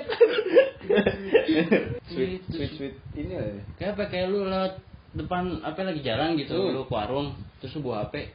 Sweet, 2.04 2.42
sweet 2.46 2.70
sweet 2.76 2.94
ini 3.14 3.34
lah 3.34 3.48
kayak 3.76 3.96
apa? 3.96 4.02
Kayak 4.08 4.26
lu 4.28 4.44
lewat 4.44 4.72
depan 5.12 5.60
apa 5.60 5.80
lagi 5.82 6.00
jalan 6.00 6.36
gitu 6.36 6.54
Hmm. 6.54 6.72
lu 6.72 6.84
ke 6.84 6.92
warung 6.92 7.28
terus 7.58 7.74
lu 7.74 7.84
bawa 7.84 8.06
HP 8.06 8.28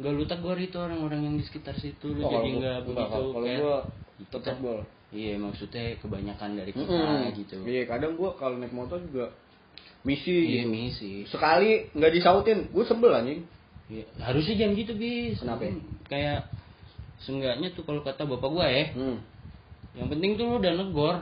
Gak 0.00 0.16
lu 0.16 0.24
tegur 0.24 0.56
itu 0.56 0.74
orang-orang 0.74 1.20
yang 1.22 1.34
di 1.36 1.44
sekitar 1.44 1.76
situ 1.76 2.10
lu 2.10 2.24
Oh, 2.24 2.30
jadi 2.32 2.48
nggak 2.56 2.78
begitu 2.84 3.04
kalau 3.04 3.44
kayak 3.44 3.58
gua 3.60 3.78
tetap 4.26 4.56
iya 5.10 5.34
maksudnya 5.36 5.98
kebanyakan 5.98 6.50
dari 6.54 6.70
kita 6.70 6.88
Mm-mm. 6.88 7.34
gitu. 7.34 7.56
Iya 7.66 7.82
kadang 7.84 8.14
gua 8.14 8.32
kalau 8.34 8.56
naik 8.56 8.72
motor 8.72 8.96
juga 9.02 9.28
misi 10.02 10.32
iya 10.32 10.64
gitu. 10.64 10.70
misi 10.70 11.12
sekali 11.26 11.88
nggak 11.92 12.12
disautin 12.14 12.58
gue 12.68 12.84
sebel 12.84 13.12
anjing 13.12 13.42
Iya, 13.90 14.06
harusnya 14.22 14.54
jangan 14.54 14.74
gitu 14.78 14.92
bis 14.94 15.42
Kenapa 15.42 15.66
ya? 15.66 15.74
kayak 16.06 16.38
seenggaknya 17.18 17.74
tuh 17.74 17.82
kalau 17.82 18.00
kata 18.00 18.22
bapak 18.22 18.48
gua 18.48 18.64
ya 18.64 18.94
hmm. 18.94 19.18
yang 19.92 20.08
penting 20.08 20.38
tuh 20.38 20.46
lu 20.46 20.56
udah 20.56 20.72
negor 20.72 21.16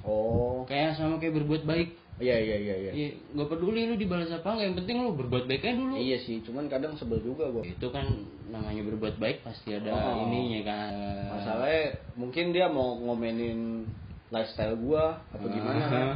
oh 0.00 0.64
kayak 0.64 0.96
sama 0.96 1.20
kayak 1.20 1.36
berbuat 1.36 1.62
baik 1.62 1.92
iya 2.16 2.40
iya 2.40 2.56
iya 2.56 2.74
iya 2.80 2.90
Iya, 2.96 3.08
nggak 3.36 3.48
peduli 3.48 3.84
lu 3.84 3.94
dibalas 3.94 4.32
apa 4.32 4.48
nggak, 4.48 4.64
yang 4.64 4.76
penting 4.80 4.96
lu 4.98 5.12
berbuat 5.12 5.44
baik 5.44 5.60
aja 5.60 5.76
dulu. 5.76 5.94
iya 5.94 6.16
sih 6.18 6.40
cuman 6.40 6.66
kadang 6.66 6.96
sebel 6.96 7.20
juga 7.20 7.52
gua 7.52 7.60
Itu 7.62 7.92
kan 7.92 8.08
namanya 8.48 8.80
berbuat 8.86 9.20
baik 9.20 9.44
pasti 9.44 9.76
ada 9.76 9.92
Oh. 9.92 10.24
ininya 10.24 10.60
kan. 10.64 10.92
masalahnya 11.36 11.84
mungkin 12.16 12.50
dia 12.50 12.66
mau 12.66 12.96
ngomenin 12.96 13.84
lifestyle 14.32 14.72
gua 14.74 15.20
atau 15.30 15.46
gimana 15.46 15.78
Ah. 15.78 15.90
kan 15.92 16.06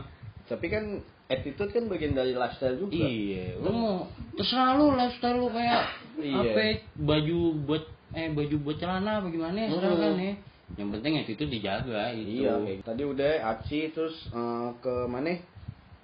tapi 0.48 0.66
kan 0.66 1.04
attitude 1.30 1.70
kan 1.70 1.86
bagian 1.86 2.12
dari 2.12 2.34
lifestyle 2.34 2.74
juga 2.74 2.98
Iya, 2.98 3.56
lu 3.56 3.70
mau 3.70 3.94
terserah 4.34 4.74
lu 4.74 4.92
lifestyle 4.92 5.38
lu 5.38 5.48
kayak 5.48 5.86
Iya. 6.18 6.36
apa 6.36 6.64
baju 6.98 7.38
buat 7.64 7.84
eh 8.10 8.26
baju 8.28 8.56
buat 8.60 8.76
celana 8.76 9.22
apa 9.22 9.30
gimana 9.30 9.54
ya, 9.56 9.68
Hmm. 9.70 9.94
kan 9.96 10.14
ya. 10.18 10.34
Yang 10.70 10.88
penting 10.94 11.12
itu 11.24 11.44
dijaga 11.46 12.02
itu. 12.12 12.42
iya 12.42 12.52
kayak 12.56 12.76
gitu. 12.76 12.84
tadi 12.84 13.02
udah 13.04 13.32
Aci 13.48 13.80
terus 13.90 14.16
eh, 14.28 14.68
ke 14.78 14.94
mana 15.06 15.38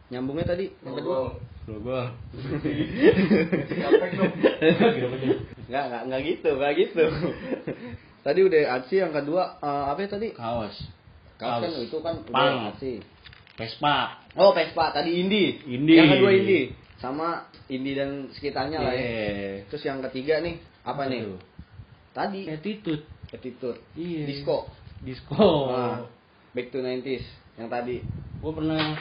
nyambungnya 0.06 0.46
tadi 0.48 0.70
yang 0.80 0.94
kedua 0.94 1.34
Global. 1.66 2.14
Capek 3.66 4.10
dong. 4.14 4.32
nggak 5.66 5.84
nggak 5.84 6.02
nggak 6.06 6.20
gitu 6.24 6.50
nggak 6.52 6.72
gitu 6.76 7.04
tadi 8.22 8.40
udah 8.42 8.62
Aci 8.72 8.94
yang 8.96 9.10
kedua 9.10 9.42
eh, 9.58 9.84
apa 9.90 9.98
ya 10.00 10.08
tadi 10.08 10.28
Kaos. 10.30 10.76
Kaos 11.36 11.62
kan 11.62 11.70
itu 11.76 11.96
kan 12.00 12.14
Pang. 12.22 12.30
udah 12.30 12.70
Aci 12.70 12.92
Vespa. 13.56 14.20
oh 14.34 14.52
Vespa 14.52 14.92
tadi 14.92 15.16
Indi 15.16 15.64
Indi. 15.66 15.92
yang 15.92 16.08
kedua 16.10 16.30
Indi 16.30 16.60
sama 16.96 17.44
Indi 17.66 17.92
dan 17.92 18.28
sekitarnya 18.30 18.78
lah 18.78 18.92
ya 18.92 19.00
Iya. 19.00 19.66
terus 19.66 19.82
yang 19.82 20.00
ketiga 20.02 20.38
nih 20.38 20.56
apa, 20.82 21.02
nih 21.04 21.20
tuh? 21.24 21.40
tadi 22.12 22.40
Attitude. 22.46 23.02
attitude 23.28 23.80
Iya. 23.92 24.24
disco 24.26 24.68
Disco. 24.96 25.68
Ah, 25.68 26.08
back 26.50 26.70
to 26.70 26.80
90s 26.80 27.20
yang 27.54 27.68
tadi 27.68 28.00
gue 28.36 28.52
pernah 28.54 28.96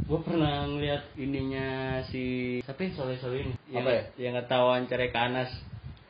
gue 0.00 0.20
pernah 0.20 0.66
ngeliat 0.66 1.14
ininya 1.16 1.66
si 2.04 2.58
siapa 2.60 2.78
ya 2.80 2.90
Soleh 2.92 3.16
Soleh 3.16 3.40
ini 3.42 3.54
yang, 3.68 3.82
Apa 3.82 3.90
ya? 3.90 4.02
yang 4.20 4.34
ketahuan 4.36 4.82
cerai 4.84 5.10
kanas 5.10 5.50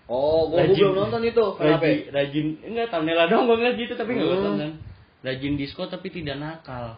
oh 0.07 0.49
Rajin- 0.51 0.72
belum 0.74 0.94
nonton 0.99 1.20
itu 1.22 1.44
kenapa 1.55 1.84
rajin, 1.84 2.01
rajin 2.11 2.47
enggak 2.62 2.88
thumbnail 2.88 3.24
dong 3.26 3.44
gue 3.44 3.57
ngeliat 3.57 3.76
gitu 3.76 3.92
tapi 3.94 4.11
nggak 4.14 4.24
Hmm. 4.24 4.36
nonton 4.38 4.55
kan 4.57 4.72
rajin 5.22 5.55
disco 5.55 5.82
tapi 5.84 6.09
tidak 6.09 6.36
nakal 6.36 6.97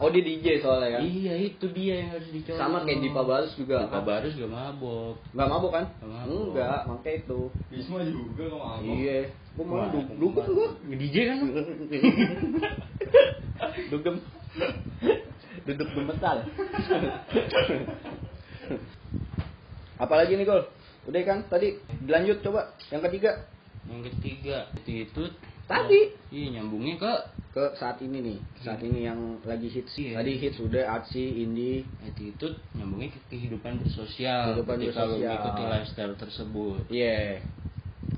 oh 0.00 0.08
dia 0.08 0.22
DJ 0.24 0.46
soalnya 0.64 0.88
kan? 0.96 1.00
Iya 1.04 1.34
itu 1.42 1.66
dia 1.74 1.94
yang 2.00 2.08
harus 2.16 2.28
dicoba 2.32 2.56
sama 2.58 2.78
kayak 2.86 3.00
Dipa 3.04 3.22
Barus 3.26 3.52
juga. 3.58 3.76
Dipa 3.84 4.00
Barus 4.00 4.32
gak 4.32 4.48
mabok. 4.50 5.14
Nggak 5.36 5.48
mabuk 5.52 5.70
kan? 5.74 5.84
Nggak 6.00 6.10
mabuk. 6.10 6.44
enggak 6.52 6.80
makanya 6.88 7.16
itu. 7.20 7.40
Bisma 7.68 7.98
juga 8.06 8.42
nggak 8.48 8.60
mau. 8.60 8.80
iya. 8.80 9.18
Gua 9.52 9.64
malah 9.68 9.84
Wah, 9.84 9.88
du- 9.92 10.16
dugem 10.16 10.44
gua 10.56 10.68
DJ 10.96 11.16
kan? 11.28 11.38
Dugem. 13.92 14.16
Duduk 15.62 15.88
gemetal 15.94 16.36
apalagi 20.02 20.34
nih 20.34 20.46
gol? 20.46 20.66
Udah 21.06 21.22
kan? 21.22 21.38
Tadi 21.46 21.78
dilanjut 22.02 22.42
coba. 22.42 22.74
Yang 22.90 23.02
ketiga. 23.10 23.30
Yang 23.86 24.02
ketiga. 24.10 24.56
Itu 24.82 25.22
Tadi. 25.70 26.00
iya 26.34 26.58
nyambungnya 26.58 26.98
ke 26.98 27.12
ke 27.52 27.64
saat 27.76 28.00
ini 28.00 28.18
nih 28.24 28.38
saat 28.60 28.80
ini 28.80 29.04
yang 29.04 29.36
lagi 29.44 29.68
hits 29.68 29.92
Iya. 29.94 30.16
tadi 30.16 30.32
hits 30.40 30.56
udah 30.56 30.84
Aci 30.96 31.44
Indi 31.44 31.84
attitude 32.00 32.56
nyambungnya 32.72 33.12
ke 33.12 33.20
kehidupan 33.28 33.76
bersosial 33.78 34.56
Kehidupan 34.56 34.76
ketika 34.80 35.04
lu 35.04 35.20
bersosial. 35.20 35.28
mengikuti 35.36 35.62
lifestyle 35.68 36.14
tersebut 36.16 36.82
Iya. 36.88 37.44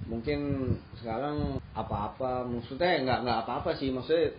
Mungkin 0.07 0.41
sekarang 0.97 1.59
apa-apa 1.72 2.47
maksudnya 2.47 3.03
nggak 3.03 3.18
nggak 3.26 3.39
apa-apa 3.43 3.74
sih 3.74 3.91
maksudnya 3.91 4.32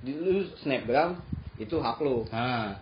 di 0.00 0.16
lu 0.16 0.48
snapgram 0.58 1.20
itu 1.60 1.76
hak 1.76 2.00
lu. 2.00 2.24
nah 2.32 2.80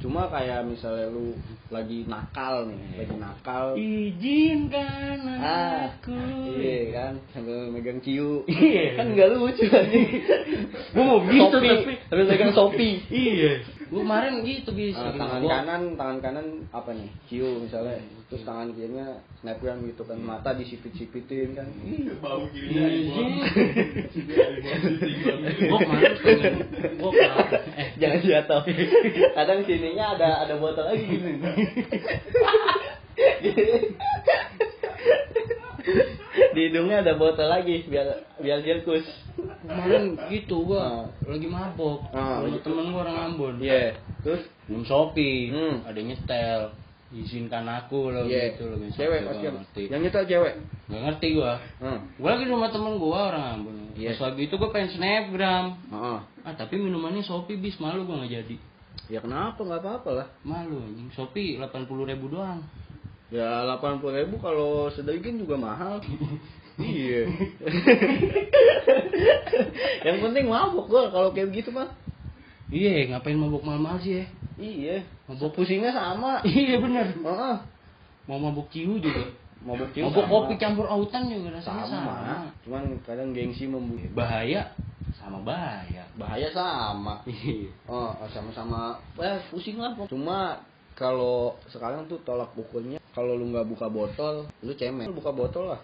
Cuma 0.00 0.24
kayak 0.26 0.64
misalnya 0.64 1.06
lu 1.06 1.36
lagi 1.68 2.02
nakal 2.04 2.64
nih, 2.66 2.80
Iya. 2.80 2.96
lagi 2.98 3.16
nakal. 3.16 3.64
izinkan 3.76 5.18
Ah, 5.36 5.92
aku 5.92 6.16
iya 6.56 6.78
kan 6.90 7.12
sambil 7.30 7.68
megang 7.68 8.00
ciu. 8.00 8.42
Iya. 8.44 8.96
kan 8.96 9.12
nggak 9.12 9.28
lucu 9.30 9.64
anjing. 9.66 10.08
Gua 10.90 11.04
mau 11.04 11.20
gitu, 11.22 11.52
Sopi, 11.52 11.68
tapi- 11.68 12.00
sambil 12.08 12.26
megang 12.26 12.52
sopi. 12.52 12.90
iya 13.06 13.60
gua 13.86 14.00
kemarin 14.00 14.34
gitu 14.40 14.70
bisa 14.70 15.02
Ah, 15.02 15.12
tangan 15.12 15.42
kanan, 15.42 15.82
tangan 15.94 16.18
kanan 16.20 16.46
apa 16.70 16.90
nih? 16.90 17.10
Ciu 17.26 17.60
misalnya. 17.60 18.00
Terus 18.26 18.46
tangan 18.46 18.70
kirinya 18.70 19.06
snapgram 19.36 19.82
gitu 19.84 20.02
kan, 20.02 20.14
mata 20.16 20.54
disipit-sipitin 20.54 21.50
kan. 21.52 21.66
Ih, 21.82 22.14
Bau 22.16 22.46
kirinya 22.46 22.86
gua 25.60 25.78
kemarin 25.78 26.12
gua 26.96 27.10
kemarin 27.10 27.59
Jangan 27.96 28.20
jatuh. 28.20 28.62
Kadang 29.36 29.60
sininya 29.64 30.14
ada 30.14 30.28
ada 30.42 30.54
botol 30.56 30.84
lagi 30.86 31.04
gini. 31.04 31.32
Di 36.50 36.60
hidungnya 36.62 37.00
ada 37.00 37.16
botol 37.16 37.48
lagi 37.48 37.82
biar 37.84 38.06
biar 38.38 38.60
jelkus. 38.60 39.06
kemarin 39.60 40.18
gitu 40.28 40.66
gua 40.66 40.80
Ah. 40.82 41.04
lagi 41.24 41.48
mabok 41.48 42.04
Ah, 42.12 42.38
sama 42.38 42.52
gitu. 42.52 42.68
temen 42.68 42.92
gua 42.92 43.02
orang 43.02 43.18
Ambon 43.26 43.54
Iya. 43.56 43.96
Terus 44.20 44.44
minum 44.68 44.84
sopi 44.84 45.48
Hmm. 45.48 45.80
ada 45.82 45.96
nyetel 45.96 46.60
izinkan 47.10 47.64
aku 47.66 48.12
loh 48.12 48.24
iya. 48.24 48.52
gitu 48.52 48.68
loh 48.68 48.76
Cewek 48.92 49.20
pasti. 49.24 49.88
Yang 49.88 50.00
nyetel 50.04 50.24
cewek. 50.26 50.54
nggak 50.86 51.00
ngerti 51.02 51.28
gua 51.32 51.52
Hmm. 51.80 51.98
gua 52.14 52.28
lagi 52.30 52.44
di 52.44 52.52
rumah 52.52 52.68
temen 52.68 52.94
gua 52.96 53.18
orang 53.32 53.44
Ambon 53.56 53.76
Iya. 54.00 54.16
pas 54.16 54.20
lagi 54.26 54.48
itu 54.48 54.54
gua 54.56 54.70
pengen 54.70 54.90
snapgram 54.90 55.66
Heeh. 55.86 56.18
ah 56.42 56.54
tapi 56.56 56.74
minumannya 56.76 57.20
sopi 57.20 57.54
bis 57.54 57.76
malu 57.76 58.02
gua 58.02 58.24
nggak 58.24 58.32
jadi 58.40 58.56
Ya 59.06 59.18
kenapa 59.18 59.58
nggak 59.58 59.82
apa-apa 59.82 60.10
lah. 60.14 60.26
malu 60.40 60.80
anjing 60.80 61.10
sopi 61.10 61.54
delapan 61.54 61.84
puluh 61.84 62.04
ribu 62.04 62.26
doang 62.28 62.64
Ya 63.30 63.62
80 63.62 64.02
ribu 64.10 64.42
kalau 64.42 64.90
sedikit 64.90 65.30
juga 65.30 65.54
mahal. 65.54 66.02
iya. 66.82 67.30
Yang 70.02 70.16
penting 70.20 70.44
mabuk 70.46 70.86
gua 70.86 71.10
kalau 71.10 71.30
kayak 71.30 71.54
gitu 71.54 71.70
mah. 71.70 71.94
iya 72.70 73.06
ngapain 73.06 73.34
mabok 73.34 73.62
mahal-mahal 73.62 73.98
sih 73.98 74.18
ya 74.18 74.26
Iya. 74.58 74.96
Mabuk. 75.26 75.54
pusingnya 75.54 75.90
sama. 75.90 76.42
iya 76.46 76.76
bener 76.78 77.06
Heeh. 77.14 77.56
mau 78.26 78.38
mabuk 78.38 78.66
ciu 78.70 78.98
juga 78.98 79.30
Mabuk 79.60 79.92
mabuk 79.92 80.24
sama. 80.24 80.32
kopi 80.32 80.54
campur 80.56 80.86
autan 80.88 81.28
juga 81.28 81.60
rasanya 81.60 81.84
sama. 81.84 82.12
sama, 82.16 82.36
Cuman 82.64 82.82
kadang 83.04 83.36
gengsi 83.36 83.68
membuat 83.68 84.08
bahaya. 84.16 84.72
Sama 85.20 85.44
bahaya. 85.44 86.08
Bahaya 86.16 86.48
sama. 86.48 87.20
iya. 87.28 87.68
Oh, 87.84 88.16
sama-sama. 88.32 88.96
Eh 89.20 89.36
pusing 89.52 89.76
lah. 89.76 89.92
Cuma 90.08 90.64
kalau 90.96 91.60
sekarang 91.68 92.08
tuh 92.08 92.20
tolak 92.24 92.56
ukurnya 92.56 93.00
kalau 93.12 93.36
lu 93.36 93.52
nggak 93.52 93.68
buka 93.68 93.92
botol 93.92 94.48
lu 94.64 94.72
cemen. 94.72 95.12
Lu 95.12 95.20
buka 95.20 95.32
botol 95.32 95.76
lah. 95.76 95.80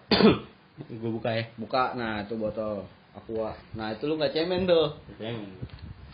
Gue 1.00 1.10
buka 1.12 1.30
ya. 1.36 1.44
Buka. 1.60 1.92
Nah 1.96 2.24
itu 2.24 2.36
botol. 2.40 2.88
Aqua. 3.12 3.52
Nah 3.76 3.92
itu 3.92 4.08
lu 4.08 4.16
nggak 4.16 4.32
cemen 4.32 4.64
tuh 4.64 4.96
cemen 5.20 5.52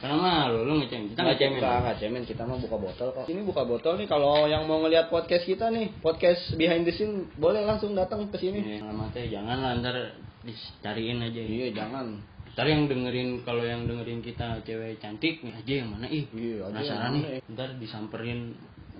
karena 0.02 0.18
malu 0.18 0.66
lu 0.66 0.82
ngecemen 0.82 1.14
kita 1.14 1.20
nggak 1.22 1.38
cemen 1.38 1.60
Nggak, 1.62 1.96
cemen 2.02 2.22
kita 2.26 2.42
mau 2.42 2.58
buka 2.58 2.74
botol 2.74 3.08
kok. 3.14 3.24
Ini 3.30 3.40
buka 3.46 3.62
botol 3.62 3.94
nih 4.02 4.10
kalau 4.10 4.50
yang 4.50 4.66
mau 4.66 4.82
ngelihat 4.82 5.14
podcast 5.14 5.46
kita 5.46 5.70
nih 5.70 5.94
podcast 6.02 6.58
behind 6.58 6.82
the 6.82 6.90
scene 6.90 7.30
boleh 7.38 7.62
langsung 7.62 7.94
datang 7.94 8.26
ke 8.26 8.34
sini. 8.42 8.58
Ini 8.66 8.74
alamatnya 8.82 9.30
jangan 9.30 9.56
lah 9.62 9.70
ntar 9.78 9.96
dicariin 10.42 11.22
aja 11.22 11.42
iya 11.46 11.70
jangan. 11.70 12.18
Ntar 12.50 12.66
yang 12.66 12.90
dengerin 12.90 13.46
kalau 13.46 13.62
yang 13.62 13.86
dengerin 13.86 14.26
kita 14.26 14.58
cewek 14.66 14.98
cantik 14.98 15.38
nih 15.46 15.54
aja 15.54 15.72
yang 15.86 15.88
mana 15.94 16.10
ih 16.10 16.26
Iya, 16.34 16.66
aja 16.66 16.70
penasaran 16.74 17.10
nih. 17.14 17.22
mana, 17.22 17.52
ntar 17.54 17.68
disamperin 17.78 18.40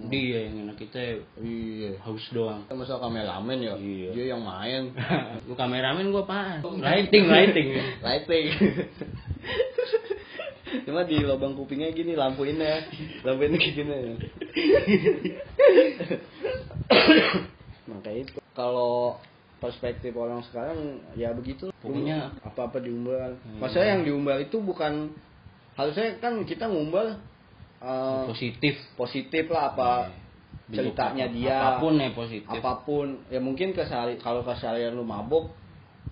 dia 0.06 0.38
yang 0.46 0.70
enak 0.70 0.78
kita 0.78 1.18
iya. 1.42 1.98
Haus 2.06 2.30
doang. 2.30 2.62
Kita 2.70 2.78
masa 2.78 3.02
kameramen 3.02 3.58
ya? 3.58 3.74
Iya. 3.74 4.10
dia 4.14 4.24
yang 4.38 4.42
main. 4.46 4.94
Lu 5.50 5.58
kameramen 5.58 6.14
gua 6.14 6.22
apaan? 6.30 6.62
Lighting 6.78 7.26
lighting. 7.26 7.68
Lighting 7.98 8.46
cuma 10.92 11.08
di 11.08 11.16
lubang 11.18 11.56
kupingnya 11.56 11.88
gini 11.90 12.12
lampuinnya. 12.12 12.84
Lampuinnya 13.24 13.56
kayak 13.56 13.74
gini. 13.74 13.98
Makanya 17.88 18.18
itu. 18.28 18.38
Kalau 18.52 19.16
perspektif 19.56 20.12
orang 20.12 20.44
sekarang 20.44 21.00
ya 21.16 21.32
begitu. 21.32 21.72
Pokoknya- 21.80 22.36
apa 22.44 22.68
apa 22.68 22.78
diumbar 22.78 23.40
Hmm. 23.40 23.58
maksudnya 23.58 23.96
yang 23.96 24.02
diumbar 24.04 24.38
itu 24.38 24.60
bukan 24.60 25.16
harusnya 25.74 26.20
kan 26.20 26.44
kita 26.44 26.68
ngumbar 26.68 27.16
eh, 27.82 28.22
positif. 28.28 28.76
positif 28.94 29.50
lah 29.50 29.72
apa 29.74 30.12
Bentuk 30.68 30.94
ceritanya 30.94 31.26
dia. 31.32 31.56
Apa 31.58 31.82
pun 31.82 31.94
ya 31.98 32.10
positif. 32.14 32.60
Apa 32.60 32.72
pun. 32.86 33.06
Ya 33.32 33.40
mungkin 33.42 33.72
kesehari 33.74 34.20
kalau 34.22 34.44
keseharian 34.46 34.94
lu 34.94 35.02
mabuk 35.02 35.50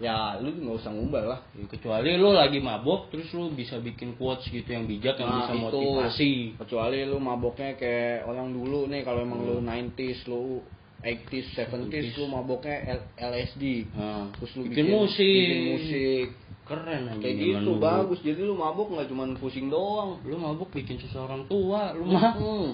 ya 0.01 0.41
lu 0.41 0.49
nggak 0.51 0.81
usah 0.81 0.91
ngumbar 0.91 1.25
lah. 1.29 1.41
Ya, 1.53 1.69
kecuali 1.69 2.17
lu 2.17 2.33
lagi 2.33 2.57
mabok 2.59 3.13
terus 3.13 3.29
lu 3.31 3.53
bisa 3.53 3.77
bikin 3.79 4.17
quotes 4.17 4.49
gitu 4.49 4.65
yang 4.67 4.89
bijak 4.89 5.21
yang 5.21 5.29
Nah, 5.29 5.39
bisa 5.45 5.53
itu. 5.53 5.63
motivasi. 5.63 6.33
Kecuali 6.57 7.05
lu 7.05 7.21
maboknya 7.21 7.77
kayak 7.77 8.25
orang 8.25 8.49
dulu 8.51 8.89
nih 8.89 9.05
kalau 9.05 9.21
emang 9.21 9.45
lu 9.45 9.61
90s 9.61 10.25
lu 10.25 10.65
80s 11.01 11.47
70s 11.55 12.17
lu 12.17 12.27
maboknya 12.27 12.77
L- 12.97 13.09
LSD 13.15 13.65
Nah, 13.93 14.33
terus 14.35 14.53
lu 14.55 14.63
bikin, 14.67 14.89
musik. 14.89 15.21
bikin 15.21 15.61
musik. 15.71 16.27
Keren 16.65 17.03
aja 17.05 17.19
kayak 17.19 17.35
gitu 17.35 17.71
dulu. 17.75 17.83
bagus. 17.83 18.21
Jadi 18.23 18.41
lu 18.41 18.55
mabok 18.55 18.89
nggak 18.95 19.09
cuma 19.09 19.25
pusing 19.37 19.69
doang. 19.69 20.23
Lu 20.23 20.37
mabuk 20.37 20.71
bikin 20.71 20.97
seseorang 20.99 21.45
tua 21.45 21.93
lu 21.93 22.09
mah. 22.09 22.33
Hmm. 22.33 22.69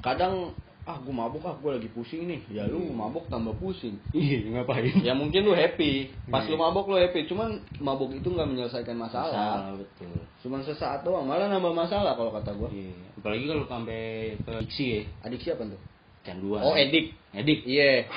kadang 0.00 0.52
ah 0.88 0.96
gue 0.96 1.12
mabuk 1.12 1.44
ah 1.44 1.54
gue 1.60 1.70
lagi 1.76 1.88
pusing 1.92 2.24
nih. 2.24 2.40
Ya 2.50 2.64
lu 2.64 2.88
mabok 2.92 3.28
tambah 3.28 3.52
pusing. 3.60 4.00
Iya 4.16 4.48
ngapain? 4.60 4.90
Ya 5.04 5.12
mungkin 5.12 5.44
lu 5.44 5.52
happy. 5.52 6.08
Pas 6.32 6.42
Iya. 6.44 6.50
lu 6.52 6.56
mabok 6.56 6.88
lu 6.90 6.96
happy. 6.96 7.28
Cuman 7.28 7.60
mabok 7.78 8.16
itu 8.16 8.28
nggak 8.32 8.48
menyelesaikan 8.48 8.96
masalah. 8.96 9.32
Salah 9.60 9.72
betul. 9.76 10.16
Cuman 10.40 10.60
sesaat 10.64 11.04
doang 11.04 11.28
malah 11.28 11.52
nambah 11.52 11.76
masalah 11.76 12.16
kalau 12.16 12.32
kata 12.32 12.50
gua. 12.56 12.72
Iya 12.72 12.96
apalagi 13.20 13.44
kalau 13.44 13.64
sampai 13.68 14.00
ke 14.40 14.52
diksi 14.64 14.84
ya. 14.88 15.00
Adiksi 15.28 15.48
apa 15.52 15.62
tuh? 15.68 15.80
Canduan 16.24 16.60
oh 16.64 16.74
edik. 16.76 17.12
Edik. 17.36 17.60
Iya. 17.68 18.08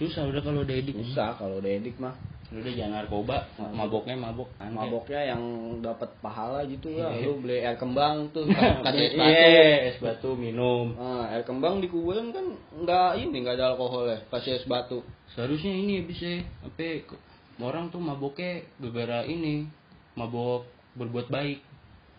Susah 0.00 0.24
udah 0.30 0.40
kalau 0.40 0.62
udah 0.64 0.76
edik. 0.78 0.94
Susah 0.96 1.36
kalau 1.36 1.60
udah 1.60 1.70
edik 1.70 1.98
mah 2.00 2.16
lu 2.48 2.64
udah 2.64 2.72
jangan 2.72 2.92
narkoba. 3.04 3.36
Maboknya 3.60 4.16
mabok. 4.16 4.48
Aneh. 4.56 4.72
maboknya 4.72 5.20
yang 5.36 5.42
dapat 5.84 6.08
pahala 6.18 6.64
gitu 6.64 6.88
Iya. 6.88 7.28
lu 7.28 7.44
beli 7.44 7.60
air 7.60 7.76
kembang 7.76 8.32
tuh. 8.32 8.48
Kasih 8.84 9.04
es 9.04 9.14
batu 9.14 9.44
es 9.84 9.96
batu 10.00 10.30
minum. 10.32 10.96
Ah, 10.96 11.28
air 11.28 11.44
kembang 11.44 11.84
di 11.84 11.92
kuburan 11.92 12.32
kan 12.32 12.44
nggak 12.72 13.20
ini 13.20 13.36
nggak 13.44 13.56
ada 13.60 13.76
alkoholnya 13.76 14.24
kasih 14.32 14.56
es 14.56 14.64
batu. 14.64 15.04
Seharusnya 15.36 15.70
ini 15.70 16.00
ya 16.00 16.02
bisa 16.02 16.30
apa 16.64 17.04
ke- 17.04 17.20
orang 17.60 17.92
tuh 17.92 18.00
maboknya 18.00 18.64
gara 18.80 19.22
ini 19.22 19.68
mabok 20.14 20.64
berbuat 20.96 21.28
baik. 21.28 21.60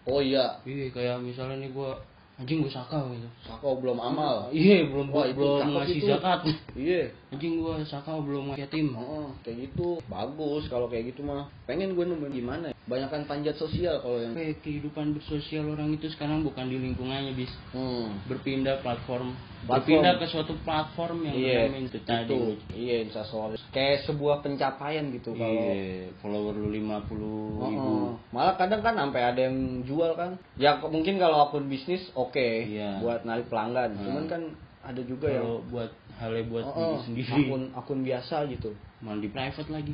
Oh 0.06 0.22
iya. 0.22 0.62
Iya 0.62 0.94
kayak 0.94 1.26
misalnya 1.26 1.66
nih 1.66 1.74
gua 1.74 1.98
anjing 2.40 2.64
gua 2.64 2.72
sakau 2.72 3.12
gitu 3.12 3.30
sako 3.44 3.84
belum 3.84 4.00
amal. 4.00 4.48
Iya 4.56 4.88
belum 4.88 5.12
Wah, 5.12 5.28
belum 5.28 5.76
ngasih 5.76 6.08
zakat. 6.08 6.40
Iya. 6.72 7.12
Anjing 7.36 7.60
gua 7.60 7.84
sakau 7.84 8.24
belum 8.24 8.56
yatim. 8.56 8.96
Oh, 8.96 9.36
kayak 9.44 9.70
gitu. 9.70 10.00
Bagus 10.08 10.72
kalau 10.72 10.88
kayak 10.88 11.12
gitu 11.12 11.28
mah. 11.28 11.52
Pengen 11.68 11.94
gue 11.94 12.06
nemuin 12.08 12.32
gimana 12.34 12.72
ya 12.90 13.06
banyakan 13.06 13.22
panjat 13.24 13.54
sosial 13.56 14.02
kalau 14.02 14.18
yang 14.18 14.34
Kayak 14.34 14.60
kehidupan 14.60 15.14
bersosial 15.14 15.70
orang 15.70 15.94
itu 15.94 16.10
sekarang 16.10 16.42
bukan 16.42 16.66
di 16.66 16.82
lingkungannya 16.82 17.38
bis. 17.38 17.54
Hmm. 17.70 18.18
berpindah 18.26 18.82
platform, 18.82 19.38
Platform. 19.62 19.70
berpindah 19.70 20.14
ke 20.16 20.26
suatu 20.26 20.54
platform 20.60 21.18
yang 21.24 21.36
iya 21.36 21.58
namanya 21.64 21.86
itu 21.88 22.00
tadi. 22.02 22.38
iya 22.74 22.96
instastory. 23.04 23.62
Kayak 23.70 24.04
sebuah 24.04 24.42
pencapaian 24.42 25.06
gitu 25.12 25.30
kalau 25.32 25.54
iya 25.54 26.10
follower 26.18 26.58
lu 26.58 26.70
50 26.72 26.90
Oh, 26.90 27.70
ribu. 27.70 27.92
Oh. 27.94 28.10
malah 28.32 28.56
kadang 28.56 28.82
kan 28.82 28.98
sampai 28.98 29.22
ada 29.22 29.42
yang 29.44 29.58
jual 29.84 30.16
kan. 30.16 30.42
Ya 30.56 30.82
mungkin 30.82 31.16
kalau 31.16 31.46
akun 31.46 31.70
bisnis 31.70 32.02
oke. 32.12 32.66
Iya. 32.66 32.98
buat 33.00 33.22
narik 33.22 33.46
pelanggan. 33.48 33.94
Hmm. 33.94 34.04
cuman 34.04 34.26
kan 34.26 34.42
ada 34.80 35.02
juga 35.04 35.30
yang 35.30 35.46
kalau 35.46 35.62
buat 35.70 35.92
halnya 36.18 36.44
buat 36.48 36.66
Oh, 36.66 36.74
diri 36.74 36.98
sendiri. 37.06 37.32
Akun 37.46 37.64
akun 37.72 38.00
biasa 38.02 38.50
gitu. 38.50 38.74
Malah 39.00 39.20
di 39.20 39.30
private 39.30 39.70
lagi. 39.70 39.94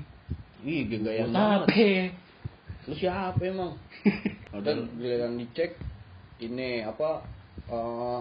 Ih 0.62 0.88
gaya 0.88 1.26
buat 1.26 1.34
banget 1.68 2.25
lu 2.86 2.94
siapa 2.96 3.42
emang? 3.42 3.78
Dan 4.66 4.88
giliran 4.96 5.36
dicek 5.42 5.76
ini 6.40 6.86
apa 6.86 7.26
eh 7.72 8.20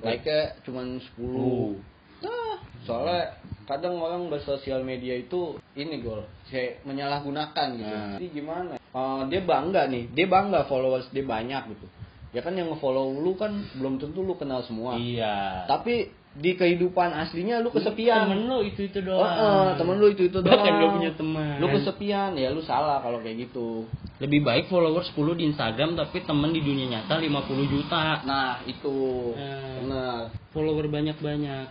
like 0.00 0.62
cuman 0.64 1.00
10 1.00 1.20
Oh. 1.20 1.74
Nah, 2.22 2.54
soalnya 2.86 3.34
kadang 3.66 3.98
orang 3.98 4.30
bersosial 4.30 4.86
media 4.86 5.18
itu 5.18 5.58
ini 5.74 5.98
gol 6.02 6.22
saya 6.46 6.78
menyalahgunakan 6.86 7.68
gitu. 7.78 7.90
Nah. 7.90 8.14
jadi 8.18 8.26
gimana? 8.30 8.74
Eh, 8.78 9.22
dia 9.32 9.40
bangga 9.42 9.82
nih 9.90 10.04
dia 10.14 10.26
bangga 10.30 10.70
followers 10.70 11.10
dia 11.10 11.26
banyak 11.26 11.62
gitu. 11.74 11.86
Ya 12.32 12.40
kan 12.40 12.56
yang 12.56 12.72
nge-follow 12.72 13.20
lu 13.20 13.36
kan 13.36 13.52
belum 13.76 14.00
tentu 14.00 14.24
lu 14.24 14.38
kenal 14.40 14.64
semua. 14.64 14.96
Iya. 14.96 15.68
Tapi 15.68 16.08
di 16.32 16.56
kehidupan 16.56 17.12
aslinya 17.12 17.60
lu 17.60 17.68
kesepian. 17.68 18.24
temen 18.24 18.48
lu 18.48 18.64
itu 18.64 18.88
itu 18.88 18.98
Oh, 19.04 19.20
doang. 19.20 19.36
Eh, 19.36 19.70
temen 19.76 19.96
lu 20.00 20.06
itu 20.08 20.22
itu 20.32 20.38
doang. 20.40 20.56
Bahkan 20.56 20.72
gak 20.80 20.92
punya 20.96 21.10
teman. 21.12 21.54
Lu 21.60 21.66
kesepian 21.68 22.32
ya 22.40 22.48
lu 22.48 22.64
salah 22.64 23.04
kalau 23.04 23.20
kayak 23.20 23.48
gitu. 23.48 23.84
Lebih 24.16 24.40
baik 24.40 24.64
follower 24.72 25.04
10 25.04 25.36
di 25.36 25.44
Instagram 25.52 25.92
tapi 25.92 26.24
temen 26.24 26.48
di 26.56 26.64
dunia 26.64 26.88
nyata 26.88 27.20
50 27.20 27.68
juta. 27.68 28.24
Nah 28.24 28.64
itu. 28.64 28.96
Eh. 29.36 29.84
benar 29.84 30.32
follower 30.56 30.88
banyak-banyak. 30.88 31.66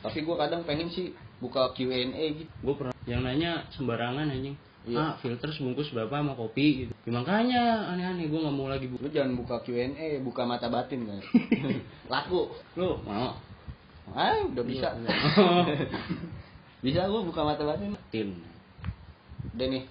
Tapi 0.00 0.18
gua 0.26 0.42
kadang 0.42 0.66
pengen 0.66 0.90
sih 0.90 1.14
buka 1.38 1.70
Q&A 1.72 2.24
gitu. 2.34 2.50
Gue 2.66 2.74
pernah 2.74 2.94
yang 3.06 3.22
nanya 3.22 3.64
sembarangan 3.74 4.26
anjing. 4.26 4.56
Iya. 4.80 4.96
ah 4.96 5.12
filter 5.20 5.52
sebungkus 5.52 5.92
berapa 5.92 6.08
sama 6.08 6.32
kopi 6.32 6.88
gitu. 6.88 6.92
Ya, 7.04 7.12
makanya 7.12 7.92
aneh-aneh 7.92 8.32
gue 8.32 8.40
nggak 8.40 8.56
mau 8.56 8.64
lagi 8.64 8.88
bu 8.88 8.96
lu 8.96 9.12
jangan 9.12 9.36
buka 9.36 9.60
Q&A 9.60 10.24
buka 10.24 10.48
mata 10.48 10.72
batin 10.72 11.04
kan 11.04 11.20
laku. 12.12 12.48
Lu 12.80 12.96
mau 13.04 13.36
ah 14.14 14.42
udah 14.50 14.64
bisa. 14.66 14.88
Bisa 16.80 17.04
gua 17.12 17.20
buka 17.20 17.44
mata 17.44 17.62
batin 17.62 17.92
tim. 18.08 18.40
Deh 19.52 19.68
nih 19.68 19.84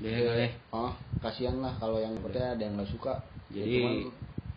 deh 0.00 0.12
boleh. 0.24 0.50
Oh 0.72 0.92
kasihan 1.20 1.60
lah 1.60 1.76
kalau 1.76 2.00
yang 2.00 2.16
percaya 2.24 2.56
ada 2.56 2.62
yang 2.64 2.80
nggak 2.80 2.90
suka. 2.90 3.20
Ya, 3.52 3.68
jadi 3.68 3.84
cuman, 3.84 3.94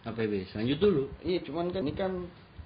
apa 0.07 0.19
ya 0.23 0.43
lanjut 0.55 0.79
dulu. 0.79 1.03
Iya 1.19 1.39
cuman 1.43 1.65
kan 1.75 1.81
ini 1.83 1.93
kan 1.93 2.11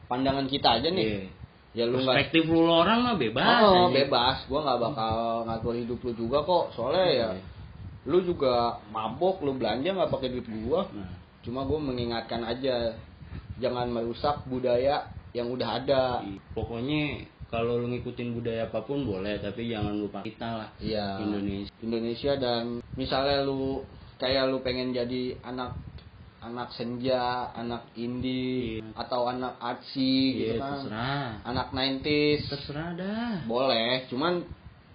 pandangan 0.06 0.46
kita 0.46 0.78
aja 0.80 0.90
nih. 0.94 1.06
Iya. 1.06 1.22
ya 1.70 1.84
lu 1.86 2.02
perspektif 2.02 2.50
lu 2.50 2.66
lo 2.66 2.82
orang 2.82 3.06
mah 3.06 3.16
bebas 3.18 3.62
oh, 3.66 3.90
anjing. 3.90 4.06
bebas. 4.06 4.38
Gua 4.46 4.60
nggak 4.62 4.80
bakal 4.80 5.16
ngatur 5.50 5.74
hidup 5.74 6.00
lu 6.06 6.12
juga 6.14 6.38
kok. 6.46 6.66
Soalnya 6.78 7.06
ya 7.10 7.30
Iya. 7.34 7.42
lu 8.06 8.18
juga 8.22 8.78
mabok 8.94 9.42
lu 9.42 9.58
belanja 9.58 9.90
nggak 9.90 10.12
pakai 10.14 10.30
duit 10.30 10.46
gua. 10.70 10.86
Nah, 10.94 11.18
cuma 11.42 11.66
gua 11.66 11.82
mengingatkan 11.82 12.46
aja 12.46 12.94
jangan 13.58 13.90
merusak 13.90 14.46
budaya 14.46 15.10
yang 15.32 15.48
udah 15.48 15.70
ada 15.78 16.04
i- 16.22 16.42
pokoknya 16.52 17.26
kalau 17.50 17.82
lu 17.82 17.90
ngikutin 17.90 18.30
budaya 18.32 18.66
apa 18.66 18.82
pun 18.82 19.04
boleh 19.04 19.42
tapi 19.42 19.70
jangan 19.70 19.98
lupa 19.98 20.22
kita 20.22 20.50
lah 20.56 20.70
Iya. 20.78 21.18
Indonesia 21.20 21.74
Indonesia 21.80 22.32
dan 22.38 22.64
misalnya 22.94 23.42
lu 23.42 23.82
kayak 24.18 24.48
lu 24.48 24.62
pengen 24.62 24.92
jadi 24.92 25.38
anak 25.42 25.78
anak 26.40 26.72
senja, 26.72 27.52
anak 27.52 27.92
indie 27.96 28.80
Iya. 28.80 28.96
atau 28.96 29.28
anak 29.28 29.60
artsy 29.60 30.40
gitu 30.40 30.56
Iya, 30.56 30.56
kan. 30.56 30.72
terserah 30.72 31.28
Anak 31.44 31.68
90s 31.76 32.42
terserah 32.48 32.90
dah 32.96 33.34
boleh, 33.44 34.08
cuman 34.08 34.48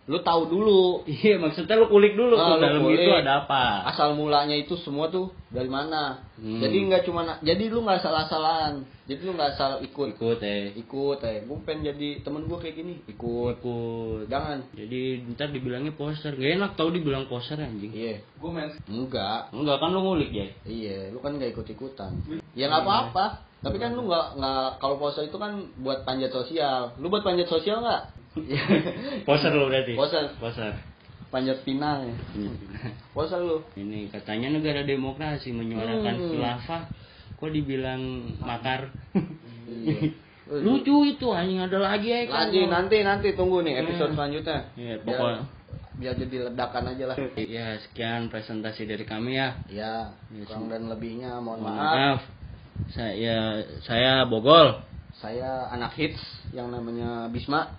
lu 0.05 0.21
tahu 0.21 0.43
dulu 0.47 1.01
iya 1.17 1.37
maksudnya 1.37 1.75
lu 1.75 1.89
kulik 1.89 2.13
dulu 2.13 2.37
Ah, 2.37 2.45
tuh 2.47 2.55
lu 2.55 2.63
dalam 2.63 2.83
kulik. 2.83 3.01
itu 3.01 3.11
ada 3.15 3.33
apa 3.43 3.89
asal 3.89 4.13
mulanya 4.13 4.53
itu 4.53 4.77
semua 4.77 5.09
tuh 5.09 5.33
dari 5.49 5.65
mana. 5.67 6.19
Hmm. 6.35 6.59
Jadi 6.59 6.77
nggak 6.85 7.07
cuma 7.07 7.39
jadi 7.39 7.71
lu 7.71 7.81
nggak 7.81 8.03
salah-salahan. 8.03 8.83
Jadi 9.05 9.21
lu 9.23 9.33
nggak 9.33 9.55
asal 9.55 9.79
ikut. 9.81 10.19
ikut 10.19 10.39
eh 10.43 10.75
Ikut 10.75 11.19
eh, 11.23 11.41
gue 11.41 11.59
pengen 11.63 11.89
jadi 11.89 12.21
temen 12.21 12.45
gue 12.45 12.59
kayak 12.59 12.75
gini. 12.75 12.95
Ikut. 13.07 13.63
ikut 13.63 14.27
Jangan. 14.27 14.67
jadi 14.73 15.01
ntar 15.31 15.49
dibilangnya 15.49 15.93
poster 15.93 16.33
gak 16.33 16.53
enak 16.53 16.75
tau 16.75 16.91
dibilang 16.91 17.25
poster 17.25 17.57
anjing 17.57 17.89
Iya. 17.89 18.21
Gue 18.35 18.51
main 18.51 18.75
Enggak. 18.85 19.49
enggak 19.51 19.77
kan 19.79 19.89
lu 19.89 20.01
ngulik 20.03 20.31
ya 20.31 20.49
Iya, 20.65 20.99
lu 21.11 21.19
kan 21.19 21.33
nggak 21.35 21.55
ikut 21.55 21.67
ikutan. 21.67 22.13
Ya 22.53 22.67
nggak 22.67 22.83
apa-apa. 22.83 23.27
Tapi 23.63 23.79
kan 23.79 23.95
lu 23.95 24.05
nggak 24.05 24.27
nggak 24.37 24.69
kalau 24.77 24.99
poser 24.99 25.25
itu 25.25 25.39
kan 25.39 25.55
buat 25.79 26.05
panjat 26.05 26.29
sosial. 26.29 26.93
Lu 26.99 27.09
buat 27.09 27.23
panjat 27.23 27.47
sosial 27.47 27.81
nggak? 27.81 28.14
Poser 29.28 29.53
lo 29.55 29.70
berarti. 29.70 29.95
Poser. 29.95 30.24
Poser. 30.39 30.74
panjat 31.30 31.66
pinang 31.66 32.07
ya. 32.07 32.14
Poser 33.11 33.43
lu. 33.43 33.59
Ini 33.74 34.07
katanya 34.07 34.55
negara 34.55 34.87
demokrasi 34.87 35.51
menyuarakan 35.51 36.14
Hmm. 36.14 36.28
khilafah. 36.30 36.82
Kok 37.35 37.51
dibilang 37.51 38.03
makar? 38.39 38.95
Iya. 39.66 40.14
Lucu 40.62 41.03
itu 41.05 41.26
anjing 41.32 41.59
ada 41.59 41.74
lagi 41.80 42.07
ya 42.07 42.30
kan. 42.30 42.47
Lagi 42.47 42.62
nanti 42.68 43.03
nanti 43.03 43.28
tunggu 43.35 43.66
nih 43.66 43.82
episode 43.82 44.14
Hmm. 44.14 44.18
selanjutnya. 44.18 44.61
Iya, 44.78 44.95
Biar- 45.03 45.18
pokok- 45.18 45.47
biar 45.95 46.14
jadi 46.14 46.37
ledakan 46.51 46.85
aja 46.95 47.05
lah. 47.11 47.16
Ya, 47.35 47.66
sekian 47.82 48.30
presentasi 48.30 48.87
dari 48.87 49.03
kami 49.03 49.35
ya. 49.35 49.59
Ya, 49.66 50.14
kurang 50.47 50.70
dan 50.70 50.87
lebihnya 50.87 51.39
mohon 51.39 51.62
Mohon 51.62 51.74
maaf. 51.74 51.95
maaf. 51.95 52.20
Saya 52.91 53.37
saya 53.82 54.22
Bogol. 54.22 54.78
Saya 55.18 55.66
anak 55.70 55.99
hits 55.99 56.22
yang 56.51 56.70
namanya 56.70 57.26
Bisma. 57.26 57.74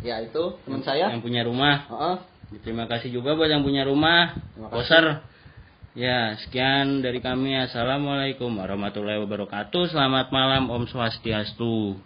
Ya 0.00 0.20
itu 0.24 0.56
teman 0.64 0.82
saya. 0.84 1.12
Yang 1.12 1.22
punya 1.24 1.42
rumah. 1.44 1.74
Heeh. 1.88 2.16
Terima 2.66 2.90
kasih 2.90 3.14
juga 3.14 3.38
buat 3.38 3.46
yang 3.46 3.62
punya 3.62 3.86
rumah. 3.86 4.42
Poser. 4.74 5.22
Ya, 5.94 6.38
sekian 6.38 7.02
dari 7.02 7.18
kami. 7.18 7.54
Assalamualaikum 7.66 8.50
warahmatullahi 8.54 9.18
wabarakatuh. 9.26 9.90
Selamat 9.90 10.30
malam 10.30 10.70
Om 10.70 10.86
Swastiastu. 10.86 11.98